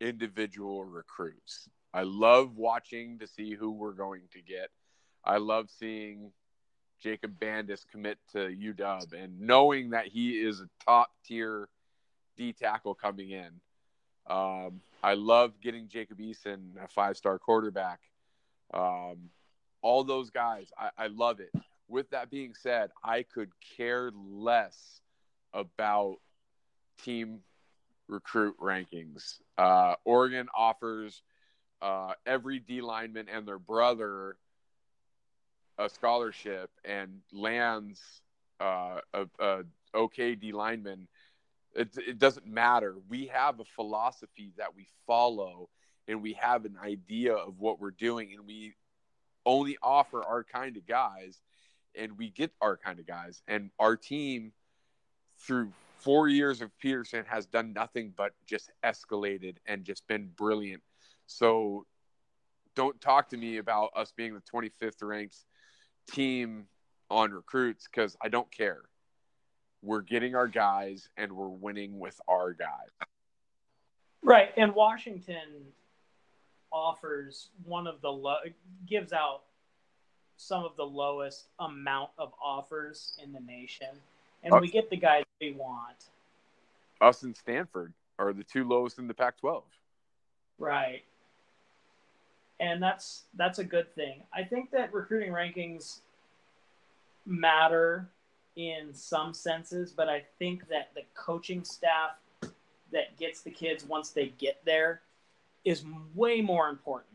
individual 0.00 0.84
recruits. 0.84 1.68
I 1.92 2.02
love 2.02 2.56
watching 2.56 3.18
to 3.18 3.26
see 3.26 3.54
who 3.54 3.70
we're 3.72 3.92
going 3.92 4.22
to 4.32 4.40
get. 4.40 4.70
I 5.24 5.36
love 5.36 5.68
seeing 5.70 6.32
Jacob 7.02 7.38
Bandes 7.38 7.84
commit 7.90 8.18
to 8.32 8.38
UW 8.38 9.12
and 9.12 9.40
knowing 9.40 9.90
that 9.90 10.06
he 10.06 10.32
is 10.32 10.60
a 10.60 10.68
top 10.84 11.10
tier 11.24 11.68
D 12.36 12.52
tackle 12.52 12.94
coming 12.94 13.30
in. 13.30 13.50
Um, 14.26 14.80
I 15.02 15.14
love 15.14 15.60
getting 15.62 15.88
Jacob 15.88 16.18
Eason, 16.18 16.82
a 16.82 16.88
five 16.88 17.16
star 17.16 17.38
quarterback. 17.38 18.00
Um, 18.72 19.30
all 19.82 20.04
those 20.04 20.30
guys, 20.30 20.70
I, 20.78 20.90
I 20.96 21.06
love 21.08 21.40
it. 21.40 21.50
With 21.88 22.10
that 22.10 22.30
being 22.30 22.54
said, 22.54 22.90
I 23.02 23.22
could 23.24 23.50
care 23.76 24.12
less 24.14 25.00
about 25.52 26.18
team 27.02 27.40
recruit 28.08 28.56
rankings. 28.60 29.40
Uh, 29.58 29.94
Oregon 30.04 30.48
offers 30.54 31.22
uh, 31.82 32.12
every 32.26 32.58
D 32.58 32.80
lineman 32.80 33.26
and 33.28 33.46
their 33.46 33.58
brother 33.58 34.36
a 35.80 35.88
scholarship 35.88 36.70
and 36.84 37.20
lands 37.32 38.00
uh, 38.60 39.00
a, 39.14 39.26
a 39.38 39.62
okay 39.94 40.34
D 40.34 40.52
lineman. 40.52 41.08
It, 41.74 41.96
it 41.96 42.18
doesn't 42.18 42.46
matter. 42.46 42.96
We 43.08 43.26
have 43.26 43.60
a 43.60 43.64
philosophy 43.64 44.52
that 44.58 44.76
we 44.76 44.88
follow, 45.06 45.70
and 46.06 46.22
we 46.22 46.34
have 46.34 46.64
an 46.64 46.76
idea 46.82 47.34
of 47.34 47.58
what 47.58 47.80
we're 47.80 47.92
doing, 47.92 48.32
and 48.36 48.46
we 48.46 48.74
only 49.46 49.78
offer 49.82 50.22
our 50.22 50.44
kind 50.44 50.76
of 50.76 50.86
guys, 50.86 51.40
and 51.94 52.18
we 52.18 52.28
get 52.30 52.52
our 52.60 52.76
kind 52.76 52.98
of 52.98 53.06
guys, 53.06 53.42
and 53.48 53.70
our 53.78 53.96
team 53.96 54.52
through 55.38 55.72
four 55.98 56.28
years 56.28 56.60
of 56.60 56.76
Petersen 56.78 57.24
has 57.26 57.46
done 57.46 57.72
nothing 57.72 58.12
but 58.16 58.32
just 58.46 58.70
escalated 58.84 59.56
and 59.66 59.84
just 59.84 60.06
been 60.06 60.30
brilliant. 60.36 60.82
So 61.26 61.86
don't 62.74 63.00
talk 63.00 63.28
to 63.30 63.36
me 63.36 63.58
about 63.58 63.90
us 63.94 64.12
being 64.16 64.34
the 64.34 64.40
25th 64.40 65.02
ranked 65.02 65.36
team 66.08 66.66
on 67.10 67.32
recruits 67.32 67.86
because 67.86 68.16
I 68.22 68.28
don't 68.28 68.50
care. 68.50 68.82
We're 69.82 70.02
getting 70.02 70.34
our 70.34 70.48
guys 70.48 71.08
and 71.16 71.32
we're 71.32 71.48
winning 71.48 71.98
with 71.98 72.20
our 72.28 72.52
guys. 72.52 72.90
Right, 74.22 74.50
and 74.56 74.74
Washington 74.74 75.72
offers 76.72 77.48
one 77.64 77.86
of 77.86 78.00
the 78.00 78.10
low 78.10 78.36
gives 78.86 79.12
out 79.12 79.42
some 80.36 80.64
of 80.64 80.76
the 80.76 80.84
lowest 80.84 81.46
amount 81.58 82.10
of 82.18 82.32
offers 82.42 83.18
in 83.22 83.32
the 83.32 83.40
nation. 83.40 83.88
and 84.42 84.58
we 84.60 84.68
get 84.68 84.88
the 84.88 84.96
guys 84.96 85.24
we 85.40 85.52
want. 85.52 86.06
Us 87.00 87.22
and 87.22 87.36
Stanford 87.36 87.92
are 88.18 88.32
the 88.32 88.44
two 88.44 88.64
lowest 88.64 88.98
in 88.98 89.06
the 89.06 89.14
Pac-12. 89.14 89.62
Right. 90.58 91.02
And 92.60 92.82
that's 92.82 93.24
that's 93.34 93.58
a 93.58 93.64
good 93.64 93.92
thing. 93.94 94.22
I 94.32 94.44
think 94.44 94.70
that 94.70 94.92
recruiting 94.92 95.32
rankings 95.32 96.00
matter 97.26 98.10
in 98.56 98.92
some 98.92 99.32
senses, 99.32 99.92
but 99.92 100.08
I 100.08 100.22
think 100.38 100.68
that 100.68 100.90
the 100.94 101.02
coaching 101.14 101.64
staff 101.64 102.10
that 102.92 103.16
gets 103.16 103.40
the 103.40 103.50
kids 103.50 103.84
once 103.84 104.10
they 104.10 104.32
get 104.38 104.60
there 104.64 105.00
is 105.64 105.84
way 106.14 106.40
more 106.40 106.68
important. 106.68 107.14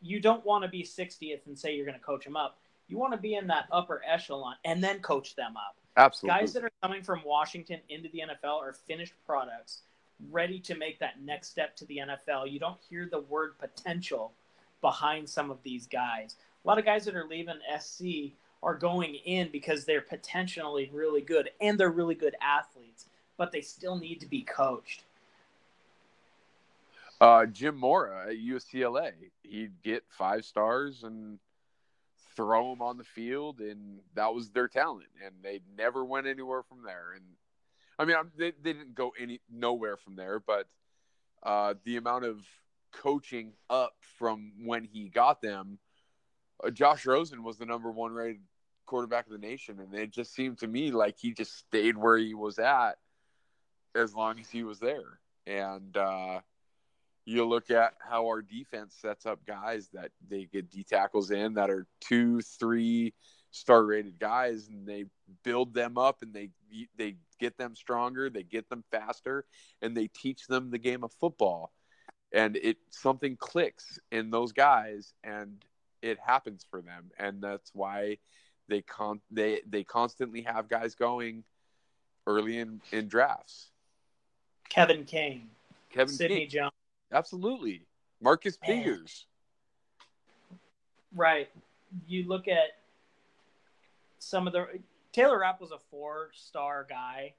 You 0.00 0.20
don't 0.20 0.44
want 0.44 0.64
to 0.64 0.68
be 0.68 0.82
60th 0.82 1.46
and 1.46 1.58
say 1.58 1.74
you're 1.74 1.86
going 1.86 1.98
to 1.98 2.04
coach 2.04 2.24
them 2.24 2.36
up. 2.36 2.58
You 2.88 2.98
want 2.98 3.12
to 3.12 3.18
be 3.18 3.34
in 3.34 3.46
that 3.46 3.66
upper 3.72 4.02
echelon 4.06 4.56
and 4.64 4.82
then 4.82 5.00
coach 5.00 5.34
them 5.34 5.56
up. 5.56 5.76
Absolutely. 5.96 6.40
Guys 6.40 6.52
that 6.52 6.64
are 6.64 6.72
coming 6.82 7.02
from 7.02 7.22
Washington 7.24 7.80
into 7.88 8.08
the 8.10 8.20
NFL 8.20 8.60
are 8.60 8.72
finished 8.72 9.14
products, 9.26 9.82
ready 10.30 10.58
to 10.60 10.74
make 10.74 10.98
that 11.00 11.22
next 11.22 11.48
step 11.48 11.76
to 11.76 11.86
the 11.86 11.98
NFL. 11.98 12.50
You 12.50 12.58
don't 12.58 12.78
hear 12.88 13.08
the 13.10 13.20
word 13.20 13.58
potential 13.58 14.32
behind 14.82 15.28
some 15.28 15.50
of 15.50 15.62
these 15.62 15.86
guys. 15.86 16.36
A 16.64 16.68
lot 16.68 16.78
of 16.78 16.84
guys 16.84 17.06
that 17.06 17.16
are 17.16 17.26
leaving 17.26 17.58
SC 17.80 18.34
are 18.62 18.76
going 18.76 19.14
in 19.14 19.48
because 19.50 19.84
they're 19.84 20.02
potentially 20.02 20.90
really 20.92 21.22
good 21.22 21.50
and 21.60 21.78
they're 21.78 21.90
really 21.90 22.14
good 22.14 22.36
athletes, 22.42 23.06
but 23.36 23.50
they 23.50 23.62
still 23.62 23.96
need 23.96 24.20
to 24.20 24.26
be 24.26 24.42
coached. 24.42 25.04
Uh, 27.20 27.46
Jim 27.46 27.76
Mora 27.76 28.26
at 28.28 28.36
UCLA, 28.36 29.12
he'd 29.42 29.82
get 29.82 30.02
five 30.10 30.44
stars 30.44 31.04
and 31.04 31.38
throw 32.34 32.70
them 32.70 32.82
on 32.82 32.98
the 32.98 33.04
field, 33.04 33.60
and 33.60 34.00
that 34.14 34.34
was 34.34 34.50
their 34.50 34.68
talent, 34.68 35.08
and 35.24 35.34
they 35.42 35.60
never 35.76 36.04
went 36.04 36.26
anywhere 36.26 36.62
from 36.62 36.82
there. 36.84 37.12
And 37.14 37.24
I 37.98 38.04
mean, 38.04 38.16
they, 38.36 38.52
they 38.62 38.72
didn't 38.72 38.94
go 38.94 39.12
any 39.18 39.40
nowhere 39.50 39.96
from 39.96 40.16
there, 40.16 40.40
but 40.40 40.66
uh, 41.42 41.74
the 41.84 41.96
amount 41.96 42.24
of 42.24 42.44
coaching 42.92 43.52
up 43.70 43.94
from 44.18 44.52
when 44.64 44.84
he 44.84 45.08
got 45.08 45.40
them, 45.40 45.78
uh, 46.62 46.70
Josh 46.70 47.06
Rosen 47.06 47.42
was 47.42 47.58
the 47.58 47.66
number 47.66 47.90
one 47.90 48.12
rated 48.12 48.42
quarterback 48.86 49.26
of 49.26 49.32
the 49.32 49.38
nation, 49.38 49.80
and 49.80 49.94
it 49.94 50.10
just 50.10 50.34
seemed 50.34 50.58
to 50.58 50.66
me 50.66 50.90
like 50.90 51.16
he 51.18 51.32
just 51.32 51.56
stayed 51.56 51.96
where 51.96 52.18
he 52.18 52.34
was 52.34 52.58
at 52.58 52.98
as 53.94 54.14
long 54.14 54.38
as 54.38 54.48
he 54.50 54.62
was 54.62 54.78
there. 54.78 55.18
And 55.46 55.96
uh, 55.96 56.40
you 57.24 57.46
look 57.46 57.70
at 57.70 57.94
how 57.98 58.26
our 58.26 58.42
defense 58.42 58.96
sets 59.00 59.26
up 59.26 59.44
guys 59.46 59.88
that 59.92 60.10
they 60.28 60.44
get 60.44 60.70
D 60.70 60.84
tackles 60.84 61.30
in 61.30 61.54
that 61.54 61.70
are 61.70 61.86
two, 62.00 62.40
three 62.40 63.14
star 63.50 63.84
rated 63.84 64.18
guys, 64.18 64.68
and 64.68 64.86
they 64.86 65.04
build 65.44 65.74
them 65.74 65.98
up 65.98 66.22
and 66.22 66.32
they 66.34 66.50
they 66.96 67.16
get 67.38 67.58
them 67.58 67.74
stronger, 67.76 68.30
they 68.30 68.42
get 68.42 68.68
them 68.68 68.84
faster, 68.90 69.44
and 69.80 69.96
they 69.96 70.08
teach 70.08 70.46
them 70.46 70.70
the 70.70 70.78
game 70.78 71.04
of 71.04 71.12
football. 71.12 71.72
And 72.34 72.56
it 72.56 72.78
something 72.90 73.36
clicks 73.36 73.98
in 74.10 74.30
those 74.30 74.52
guys, 74.52 75.12
and 75.22 75.64
it 76.00 76.18
happens 76.18 76.66
for 76.70 76.80
them, 76.80 77.10
and 77.18 77.42
that's 77.42 77.70
why 77.74 78.18
they 78.68 78.82
con 78.82 79.20
they 79.30 79.60
they 79.68 79.84
constantly 79.84 80.42
have 80.42 80.68
guys 80.68 80.94
going 80.94 81.44
early 82.26 82.58
in 82.58 82.80
in 82.90 83.08
drafts. 83.08 83.70
Kevin 84.68 85.04
King, 85.04 85.48
Kevin 85.90 86.14
Sidney 86.14 86.40
King. 86.40 86.48
Jones. 86.48 86.72
Absolutely. 87.12 87.82
Marcus 88.22 88.58
Man. 88.66 88.82
Peters. 88.82 89.26
Right. 91.14 91.50
You 92.06 92.26
look 92.26 92.48
at 92.48 92.78
some 94.18 94.46
of 94.46 94.54
the 94.54 94.66
Taylor 95.12 95.40
Rapp 95.40 95.60
was 95.60 95.72
a 95.72 95.78
four 95.90 96.30
star 96.32 96.86
guy 96.88 97.34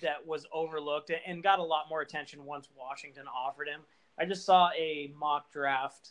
that 0.00 0.26
was 0.26 0.46
overlooked 0.52 1.10
and 1.26 1.42
got 1.42 1.58
a 1.58 1.62
lot 1.62 1.86
more 1.88 2.00
attention 2.00 2.44
once 2.44 2.68
Washington 2.76 3.24
offered 3.26 3.68
him. 3.68 3.80
I 4.18 4.24
just 4.24 4.44
saw 4.44 4.70
a 4.76 5.12
mock 5.18 5.52
draft 5.52 6.10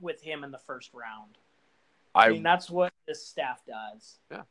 with 0.00 0.20
him 0.22 0.44
in 0.44 0.50
the 0.50 0.58
first 0.58 0.90
round. 0.92 1.38
I, 2.14 2.26
I, 2.26 2.30
mean, 2.30 2.42
that's 2.42 2.70
what 2.70 2.92
this 3.06 3.24
staff 3.24 3.62
does. 3.66 4.18
Yeah. 4.30 4.42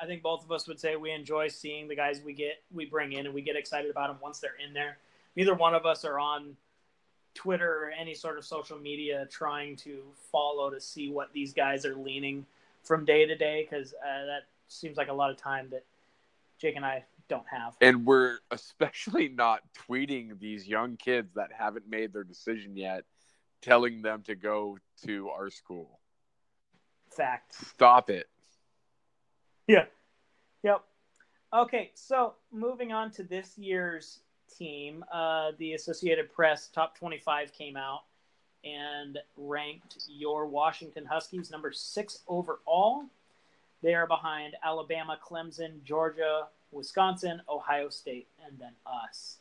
I 0.00 0.06
think 0.06 0.22
both 0.22 0.44
of 0.44 0.52
us 0.52 0.68
would 0.68 0.78
say 0.78 0.96
we 0.96 1.10
enjoy 1.10 1.48
seeing 1.48 1.88
the 1.88 1.96
guys 1.96 2.20
we 2.20 2.34
get, 2.34 2.62
we 2.72 2.84
bring 2.84 3.12
in, 3.12 3.26
and 3.26 3.34
we 3.34 3.40
get 3.40 3.56
excited 3.56 3.90
about 3.90 4.08
them 4.08 4.18
once 4.20 4.40
they're 4.40 4.56
in 4.64 4.74
there. 4.74 4.98
Neither 5.36 5.54
one 5.54 5.74
of 5.74 5.86
us 5.86 6.04
are 6.04 6.18
on 6.18 6.56
Twitter 7.34 7.84
or 7.84 7.90
any 7.90 8.14
sort 8.14 8.38
of 8.38 8.44
social 8.44 8.78
media 8.78 9.26
trying 9.30 9.76
to 9.76 10.02
follow 10.32 10.70
to 10.70 10.80
see 10.80 11.08
what 11.10 11.32
these 11.32 11.52
guys 11.52 11.86
are 11.86 11.94
leaning 11.94 12.44
from 12.82 13.04
day 13.04 13.26
to 13.26 13.36
day 13.36 13.66
because 13.68 13.94
uh, 13.94 14.26
that 14.26 14.42
seems 14.68 14.96
like 14.96 15.08
a 15.08 15.12
lot 15.12 15.30
of 15.30 15.36
time 15.36 15.68
that 15.70 15.84
Jake 16.58 16.76
and 16.76 16.84
I 16.84 17.04
don't 17.28 17.46
have. 17.50 17.76
and 17.80 18.04
we're 18.04 18.38
especially 18.50 19.28
not 19.28 19.60
tweeting 19.88 20.38
these 20.38 20.66
young 20.66 20.96
kids 20.96 21.34
that 21.34 21.50
haven't 21.56 21.88
made 21.88 22.12
their 22.12 22.24
decision 22.24 22.76
yet, 22.76 23.04
telling 23.62 24.02
them 24.02 24.22
to 24.22 24.34
go 24.34 24.78
to 25.04 25.28
our 25.28 25.50
school. 25.50 26.00
Fact. 27.10 27.54
Stop 27.54 28.10
it. 28.10 28.26
Yeah. 29.66 29.86
Yep. 30.62 30.82
Okay, 31.54 31.90
so 31.94 32.34
moving 32.52 32.92
on 32.92 33.10
to 33.12 33.22
this 33.22 33.56
year's 33.56 34.20
team, 34.58 35.04
uh, 35.12 35.52
the 35.58 35.72
Associated 35.74 36.32
Press 36.32 36.68
top 36.68 36.98
25 36.98 37.52
came 37.52 37.76
out 37.76 38.00
and 38.64 39.18
ranked 39.36 39.98
your 40.08 40.46
Washington 40.46 41.04
Huskies 41.04 41.50
number 41.50 41.72
six 41.72 42.22
overall. 42.26 43.04
They 43.82 43.94
are 43.94 44.06
behind 44.06 44.54
Alabama, 44.64 45.18
Clemson, 45.24 45.82
Georgia, 45.84 46.48
Wisconsin, 46.76 47.40
Ohio 47.48 47.88
State, 47.88 48.28
and 48.46 48.58
then 48.58 48.72
us. 48.86 49.38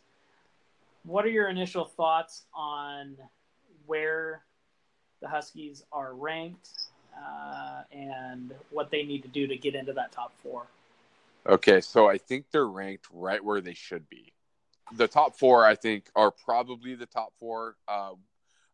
What 1.03 1.25
are 1.25 1.29
your 1.29 1.49
initial 1.49 1.85
thoughts 1.85 2.43
on 2.53 3.17
where 3.85 4.41
the 5.21 5.27
Huskies 5.27 5.83
are 5.91 6.15
ranked 6.15 6.69
uh, 7.15 7.83
and 7.91 8.53
what 8.71 8.89
they 8.89 9.03
need 9.03 9.21
to 9.23 9.27
do 9.27 9.45
to 9.47 9.55
get 9.57 9.75
into 9.75 9.93
that 9.93 10.11
top 10.11 10.33
four? 10.41 10.65
Okay, 11.47 11.79
so 11.79 12.09
I 12.09 12.17
think 12.17 12.45
they're 12.51 12.67
ranked 12.67 13.07
right 13.13 13.43
where 13.43 13.61
they 13.61 13.75
should 13.75 14.09
be. 14.09 14.33
The 14.95 15.07
top 15.07 15.37
four, 15.37 15.65
I 15.65 15.75
think, 15.75 16.09
are 16.15 16.31
probably 16.31 16.95
the 16.95 17.05
top 17.05 17.33
four. 17.39 17.75
Uh, 17.87 18.13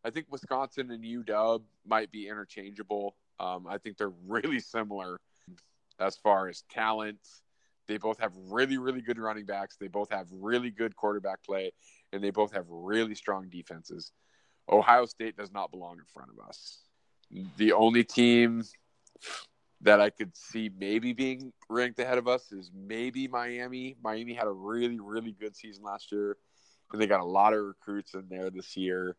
I 0.04 0.10
think 0.10 0.26
Wisconsin 0.30 0.90
and 0.90 1.04
UW 1.04 1.62
might 1.86 2.10
be 2.10 2.28
interchangeable. 2.28 3.14
Um, 3.38 3.66
I 3.68 3.78
think 3.78 3.98
they're 3.98 4.12
really 4.26 4.60
similar 4.60 5.18
as 5.98 6.16
far 6.16 6.48
as 6.48 6.62
talent. 6.70 7.18
They 7.88 7.98
both 7.98 8.18
have 8.20 8.32
really, 8.50 8.78
really 8.78 9.00
good 9.00 9.18
running 9.18 9.44
backs. 9.44 9.76
They 9.76 9.88
both 9.88 10.10
have 10.10 10.26
really 10.30 10.70
good 10.70 10.96
quarterback 10.96 11.42
play, 11.42 11.72
and 12.12 12.22
they 12.22 12.30
both 12.30 12.52
have 12.52 12.64
really 12.68 13.14
strong 13.14 13.48
defenses. 13.48 14.12
Ohio 14.70 15.06
State 15.06 15.36
does 15.36 15.52
not 15.52 15.70
belong 15.70 15.98
in 15.98 16.04
front 16.12 16.30
of 16.30 16.46
us. 16.46 16.78
The 17.56 17.72
only 17.72 18.04
team 18.04 18.62
that 19.80 20.00
I 20.00 20.10
could 20.10 20.36
see 20.36 20.70
maybe 20.78 21.12
being 21.12 21.52
ranked 21.68 21.98
ahead 21.98 22.18
of 22.18 22.28
us 22.28 22.52
is 22.52 22.70
maybe 22.74 23.26
Miami. 23.26 23.96
Miami 24.02 24.32
had 24.32 24.46
a 24.46 24.52
really, 24.52 25.00
really 25.00 25.32
good 25.32 25.56
season 25.56 25.82
last 25.82 26.12
year, 26.12 26.36
and 26.92 27.02
they 27.02 27.06
got 27.06 27.20
a 27.20 27.24
lot 27.24 27.52
of 27.52 27.64
recruits 27.64 28.14
in 28.14 28.26
there 28.30 28.50
this 28.50 28.76
year. 28.76 29.16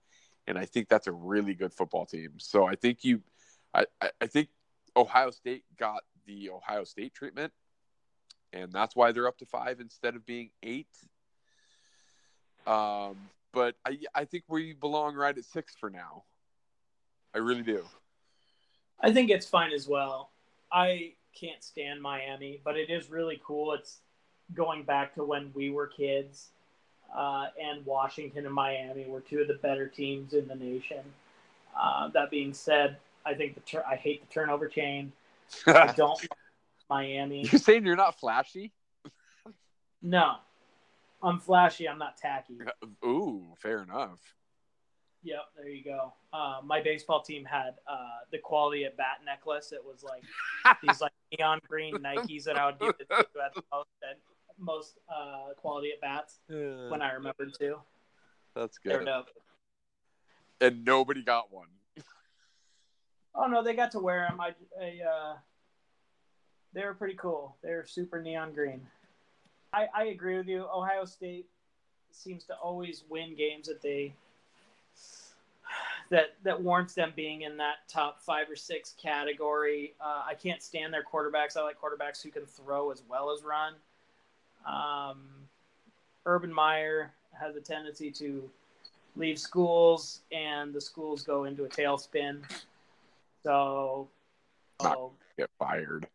And 0.47 0.57
I 0.57 0.65
think 0.65 0.87
that's 0.87 1.07
a 1.07 1.11
really 1.11 1.53
good 1.53 1.73
football 1.73 2.05
team. 2.05 2.33
So 2.37 2.65
I 2.65 2.75
think 2.75 3.03
you, 3.03 3.21
I, 3.73 3.85
I 4.21 4.27
think 4.27 4.49
Ohio 4.95 5.31
State 5.31 5.63
got 5.77 6.03
the 6.25 6.49
Ohio 6.49 6.83
State 6.85 7.13
treatment, 7.13 7.51
and 8.53 8.71
that's 8.71 8.95
why 8.95 9.11
they're 9.11 9.27
up 9.27 9.37
to 9.39 9.45
five 9.45 9.79
instead 9.79 10.15
of 10.15 10.25
being 10.25 10.51
eight. 10.61 10.87
Um, 12.65 13.17
but 13.51 13.75
I 13.85 13.97
I 14.15 14.25
think 14.25 14.45
we 14.47 14.73
belong 14.73 15.15
right 15.15 15.37
at 15.37 15.43
six 15.43 15.75
for 15.75 15.89
now. 15.89 16.23
I 17.35 17.39
really 17.39 17.63
do. 17.63 17.83
I 19.01 19.11
think 19.11 19.29
it's 19.31 19.47
fine 19.47 19.73
as 19.73 19.87
well. 19.87 20.29
I 20.71 21.13
can't 21.37 21.63
stand 21.63 22.01
Miami, 22.01 22.61
but 22.63 22.77
it 22.77 22.89
is 22.89 23.09
really 23.09 23.41
cool. 23.45 23.73
It's 23.73 23.97
going 24.53 24.83
back 24.83 25.15
to 25.15 25.23
when 25.23 25.51
we 25.53 25.71
were 25.71 25.87
kids, 25.87 26.49
uh, 27.13 27.47
and 27.61 27.85
Washington 27.85 28.45
and 28.45 28.53
Miami 28.53 29.05
were 29.05 29.21
two 29.21 29.39
of 29.39 29.47
the 29.47 29.55
better 29.55 29.87
teams 29.87 30.33
in 30.33 30.47
the 30.47 30.55
nation. 30.55 31.03
Uh, 31.75 32.09
that 32.09 32.29
being 32.29 32.53
said, 32.53 32.97
I 33.25 33.33
think 33.33 33.55
the 33.55 33.61
tur- 33.61 33.85
I 33.85 33.95
hate 33.95 34.27
the 34.27 34.33
turnover 34.33 34.67
chain. 34.67 35.11
I 35.67 35.91
don't 35.97 36.19
Miami. 36.89 37.47
You're 37.51 37.59
saying 37.59 37.85
you're 37.85 37.95
not 37.95 38.19
flashy? 38.19 38.73
No, 40.01 40.35
I'm 41.21 41.39
flashy. 41.39 41.87
I'm 41.87 41.97
not 41.97 42.17
tacky. 42.17 42.59
Ooh, 43.05 43.53
fair 43.57 43.83
enough. 43.83 44.19
Yep, 45.23 45.39
there 45.55 45.69
you 45.69 45.83
go. 45.83 46.13
Uh, 46.33 46.57
my 46.65 46.81
baseball 46.81 47.21
team 47.21 47.45
had 47.45 47.75
uh, 47.87 48.25
the 48.31 48.37
quality 48.37 48.83
at 48.83 48.97
bat 48.97 49.19
necklace. 49.25 49.71
It 49.71 49.81
was 49.83 50.03
like 50.03 50.23
these 50.83 50.99
like 50.99 51.13
neon 51.37 51.59
green 51.67 51.95
Nikes 51.95 52.43
that 52.43 52.57
I 52.57 52.65
would 52.65 52.79
give 52.79 52.97
to 52.97 53.05
at 53.15 53.53
the 53.55 53.63
most 53.71 53.87
at 54.03 54.17
most 54.59 54.99
uh, 55.09 55.53
quality 55.55 55.91
at 55.93 56.01
bats 56.01 56.39
when 56.47 57.01
I 57.01 57.13
remembered 57.13 57.53
to. 57.59 57.77
That's 58.55 58.77
good. 58.77 59.07
And 60.59 60.85
nobody 60.85 61.23
got 61.23 61.51
one. 61.51 61.67
Oh 63.35 63.47
no, 63.47 63.63
they 63.63 63.73
got 63.73 63.91
to 63.91 63.99
wear 63.99 64.27
them. 64.29 64.39
I, 64.39 64.53
I 64.79 64.99
uh, 65.09 65.35
they 66.73 66.83
were 66.83 66.93
pretty 66.93 67.15
cool. 67.15 67.55
They're 67.61 67.85
super 67.85 68.21
neon 68.21 68.53
green. 68.53 68.81
I, 69.73 69.87
I 69.93 70.03
agree 70.05 70.37
with 70.37 70.47
you. 70.47 70.65
Ohio 70.73 71.05
State 71.05 71.47
seems 72.11 72.43
to 72.45 72.55
always 72.55 73.03
win 73.09 73.35
games 73.35 73.67
that 73.67 73.81
they 73.81 74.13
that 76.09 76.35
that 76.43 76.61
warrants 76.61 76.93
them 76.93 77.11
being 77.15 77.41
in 77.41 77.57
that 77.57 77.87
top 77.87 78.21
five 78.21 78.49
or 78.49 78.55
six 78.55 78.93
category. 79.01 79.93
Uh, 79.99 80.23
I 80.27 80.35
can't 80.35 80.61
stand 80.61 80.93
their 80.93 81.03
quarterbacks. 81.03 81.57
I 81.57 81.61
like 81.61 81.77
quarterbacks 81.81 82.21
who 82.21 82.29
can 82.29 82.45
throw 82.45 82.91
as 82.91 83.01
well 83.09 83.31
as 83.31 83.43
run. 83.43 83.73
Um, 84.65 85.21
Urban 86.25 86.53
Meyer 86.53 87.11
has 87.39 87.55
a 87.55 87.61
tendency 87.61 88.11
to 88.11 88.49
leave 89.15 89.39
schools, 89.39 90.21
and 90.31 90.73
the 90.73 90.81
schools 90.81 91.23
go 91.23 91.45
into 91.45 91.65
a 91.65 91.69
tailspin. 91.69 92.41
So, 93.43 94.07
oh, 94.81 95.11
get 95.37 95.49
fired. 95.59 96.07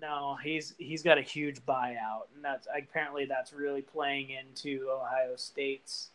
No, 0.00 0.38
he's 0.42 0.74
he's 0.78 1.02
got 1.02 1.18
a 1.18 1.22
huge 1.22 1.60
buyout, 1.66 2.28
and 2.34 2.42
that's 2.42 2.66
apparently 2.74 3.26
that's 3.26 3.52
really 3.52 3.82
playing 3.82 4.30
into 4.30 4.88
Ohio 4.90 5.36
State's 5.36 6.08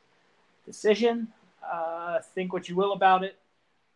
decision. 0.65 1.27
Uh, 1.63 2.19
think 2.19 2.53
what 2.53 2.69
you 2.69 2.75
will 2.75 2.93
about 2.93 3.23
it. 3.23 3.37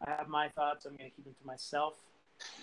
I 0.06 0.12
have 0.12 0.28
my 0.28 0.50
thoughts. 0.50 0.86
I'm 0.86 0.96
going 0.96 1.10
to 1.10 1.16
keep 1.16 1.26
them 1.26 1.36
to 1.40 1.48
myself. 1.48 1.96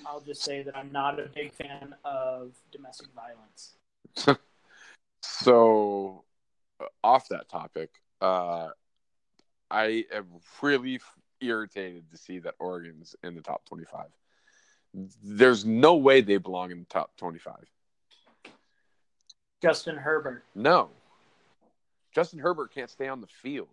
I'll 0.07 0.21
just 0.21 0.43
say 0.43 0.63
that 0.63 0.77
I'm 0.77 0.91
not 0.93 1.21
a 1.21 1.29
big 1.35 1.53
fan 1.53 1.95
of 2.05 2.53
domestic 2.73 3.09
violence. 3.15 3.75
so, 5.23 6.25
uh, 6.81 6.87
off 7.05 7.29
that 7.29 7.49
topic, 7.49 7.91
uh, 8.21 8.69
I 9.71 10.05
am 10.13 10.27
really 10.63 11.01
irritated 11.41 12.11
to 12.11 12.17
see 12.17 12.39
that 12.41 12.55
Oregon's 12.59 13.15
in 13.23 13.35
the 13.35 13.41
top 13.41 13.65
25. 13.67 14.07
There's 14.95 15.65
no 15.65 15.97
way 15.97 16.21
they 16.21 16.39
belong 16.39 16.71
in 16.71 16.81
the 16.81 16.87
top 16.87 17.17
25. 17.19 17.55
Justin 19.63 19.97
Herbert. 19.97 20.45
No. 20.55 20.91
Justin 22.15 22.39
Herbert 22.39 22.73
can't 22.73 22.91
stay 22.91 23.09
on 23.09 23.21
the 23.21 23.27
field. 23.27 23.69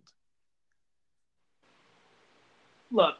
Look, 2.91 3.15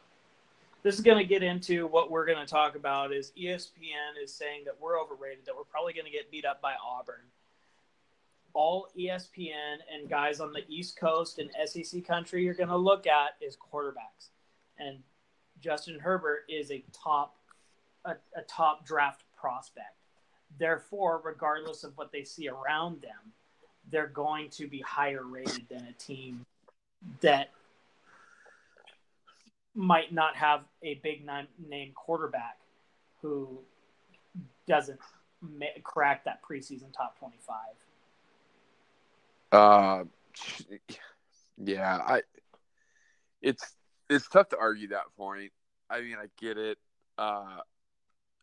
this 0.84 0.96
is 0.96 1.02
going 1.02 1.18
to 1.18 1.26
get 1.26 1.42
into 1.42 1.88
what 1.88 2.12
we're 2.12 2.26
going 2.26 2.38
to 2.38 2.46
talk 2.46 2.76
about 2.76 3.12
is 3.12 3.32
ESPN 3.40 4.22
is 4.24 4.34
saying 4.34 4.64
that 4.66 4.76
we're 4.80 5.00
overrated, 5.02 5.46
that 5.46 5.56
we're 5.56 5.64
probably 5.64 5.94
going 5.94 6.06
to 6.06 6.12
get 6.12 6.30
beat 6.30 6.46
up 6.46 6.62
by 6.62 6.74
Auburn. 6.84 7.26
All 8.54 8.88
ESPN 8.98 9.78
and 9.92 10.10
guys 10.10 10.40
on 10.40 10.54
the 10.54 10.62
East 10.70 10.98
Coast 11.00 11.40
and 11.40 11.50
SEC 11.66 12.06
country 12.06 12.44
you're 12.44 12.54
going 12.54 12.70
to 12.70 12.78
look 12.78 13.08
at 13.08 13.32
is 13.42 13.58
quarterbacks. 13.58 14.30
And 14.78 15.00
Justin 15.60 16.00
Herbert 16.00 16.44
is 16.48 16.72
a 16.72 16.84
top 16.94 17.36
a, 18.06 18.16
a 18.38 18.42
top 18.48 18.86
draft 18.86 19.24
prospect. 19.36 19.96
Therefore, 20.58 21.22
regardless 21.24 21.84
of 21.84 21.98
what 21.98 22.12
they 22.12 22.24
see 22.24 22.48
around 22.48 23.02
them, 23.02 23.34
they're 23.92 24.08
going 24.08 24.50
to 24.52 24.68
be 24.68 24.80
higher 24.82 25.24
rated 25.24 25.68
than 25.70 25.86
a 25.88 25.94
team 25.94 26.46
that 27.22 27.52
might 29.76 30.14
not 30.14 30.36
have 30.36 30.62
a 30.82 30.96
big 31.04 31.28
name 31.68 31.92
quarterback 31.94 32.58
who 33.22 33.60
doesn't 34.68 35.00
crack 35.84 36.24
that 36.26 36.40
preseason 36.42 36.94
top 36.96 37.20
25. 37.20 37.56
Uh, 39.52 40.04
yeah, 41.58 41.98
I, 41.98 42.22
it's, 43.42 43.76
it's 44.10 44.28
tough 44.30 44.50
to 44.50 44.58
argue 44.58 44.90
that 44.90 45.06
point. 45.18 45.52
I 45.90 46.02
mean, 46.02 46.16
I 46.16 46.28
get 46.40 46.58
it. 46.58 46.78
Uh, 47.18 47.60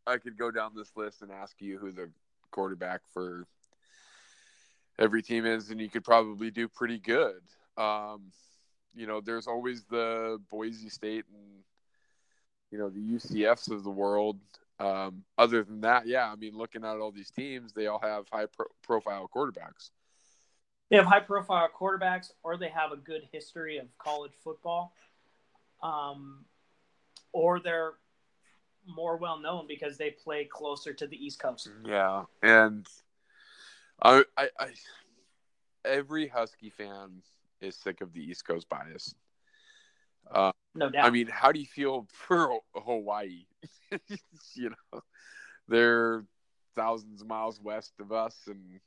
I 0.06 0.18
could 0.18 0.36
go 0.36 0.50
down 0.50 0.72
this 0.74 0.90
list 0.96 1.22
and 1.22 1.30
ask 1.30 1.60
you 1.60 1.78
who 1.78 1.92
the 1.92 2.10
quarterback 2.50 3.00
for 3.12 3.46
every 4.98 5.22
team 5.22 5.46
is, 5.46 5.70
and 5.70 5.80
you 5.80 5.88
could 5.88 6.04
probably 6.04 6.50
do 6.50 6.68
pretty 6.68 6.98
good. 6.98 7.40
Um, 7.76 8.32
you 8.94 9.06
know, 9.06 9.20
there's 9.20 9.46
always 9.46 9.84
the 9.84 10.40
Boise 10.50 10.88
State 10.88 11.24
and 11.32 11.64
you 12.70 12.78
know 12.78 12.88
the 12.88 13.00
UCFs 13.00 13.70
of 13.70 13.84
the 13.84 13.90
world. 13.90 14.38
Um, 14.78 15.22
other 15.38 15.62
than 15.62 15.82
that, 15.82 16.06
yeah, 16.06 16.30
I 16.30 16.34
mean, 16.34 16.56
looking 16.56 16.84
at 16.84 16.98
all 16.98 17.12
these 17.12 17.30
teams, 17.30 17.72
they 17.72 17.86
all 17.86 18.00
have 18.00 18.26
high 18.32 18.46
pro- 18.46 18.66
profile 18.82 19.30
quarterbacks. 19.32 19.90
They 20.90 20.96
have 20.96 21.06
high 21.06 21.20
profile 21.20 21.68
quarterbacks, 21.78 22.32
or 22.42 22.56
they 22.56 22.68
have 22.68 22.92
a 22.92 22.96
good 22.96 23.22
history 23.32 23.78
of 23.78 23.86
college 23.98 24.32
football, 24.42 24.92
um, 25.82 26.44
or 27.32 27.60
they're 27.60 27.92
more 28.86 29.16
well 29.16 29.38
known 29.38 29.66
because 29.66 29.96
they 29.96 30.10
play 30.10 30.44
closer 30.44 30.92
to 30.92 31.06
the 31.06 31.16
East 31.16 31.40
Coast. 31.40 31.70
Yeah, 31.84 32.24
and 32.42 32.86
I, 34.02 34.24
I, 34.36 34.48
I 34.58 34.68
every 35.84 36.28
Husky 36.28 36.70
fan 36.70 37.22
is 37.60 37.76
sick 37.76 38.00
of 38.00 38.12
the 38.12 38.20
East 38.20 38.46
Coast 38.46 38.68
bias. 38.68 39.14
Uh, 40.30 40.52
no 40.74 40.88
doubt. 40.88 41.04
I 41.04 41.10
mean, 41.10 41.28
how 41.28 41.52
do 41.52 41.60
you 41.60 41.66
feel 41.66 42.06
for 42.12 42.58
Hawaii? 42.74 43.46
you 44.54 44.70
know, 44.70 45.00
they're 45.68 46.24
thousands 46.74 47.20
of 47.20 47.28
miles 47.28 47.60
west 47.60 47.92
of 48.00 48.12
us, 48.12 48.36
and 48.46 48.80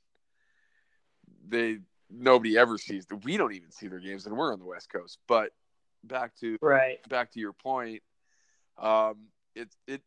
they 1.48 1.80
nobody 2.10 2.58
ever 2.58 2.78
sees. 2.78 3.06
The, 3.06 3.16
we 3.18 3.38
don't 3.38 3.54
even 3.54 3.72
see 3.72 3.88
their 3.88 4.00
games, 4.00 4.26
and 4.26 4.36
we're 4.36 4.54
on 4.54 4.60
the 4.60 4.66
West 4.66 4.92
Coast. 4.92 5.20
But 5.28 5.52
back 6.04 6.36
to 6.38 6.58
right 6.62 6.98
back 7.10 7.32
to 7.34 7.40
your 7.40 7.54
point, 7.54 8.02
um, 8.78 9.28
it 9.56 9.70
it 9.88 10.02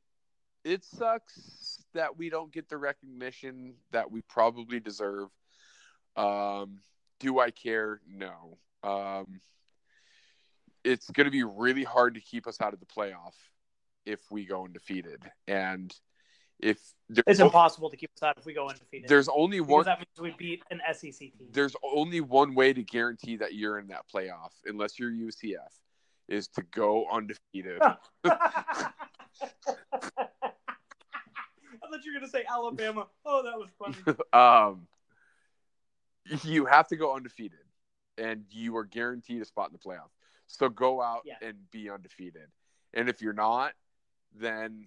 it 0.65 0.85
sucks 0.85 1.83
that 1.95 2.17
we 2.19 2.31
don't 2.31 2.53
get 2.53 2.69
the 2.69 2.77
recognition 2.77 3.75
that 3.93 4.11
we 4.11 4.23
probably 4.23 4.81
deserve. 4.81 5.29
Um, 6.17 6.81
do 7.21 7.39
I 7.39 7.51
care? 7.51 8.01
No. 8.07 8.59
Um, 8.83 9.41
it's 10.85 11.11
going 11.11 11.27
to 11.27 11.31
be 11.31 11.43
really 11.43 11.85
hard 11.85 12.15
to 12.15 12.21
keep 12.21 12.47
us 12.47 12.61
out 12.61 12.75
of 12.75 12.81
the 12.81 12.87
playoff 12.87 13.35
if 14.05 14.21
we 14.31 14.45
go 14.45 14.65
undefeated, 14.65 15.23
and 15.47 15.95
if 16.61 16.79
it's 17.27 17.41
impossible 17.41 17.91
to 17.91 17.97
keep 17.97 18.11
us 18.17 18.23
out 18.23 18.37
if 18.39 18.47
we 18.47 18.55
go 18.55 18.69
undefeated. 18.69 19.09
There's 19.09 19.29
only 19.29 19.61
one. 19.61 19.85
That 19.85 19.99
means 19.99 20.09
we 20.21 20.35
beat 20.37 20.63
an 20.71 20.81
SEC 20.93 21.19
team. 21.19 21.33
There's 21.51 21.75
only 21.83 22.21
one 22.21 22.55
way 22.55 22.73
to 22.73 22.83
guarantee 22.83 23.37
that 23.37 23.55
you're 23.55 23.79
in 23.79 23.89
that 23.89 24.05
playoff, 24.13 24.53
unless 24.65 24.99
you're 24.99 25.11
UCF, 25.11 25.57
is 26.29 26.49
to 26.49 26.63
go 26.63 27.07
undefeated. 27.11 27.81
I 31.89 31.91
thought 31.91 32.05
you 32.05 32.13
were 32.13 32.21
gonna 32.21 32.31
say 32.31 32.45
Alabama. 32.49 33.07
Oh, 33.25 33.43
that 33.43 33.59
was 33.59 33.69
funny. 33.79 34.19
um, 34.33 34.87
you 36.43 36.67
have 36.67 36.89
to 36.89 36.97
go 36.97 37.15
undefeated, 37.15 37.59
and 38.17 38.45
you 38.51 38.77
are 38.77 38.85
guaranteed 38.85 39.41
a 39.41 39.45
spot 39.45 39.71
in 39.71 39.73
the 39.73 39.79
playoff. 39.79 40.11
So 40.47 40.69
go 40.69 41.01
out 41.01 41.23
yeah. 41.25 41.35
and 41.43 41.57
be 41.71 41.91
undefeated. 41.91 42.49
And 42.95 43.09
if 43.09 43.21
you're 43.21 43.35
not, 43.35 43.73
then 44.35 44.87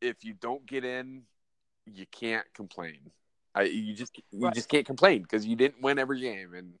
if 0.00 0.24
you 0.24 0.34
don't 0.34 0.64
get 0.66 0.84
in, 0.84 1.22
you 1.86 2.06
can't 2.10 2.46
complain. 2.54 3.10
I 3.54 3.62
you 3.62 3.94
just 3.94 4.16
you 4.30 4.46
right. 4.46 4.54
just 4.54 4.68
can't 4.68 4.86
complain 4.86 5.22
because 5.22 5.44
you 5.44 5.56
didn't 5.56 5.82
win 5.82 5.98
every 5.98 6.20
game, 6.20 6.54
and 6.54 6.72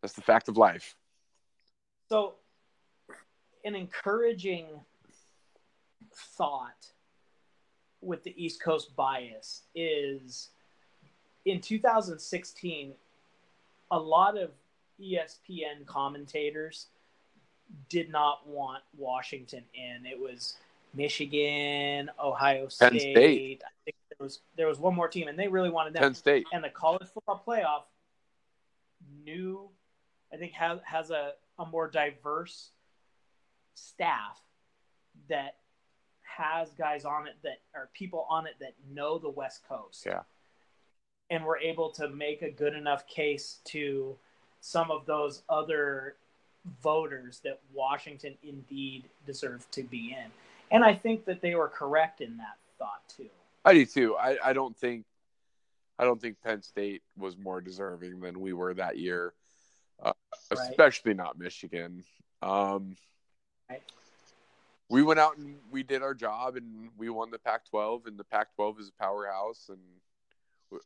that's 0.00 0.14
the 0.14 0.22
fact 0.22 0.48
of 0.48 0.56
life. 0.56 0.94
So, 2.08 2.34
an 3.64 3.74
encouraging 3.74 4.66
thought 6.14 6.92
with 8.00 8.22
the 8.24 8.34
East 8.42 8.62
Coast 8.62 8.94
bias 8.96 9.62
is 9.74 10.48
in 11.44 11.60
2016, 11.60 12.94
a 13.90 13.98
lot 13.98 14.36
of 14.36 14.50
ESPN 15.00 15.86
commentators 15.86 16.86
did 17.88 18.10
not 18.10 18.46
want 18.46 18.82
Washington 18.96 19.64
in. 19.74 20.06
It 20.06 20.18
was 20.18 20.56
Michigan, 20.94 22.10
Ohio 22.22 22.68
State. 22.68 22.90
Penn 22.90 23.00
State. 23.00 23.62
I 23.64 23.70
think 23.84 23.96
there 24.10 24.24
was 24.24 24.40
there 24.56 24.66
was 24.66 24.78
one 24.78 24.94
more 24.94 25.08
team, 25.08 25.28
and 25.28 25.38
they 25.38 25.48
really 25.48 25.70
wanted 25.70 25.94
them. 25.94 26.02
Penn 26.02 26.14
State. 26.14 26.46
And 26.52 26.62
the 26.62 26.68
college 26.68 27.08
football 27.12 27.42
playoff 27.46 27.84
new, 29.24 29.68
I 30.32 30.36
think 30.36 30.52
has 30.52 30.80
has 30.84 31.10
a, 31.10 31.32
a 31.58 31.66
more 31.66 31.88
diverse 31.88 32.70
staff 33.74 34.40
that 35.28 35.56
has 36.22 36.70
guys 36.72 37.04
on 37.04 37.26
it 37.26 37.34
that 37.42 37.60
are 37.74 37.88
people 37.92 38.26
on 38.30 38.46
it 38.46 38.54
that 38.60 38.74
know 38.92 39.18
the 39.18 39.28
West 39.28 39.62
Coast. 39.68 40.04
Yeah. 40.06 40.22
And 41.30 41.44
we're 41.44 41.58
able 41.58 41.90
to 41.92 42.08
make 42.08 42.42
a 42.42 42.50
good 42.50 42.74
enough 42.74 43.06
case 43.06 43.60
to 43.66 44.16
some 44.60 44.90
of 44.90 45.06
those 45.06 45.42
other 45.48 46.16
voters 46.82 47.40
that 47.44 47.60
Washington 47.72 48.36
indeed 48.42 49.08
deserved 49.26 49.70
to 49.72 49.82
be 49.82 50.16
in. 50.18 50.30
And 50.70 50.84
I 50.84 50.94
think 50.94 51.24
that 51.26 51.40
they 51.40 51.54
were 51.54 51.68
correct 51.68 52.20
in 52.20 52.36
that 52.38 52.56
thought 52.78 53.02
too. 53.08 53.28
I 53.64 53.74
do 53.74 53.86
too. 53.86 54.16
I, 54.16 54.36
I 54.44 54.52
don't 54.52 54.76
think 54.76 55.04
I 55.98 56.04
don't 56.04 56.20
think 56.20 56.40
Penn 56.42 56.62
State 56.62 57.02
was 57.16 57.36
more 57.36 57.60
deserving 57.60 58.20
than 58.20 58.40
we 58.40 58.52
were 58.52 58.74
that 58.74 58.98
year, 58.98 59.34
uh, 60.02 60.12
right. 60.50 60.70
especially 60.70 61.14
not 61.14 61.38
Michigan. 61.38 62.02
Um, 62.40 62.96
we 64.92 65.02
went 65.02 65.18
out 65.18 65.38
and 65.38 65.56
we 65.70 65.82
did 65.82 66.02
our 66.02 66.12
job 66.12 66.56
and 66.56 66.90
we 66.98 67.08
won 67.08 67.30
the 67.30 67.38
Pac-12 67.38 68.06
and 68.06 68.18
the 68.18 68.24
Pac-12 68.24 68.80
is 68.80 68.88
a 68.88 69.02
powerhouse 69.02 69.70
and 69.70 69.80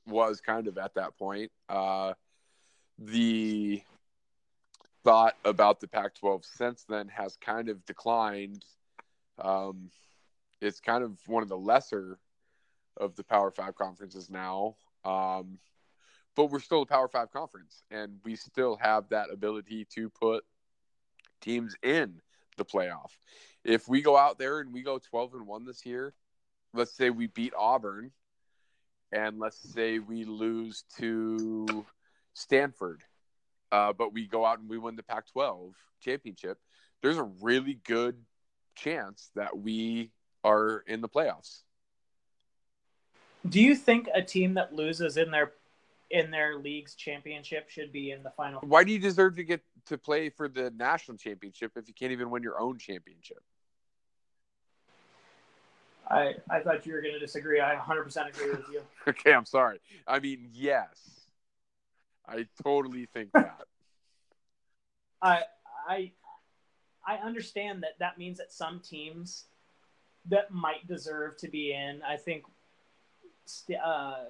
was 0.07 0.41
kind 0.41 0.69
of 0.69 0.79
at 0.79 0.95
that 0.95 1.19
point. 1.19 1.51
Uh, 1.69 2.13
the 2.99 3.83
thought 5.03 5.35
about 5.45 5.81
the 5.81 5.89
Pac-12 5.89 6.45
since 6.45 6.85
then 6.89 7.09
has 7.09 7.37
kind 7.41 7.69
of 7.69 7.85
declined. 7.85 8.65
Um, 9.41 9.91
it's 10.61 10.81
kind 10.81 11.03
of 11.03 11.19
one 11.27 11.43
of 11.43 11.49
the 11.49 11.59
lesser 11.59 12.19
of 12.97 13.17
the 13.17 13.25
Power 13.25 13.51
Five 13.51 13.75
conferences 13.75 14.31
now. 14.31 14.77
Um, 15.05 15.59
but 16.37 16.51
we're 16.51 16.61
still 16.61 16.83
a 16.83 16.87
Power 16.87 17.09
Five 17.09 17.33
conference, 17.33 17.83
and 17.91 18.21
we 18.25 18.37
still 18.37 18.77
have 18.77 19.09
that 19.09 19.31
ability 19.33 19.85
to 19.97 20.09
put 20.11 20.45
teams 21.41 21.75
in 21.83 22.21
the 22.57 22.65
playoff. 22.65 23.11
If 23.65 23.89
we 23.89 24.03
go 24.03 24.17
out 24.17 24.39
there 24.39 24.61
and 24.61 24.73
we 24.73 24.83
go 24.83 24.99
12 24.99 25.35
and 25.35 25.47
1 25.47 25.65
this 25.65 25.85
year, 25.85 26.15
let's 26.75 26.95
say 26.95 27.11
we 27.11 27.27
beat 27.27 27.53
Auburn, 27.59 28.13
and 29.13 29.39
let's 29.39 29.59
say 29.73 29.99
we 29.99 30.25
lose 30.25 30.85
to 30.99 31.87
Stanford, 32.35 33.03
uh, 33.73 33.93
but 33.93 34.13
we 34.13 34.27
go 34.27 34.45
out 34.45 34.59
and 34.59 34.69
we 34.69 34.79
win 34.79 34.97
the 34.97 35.03
Pac 35.03 35.27
12 35.33 35.75
championship, 36.01 36.59
there's 37.03 37.19
a 37.19 37.31
really 37.43 37.79
good 37.85 38.17
chance 38.75 39.31
that 39.35 39.59
we 39.59 40.11
are 40.45 40.85
in 40.87 41.01
the 41.01 41.09
playoffs. 41.09 41.63
Do 43.49 43.61
you 43.61 43.75
think 43.75 44.09
a 44.15 44.23
team 44.23 44.55
that 44.55 44.75
loses 44.75 45.17
in 45.17 45.31
their 45.31 45.53
in 46.11 46.31
their 46.31 46.57
league's 46.59 46.95
championship 46.95 47.69
should 47.69 47.93
be 47.93 48.11
in 48.11 48.23
the 48.23 48.31
final? 48.31 48.61
Why 48.61 48.85
do 48.85 48.93
you 48.93 48.99
deserve 48.99 49.37
to 49.37 49.45
get 49.45 49.61
to 49.87 49.99
play 49.99 50.29
for 50.29 50.49
the 50.49 50.71
national 50.77 51.17
championship 51.17 51.73
if 51.77 51.89
you 51.89 51.95
can't 51.95 52.13
even 52.13 52.31
win 52.31 52.43
your 52.43 52.61
own 52.61 52.79
championship? 52.79 53.43
I 56.09 56.35
I 56.49 56.61
thought 56.61 56.87
you 56.87 56.93
were 56.93 57.01
going 57.01 57.15
to 57.15 57.21
disagree. 57.21 57.61
I 57.61 57.75
100% 57.75 58.29
agree 58.29 58.51
with 58.51 58.65
you. 58.73 58.81
okay, 59.09 59.33
I'm 59.33 59.45
sorry. 59.45 59.81
I 60.07 60.21
mean, 60.21 60.49
yes. 60.53 60.89
I 62.29 62.47
totally 62.63 63.07
think 63.07 63.31
that. 63.35 63.63
I 65.23 65.43
I 65.89 66.13
I 67.07 67.17
understand 67.17 67.83
that 67.83 67.99
that 68.01 68.19
means 68.19 68.39
that 68.39 68.53
some 68.53 68.81
teams 68.81 69.45
that 70.29 70.51
might 70.51 70.87
deserve 70.87 71.37
to 71.39 71.49
be 71.49 71.73
in. 71.73 72.03
I 72.03 72.17
think 72.17 72.45
uh, 73.85 74.25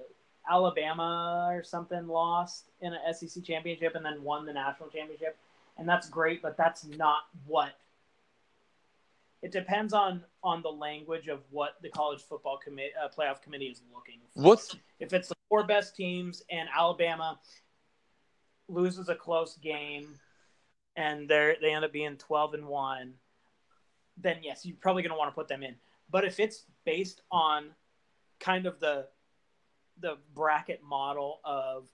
Alabama 0.49 1.49
or 1.51 1.63
something 1.63 2.07
lost 2.07 2.69
in 2.81 2.93
an 2.93 3.13
SEC 3.13 3.43
championship 3.43 3.95
and 3.95 4.05
then 4.05 4.23
won 4.23 4.45
the 4.45 4.53
national 4.53 4.89
championship, 4.89 5.37
and 5.77 5.87
that's 5.87 6.09
great. 6.09 6.41
But 6.41 6.57
that's 6.57 6.85
not 6.85 7.19
what. 7.45 7.73
It 9.41 9.51
depends 9.51 9.93
on 9.93 10.23
on 10.43 10.61
the 10.61 10.69
language 10.69 11.27
of 11.27 11.41
what 11.51 11.75
the 11.81 11.89
college 11.89 12.21
football 12.21 12.57
committee 12.57 12.91
uh, 13.01 13.07
playoff 13.09 13.41
committee 13.41 13.67
is 13.67 13.81
looking 13.93 14.19
for. 14.33 14.41
What's 14.41 14.75
if 14.99 15.13
it's 15.13 15.29
the 15.29 15.35
four 15.49 15.63
best 15.63 15.95
teams 15.95 16.43
and 16.49 16.67
Alabama 16.75 17.39
loses 18.67 19.09
a 19.09 19.15
close 19.15 19.57
game 19.57 20.19
and 20.95 21.29
they 21.29 21.55
they 21.61 21.73
end 21.73 21.85
up 21.85 21.93
being 21.93 22.17
12 22.17 22.55
and 22.55 22.67
1 22.67 23.13
then 24.17 24.37
yes 24.41 24.65
you're 24.65 24.75
probably 24.81 25.01
going 25.01 25.11
to 25.11 25.17
want 25.17 25.31
to 25.31 25.35
put 25.35 25.47
them 25.47 25.63
in 25.63 25.75
but 26.09 26.25
if 26.25 26.39
it's 26.39 26.65
based 26.83 27.21
on 27.31 27.69
kind 28.39 28.65
of 28.65 28.79
the 28.79 29.07
the 30.01 30.17
bracket 30.35 30.81
model 30.83 31.39
of 31.45 31.87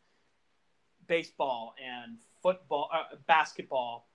baseball 1.08 1.76
and 1.84 2.18
football 2.44 2.90
uh, 2.94 3.16
basketball 3.26 4.08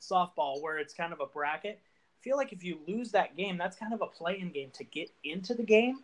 softball 0.00 0.62
where 0.62 0.78
it's 0.78 0.94
kind 0.94 1.12
of 1.12 1.20
a 1.20 1.26
bracket 1.26 1.80
i 1.82 2.18
feel 2.22 2.36
like 2.36 2.52
if 2.52 2.62
you 2.62 2.78
lose 2.86 3.10
that 3.10 3.36
game 3.36 3.58
that's 3.58 3.76
kind 3.76 3.92
of 3.92 4.00
a 4.02 4.06
play-in 4.06 4.50
game 4.50 4.70
to 4.72 4.84
get 4.84 5.10
into 5.24 5.54
the 5.54 5.64
game 5.64 5.98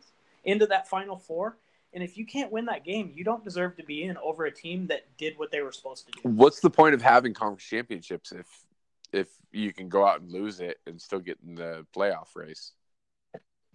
into 0.44 0.66
that 0.66 0.88
final 0.88 1.16
four 1.16 1.56
and 1.94 2.02
if 2.02 2.16
you 2.16 2.24
can't 2.24 2.50
win 2.50 2.64
that 2.66 2.84
game, 2.84 3.12
you 3.14 3.22
don't 3.22 3.44
deserve 3.44 3.76
to 3.76 3.84
be 3.84 4.04
in 4.04 4.16
over 4.16 4.46
a 4.46 4.50
team 4.50 4.86
that 4.86 5.04
did 5.18 5.38
what 5.38 5.50
they 5.50 5.60
were 5.60 5.72
supposed 5.72 6.06
to 6.06 6.12
do. 6.12 6.28
What's 6.28 6.60
the 6.60 6.70
point 6.70 6.94
of 6.94 7.02
having 7.02 7.34
conference 7.34 7.64
championships 7.64 8.32
if 8.32 8.46
if 9.12 9.28
you 9.50 9.74
can 9.74 9.90
go 9.90 10.06
out 10.06 10.22
and 10.22 10.30
lose 10.30 10.60
it 10.60 10.78
and 10.86 11.00
still 11.00 11.20
get 11.20 11.38
in 11.46 11.54
the 11.54 11.86
playoff 11.94 12.34
race? 12.34 12.72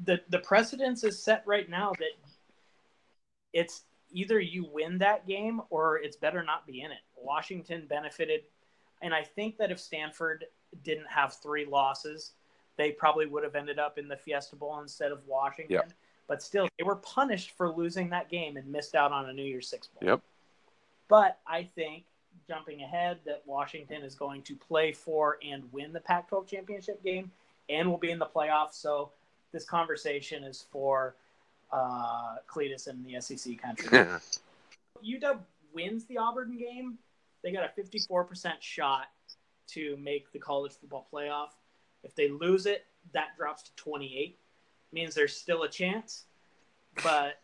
The 0.04 0.22
the 0.30 0.40
precedence 0.40 1.04
is 1.04 1.22
set 1.22 1.44
right 1.46 1.70
now 1.70 1.92
that 2.00 2.12
it's 3.54 3.84
either 4.10 4.40
you 4.40 4.68
win 4.72 4.98
that 5.00 5.28
game 5.28 5.62
or 5.70 5.98
it's 5.98 6.18
better 6.18 6.44
not 6.44 6.66
be 6.66 6.82
in 6.82 6.92
it. 6.92 6.98
Washington 7.22 7.86
benefited 7.88 8.42
and 9.02 9.14
I 9.14 9.24
think 9.24 9.58
that 9.58 9.72
if 9.72 9.80
Stanford 9.80 10.46
didn't 10.84 11.08
have 11.08 11.36
three 11.36 11.66
losses, 11.66 12.32
they 12.78 12.92
probably 12.92 13.28
would 13.28 13.44
have 13.44 13.56
ended 13.56 13.78
up 13.78 13.98
in 14.00 14.08
the 14.08 14.18
Fiesta 14.18 14.56
Bowl 14.56 14.80
instead 14.82 15.12
of 15.12 15.20
Washington. 15.28 15.76
Yep 15.76 15.94
but 16.28 16.44
still 16.44 16.68
they 16.78 16.84
were 16.84 16.98
punished 16.98 17.52
for 17.52 17.72
losing 17.72 18.10
that 18.10 18.30
game 18.30 18.58
and 18.58 18.68
missed 18.68 18.96
out 18.96 19.12
on 19.12 19.30
a 19.30 19.34
New 19.34 19.44
Year's 19.44 19.68
Six 19.68 19.88
bowl. 19.88 20.10
Yep. 20.10 20.22
But 21.08 21.40
I 21.48 21.64
think 21.64 22.04
jumping 22.48 22.84
ahead 22.84 23.20
that 23.26 23.42
Washington 23.46 24.04
is 24.04 24.14
going 24.14 24.42
to 24.44 24.56
play 24.56 24.92
for 24.92 25.38
and 25.46 25.64
win 25.72 25.94
the 25.94 26.02
Pac-12 26.02 26.48
championship 26.48 27.04
game 27.04 27.32
and 27.70 27.90
will 27.90 27.98
be 27.98 28.12
in 28.12 28.20
the 28.20 28.26
playoffs. 28.26 28.74
So 28.74 29.12
this 29.54 29.64
conversation 29.64 30.44
is 30.44 30.66
for 30.70 31.16
uh, 31.72 32.36
Cletus 32.48 32.88
and 32.88 33.06
the 33.06 33.20
SEC 33.22 33.58
country. 33.58 33.88
UW 35.06 35.40
wins 35.74 36.06
the 36.06 36.18
Auburn 36.18 36.58
game. 36.58 36.98
They 37.44 37.52
got 37.52 37.64
a 37.64 37.82
54% 37.82 38.54
shot 38.60 39.08
to 39.70 39.98
make 39.98 40.32
the 40.32 40.40
college 40.40 40.74
football 40.74 41.08
playoff. 41.12 41.50
If 42.04 42.16
they 42.16 42.30
lose 42.30 42.66
it, 42.66 42.86
that 43.14 43.38
drops 43.38 43.64
to 43.64 43.72
28 43.76 44.38
means 44.92 45.14
there's 45.14 45.36
still 45.36 45.64
a 45.64 45.70
chance, 45.70 46.26
but 47.04 47.42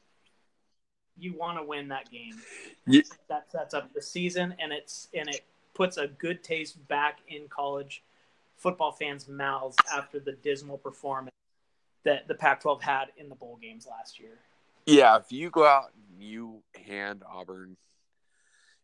you 1.17 1.35
want 1.37 1.57
to 1.57 1.63
win 1.63 1.89
that 1.89 2.09
game. 2.09 2.33
Yeah. 2.87 3.01
That 3.29 3.51
sets 3.51 3.73
up 3.73 3.93
the 3.93 4.01
season, 4.01 4.55
and 4.59 4.71
it's 4.71 5.09
and 5.13 5.27
it 5.29 5.41
puts 5.73 5.97
a 5.97 6.07
good 6.07 6.43
taste 6.43 6.85
back 6.87 7.19
in 7.27 7.47
college 7.49 8.03
football 8.57 8.91
fans' 8.91 9.27
mouths 9.27 9.75
after 9.93 10.19
the 10.19 10.33
dismal 10.33 10.77
performance 10.77 11.33
that 12.03 12.27
the 12.27 12.35
Pac-12 12.35 12.81
had 12.81 13.05
in 13.17 13.29
the 13.29 13.35
bowl 13.35 13.57
games 13.61 13.87
last 13.89 14.19
year. 14.19 14.37
Yeah, 14.85 15.17
if 15.17 15.31
you 15.31 15.49
go 15.49 15.65
out 15.65 15.91
and 15.95 16.21
you 16.21 16.61
hand 16.85 17.23
Auburn 17.29 17.77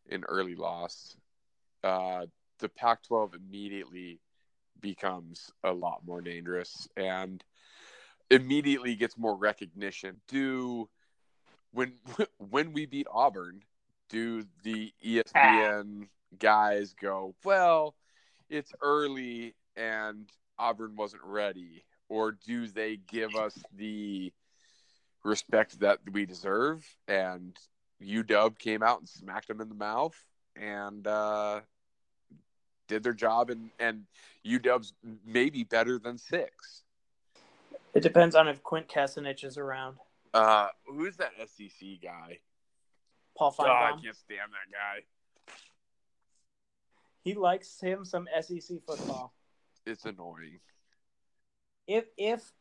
an 0.09 0.23
early 0.27 0.55
loss, 0.55 1.15
uh, 1.83 2.25
the 2.59 2.69
Pac-12 2.69 3.35
immediately 3.35 4.19
becomes 4.81 5.51
a 5.63 5.71
lot 5.71 6.01
more 6.05 6.21
dangerous, 6.21 6.87
and 6.95 7.43
immediately 8.29 8.95
gets 8.95 9.17
more 9.17 9.35
recognition. 9.35 10.17
Do 10.27 10.89
when 11.71 11.93
when 12.37 12.73
we 12.73 12.85
beat 12.85 13.07
Auburn, 13.11 13.61
do 14.09 14.43
the 14.63 14.91
ESPN 15.05 16.07
guys 16.37 16.93
go, 16.99 17.35
well, 17.43 17.95
it's 18.49 18.71
early 18.81 19.55
and 19.75 20.29
Auburn 20.57 20.95
wasn't 20.95 21.23
ready, 21.23 21.85
or 22.09 22.31
do 22.31 22.67
they 22.67 22.97
give 22.97 23.35
us 23.35 23.57
the 23.75 24.33
respect 25.23 25.79
that 25.79 25.99
we 26.11 26.25
deserve? 26.25 26.85
And 27.07 27.57
UW 28.03 28.57
came 28.57 28.83
out 28.83 28.99
and 28.99 29.09
smacked 29.09 29.47
them 29.47 29.61
in 29.61 29.69
the 29.69 29.75
mouth 29.75 30.15
and 30.55 31.05
uh, 31.05 31.61
did 32.87 33.03
their 33.03 33.13
job, 33.13 33.49
and 33.49 33.69
and 33.79 34.03
UW's 34.45 34.93
maybe 35.25 35.63
better 35.63 35.99
than 35.99 36.17
six. 36.17 36.83
It 37.93 38.03
depends 38.03 38.35
on 38.35 38.47
if 38.47 38.61
Quint 38.63 38.87
Kessenich 38.87 39.43
is 39.43 39.57
around. 39.57 39.97
Uh, 40.33 40.67
who's 40.85 41.17
that 41.17 41.31
SEC 41.37 41.87
guy? 42.03 42.39
Paul 43.37 43.51
Finebaum. 43.51 43.67
Oh, 43.67 43.97
I 43.97 44.01
can't 44.03 44.15
stand 44.15 44.51
that 44.51 44.71
guy. 44.71 45.03
He 47.23 47.33
likes 47.33 47.79
him 47.79 48.05
some 48.05 48.27
SEC 48.41 48.77
football. 48.85 49.33
It's 49.85 50.05
annoying. 50.05 50.59
If 51.87 52.05
if 52.17 52.51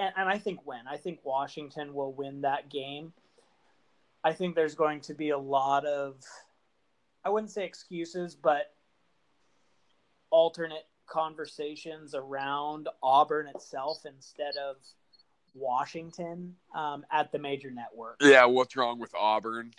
and 0.00 0.28
I 0.28 0.38
think 0.38 0.60
when 0.64 0.86
I 0.88 0.96
think 0.96 1.20
Washington 1.24 1.94
will 1.94 2.12
win 2.12 2.42
that 2.42 2.70
game. 2.70 3.12
I 4.24 4.32
think 4.32 4.54
there's 4.54 4.74
going 4.74 5.00
to 5.02 5.14
be 5.14 5.30
a 5.30 5.38
lot 5.38 5.84
of 5.84 6.22
I 7.24 7.30
wouldn't 7.30 7.52
say 7.52 7.64
excuses, 7.64 8.34
but 8.34 8.74
alternate 10.30 10.86
conversations 11.06 12.14
around 12.14 12.88
Auburn 13.02 13.48
itself 13.48 14.04
instead 14.06 14.56
of 14.56 14.76
Washington 15.54 16.54
um, 16.74 17.04
at 17.12 17.30
the 17.30 17.38
major 17.38 17.70
network. 17.70 18.16
Yeah, 18.20 18.46
what's 18.46 18.76
wrong 18.76 18.98
with 18.98 19.14
Auburn? 19.14 19.72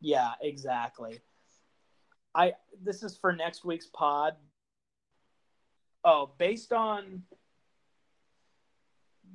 Yeah, 0.00 0.32
exactly. 0.42 1.20
I 2.34 2.54
this 2.82 3.02
is 3.02 3.16
for 3.16 3.32
next 3.32 3.64
week's 3.64 3.86
pod. 3.86 4.34
Oh, 6.04 6.32
based 6.36 6.72
on 6.72 7.22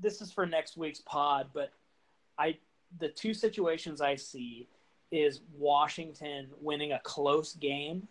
this 0.01 0.21
is 0.21 0.31
for 0.31 0.45
next 0.45 0.77
week's 0.77 1.01
pod, 1.01 1.49
but 1.53 1.71
I 2.37 2.57
the 2.97 3.09
two 3.09 3.33
situations 3.33 4.01
I 4.01 4.15
see 4.15 4.67
is 5.11 5.41
Washington 5.57 6.47
winning 6.61 6.91
a 6.93 6.99
close 6.99 7.53
game 7.53 8.07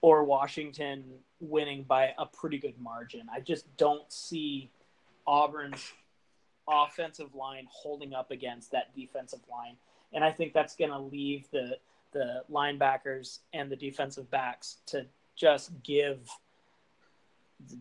or 0.00 0.24
Washington 0.24 1.04
winning 1.40 1.82
by 1.84 2.14
a 2.18 2.26
pretty 2.26 2.58
good 2.58 2.78
margin. 2.80 3.22
I 3.32 3.40
just 3.40 3.64
don't 3.76 4.10
see 4.12 4.70
Auburn's 5.26 5.92
offensive 6.68 7.34
line 7.34 7.66
holding 7.70 8.14
up 8.14 8.30
against 8.30 8.70
that 8.72 8.94
defensive 8.94 9.40
line. 9.50 9.76
And 10.12 10.24
I 10.24 10.30
think 10.30 10.52
that's 10.52 10.76
going 10.76 10.90
to 10.90 10.98
leave 10.98 11.50
the 11.50 11.78
the 12.12 12.44
linebackers 12.48 13.40
and 13.52 13.68
the 13.70 13.76
defensive 13.76 14.30
backs 14.30 14.76
to 14.86 15.04
just 15.34 15.72
give 15.82 16.20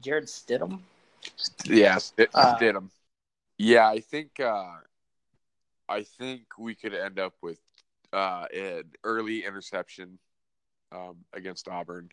Jarrett 0.01 0.25
Stidham. 0.25 0.79
Yeah, 1.65 1.97
St- 1.99 2.29
uh, 2.33 2.57
Stidham. 2.57 2.89
Yeah, 3.59 3.87
I 3.87 3.99
think 3.99 4.39
uh, 4.39 4.77
I 5.89 6.03
think 6.03 6.43
we 6.57 6.75
could 6.75 6.93
end 6.93 7.19
up 7.19 7.33
with 7.41 7.59
uh, 8.11 8.45
an 8.53 8.83
early 9.03 9.45
interception 9.45 10.19
um, 10.91 11.17
against 11.33 11.67
Auburn, 11.67 12.09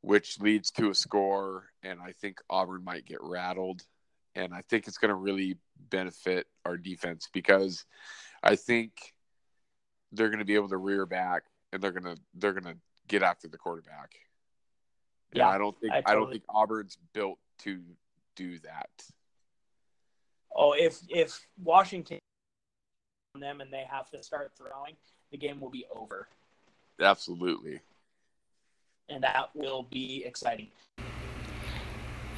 which 0.00 0.38
leads 0.40 0.70
to 0.72 0.90
a 0.90 0.94
score, 0.94 1.70
and 1.82 2.00
I 2.00 2.12
think 2.12 2.38
Auburn 2.48 2.84
might 2.84 3.06
get 3.06 3.18
rattled, 3.20 3.82
and 4.34 4.54
I 4.54 4.62
think 4.68 4.86
it's 4.86 4.98
going 4.98 5.10
to 5.10 5.14
really 5.14 5.58
benefit 5.90 6.46
our 6.64 6.76
defense 6.76 7.28
because 7.32 7.84
I 8.42 8.56
think 8.56 8.92
they're 10.12 10.28
going 10.28 10.38
to 10.38 10.44
be 10.44 10.54
able 10.54 10.68
to 10.68 10.76
rear 10.76 11.06
back 11.06 11.44
and 11.72 11.82
they're 11.82 11.92
going 11.92 12.16
to 12.16 12.20
they're 12.34 12.52
going 12.52 12.74
to 12.74 12.78
get 13.08 13.22
after 13.22 13.48
the 13.48 13.58
quarterback. 13.58 14.14
Yeah, 15.32 15.46
and 15.46 15.54
I 15.54 15.58
don't 15.58 15.78
think 15.80 15.92
I, 15.92 16.00
totally... 16.00 16.12
I 16.12 16.14
don't 16.14 16.30
think 16.30 16.44
Auburn's 16.48 16.98
built 17.12 17.38
to 17.60 17.80
do 18.36 18.58
that. 18.60 18.90
Oh, 20.54 20.72
if 20.72 21.00
if 21.08 21.46
Washington 21.62 22.18
them 23.40 23.60
and 23.60 23.72
they 23.72 23.84
have 23.90 24.10
to 24.10 24.22
start 24.22 24.52
throwing, 24.56 24.94
the 25.30 25.36
game 25.36 25.60
will 25.60 25.70
be 25.70 25.86
over. 25.94 26.28
Absolutely. 27.00 27.80
And 29.08 29.22
that 29.22 29.50
will 29.54 29.84
be 29.84 30.24
exciting. 30.24 30.68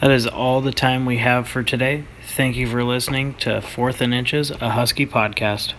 That 0.01 0.11
is 0.11 0.27
all 0.27 0.61
the 0.61 0.73
time 0.73 1.05
we 1.05 1.19
have 1.19 1.47
for 1.47 1.63
today. 1.63 2.05
Thank 2.29 2.57
you 2.57 2.67
for 2.67 2.83
listening 2.83 3.35
to 3.35 3.61
Fourth 3.61 4.01
and 4.01 4.15
Inches, 4.15 4.51
a 4.51 4.71
Husky 4.71 5.07
podcast. 5.07 5.75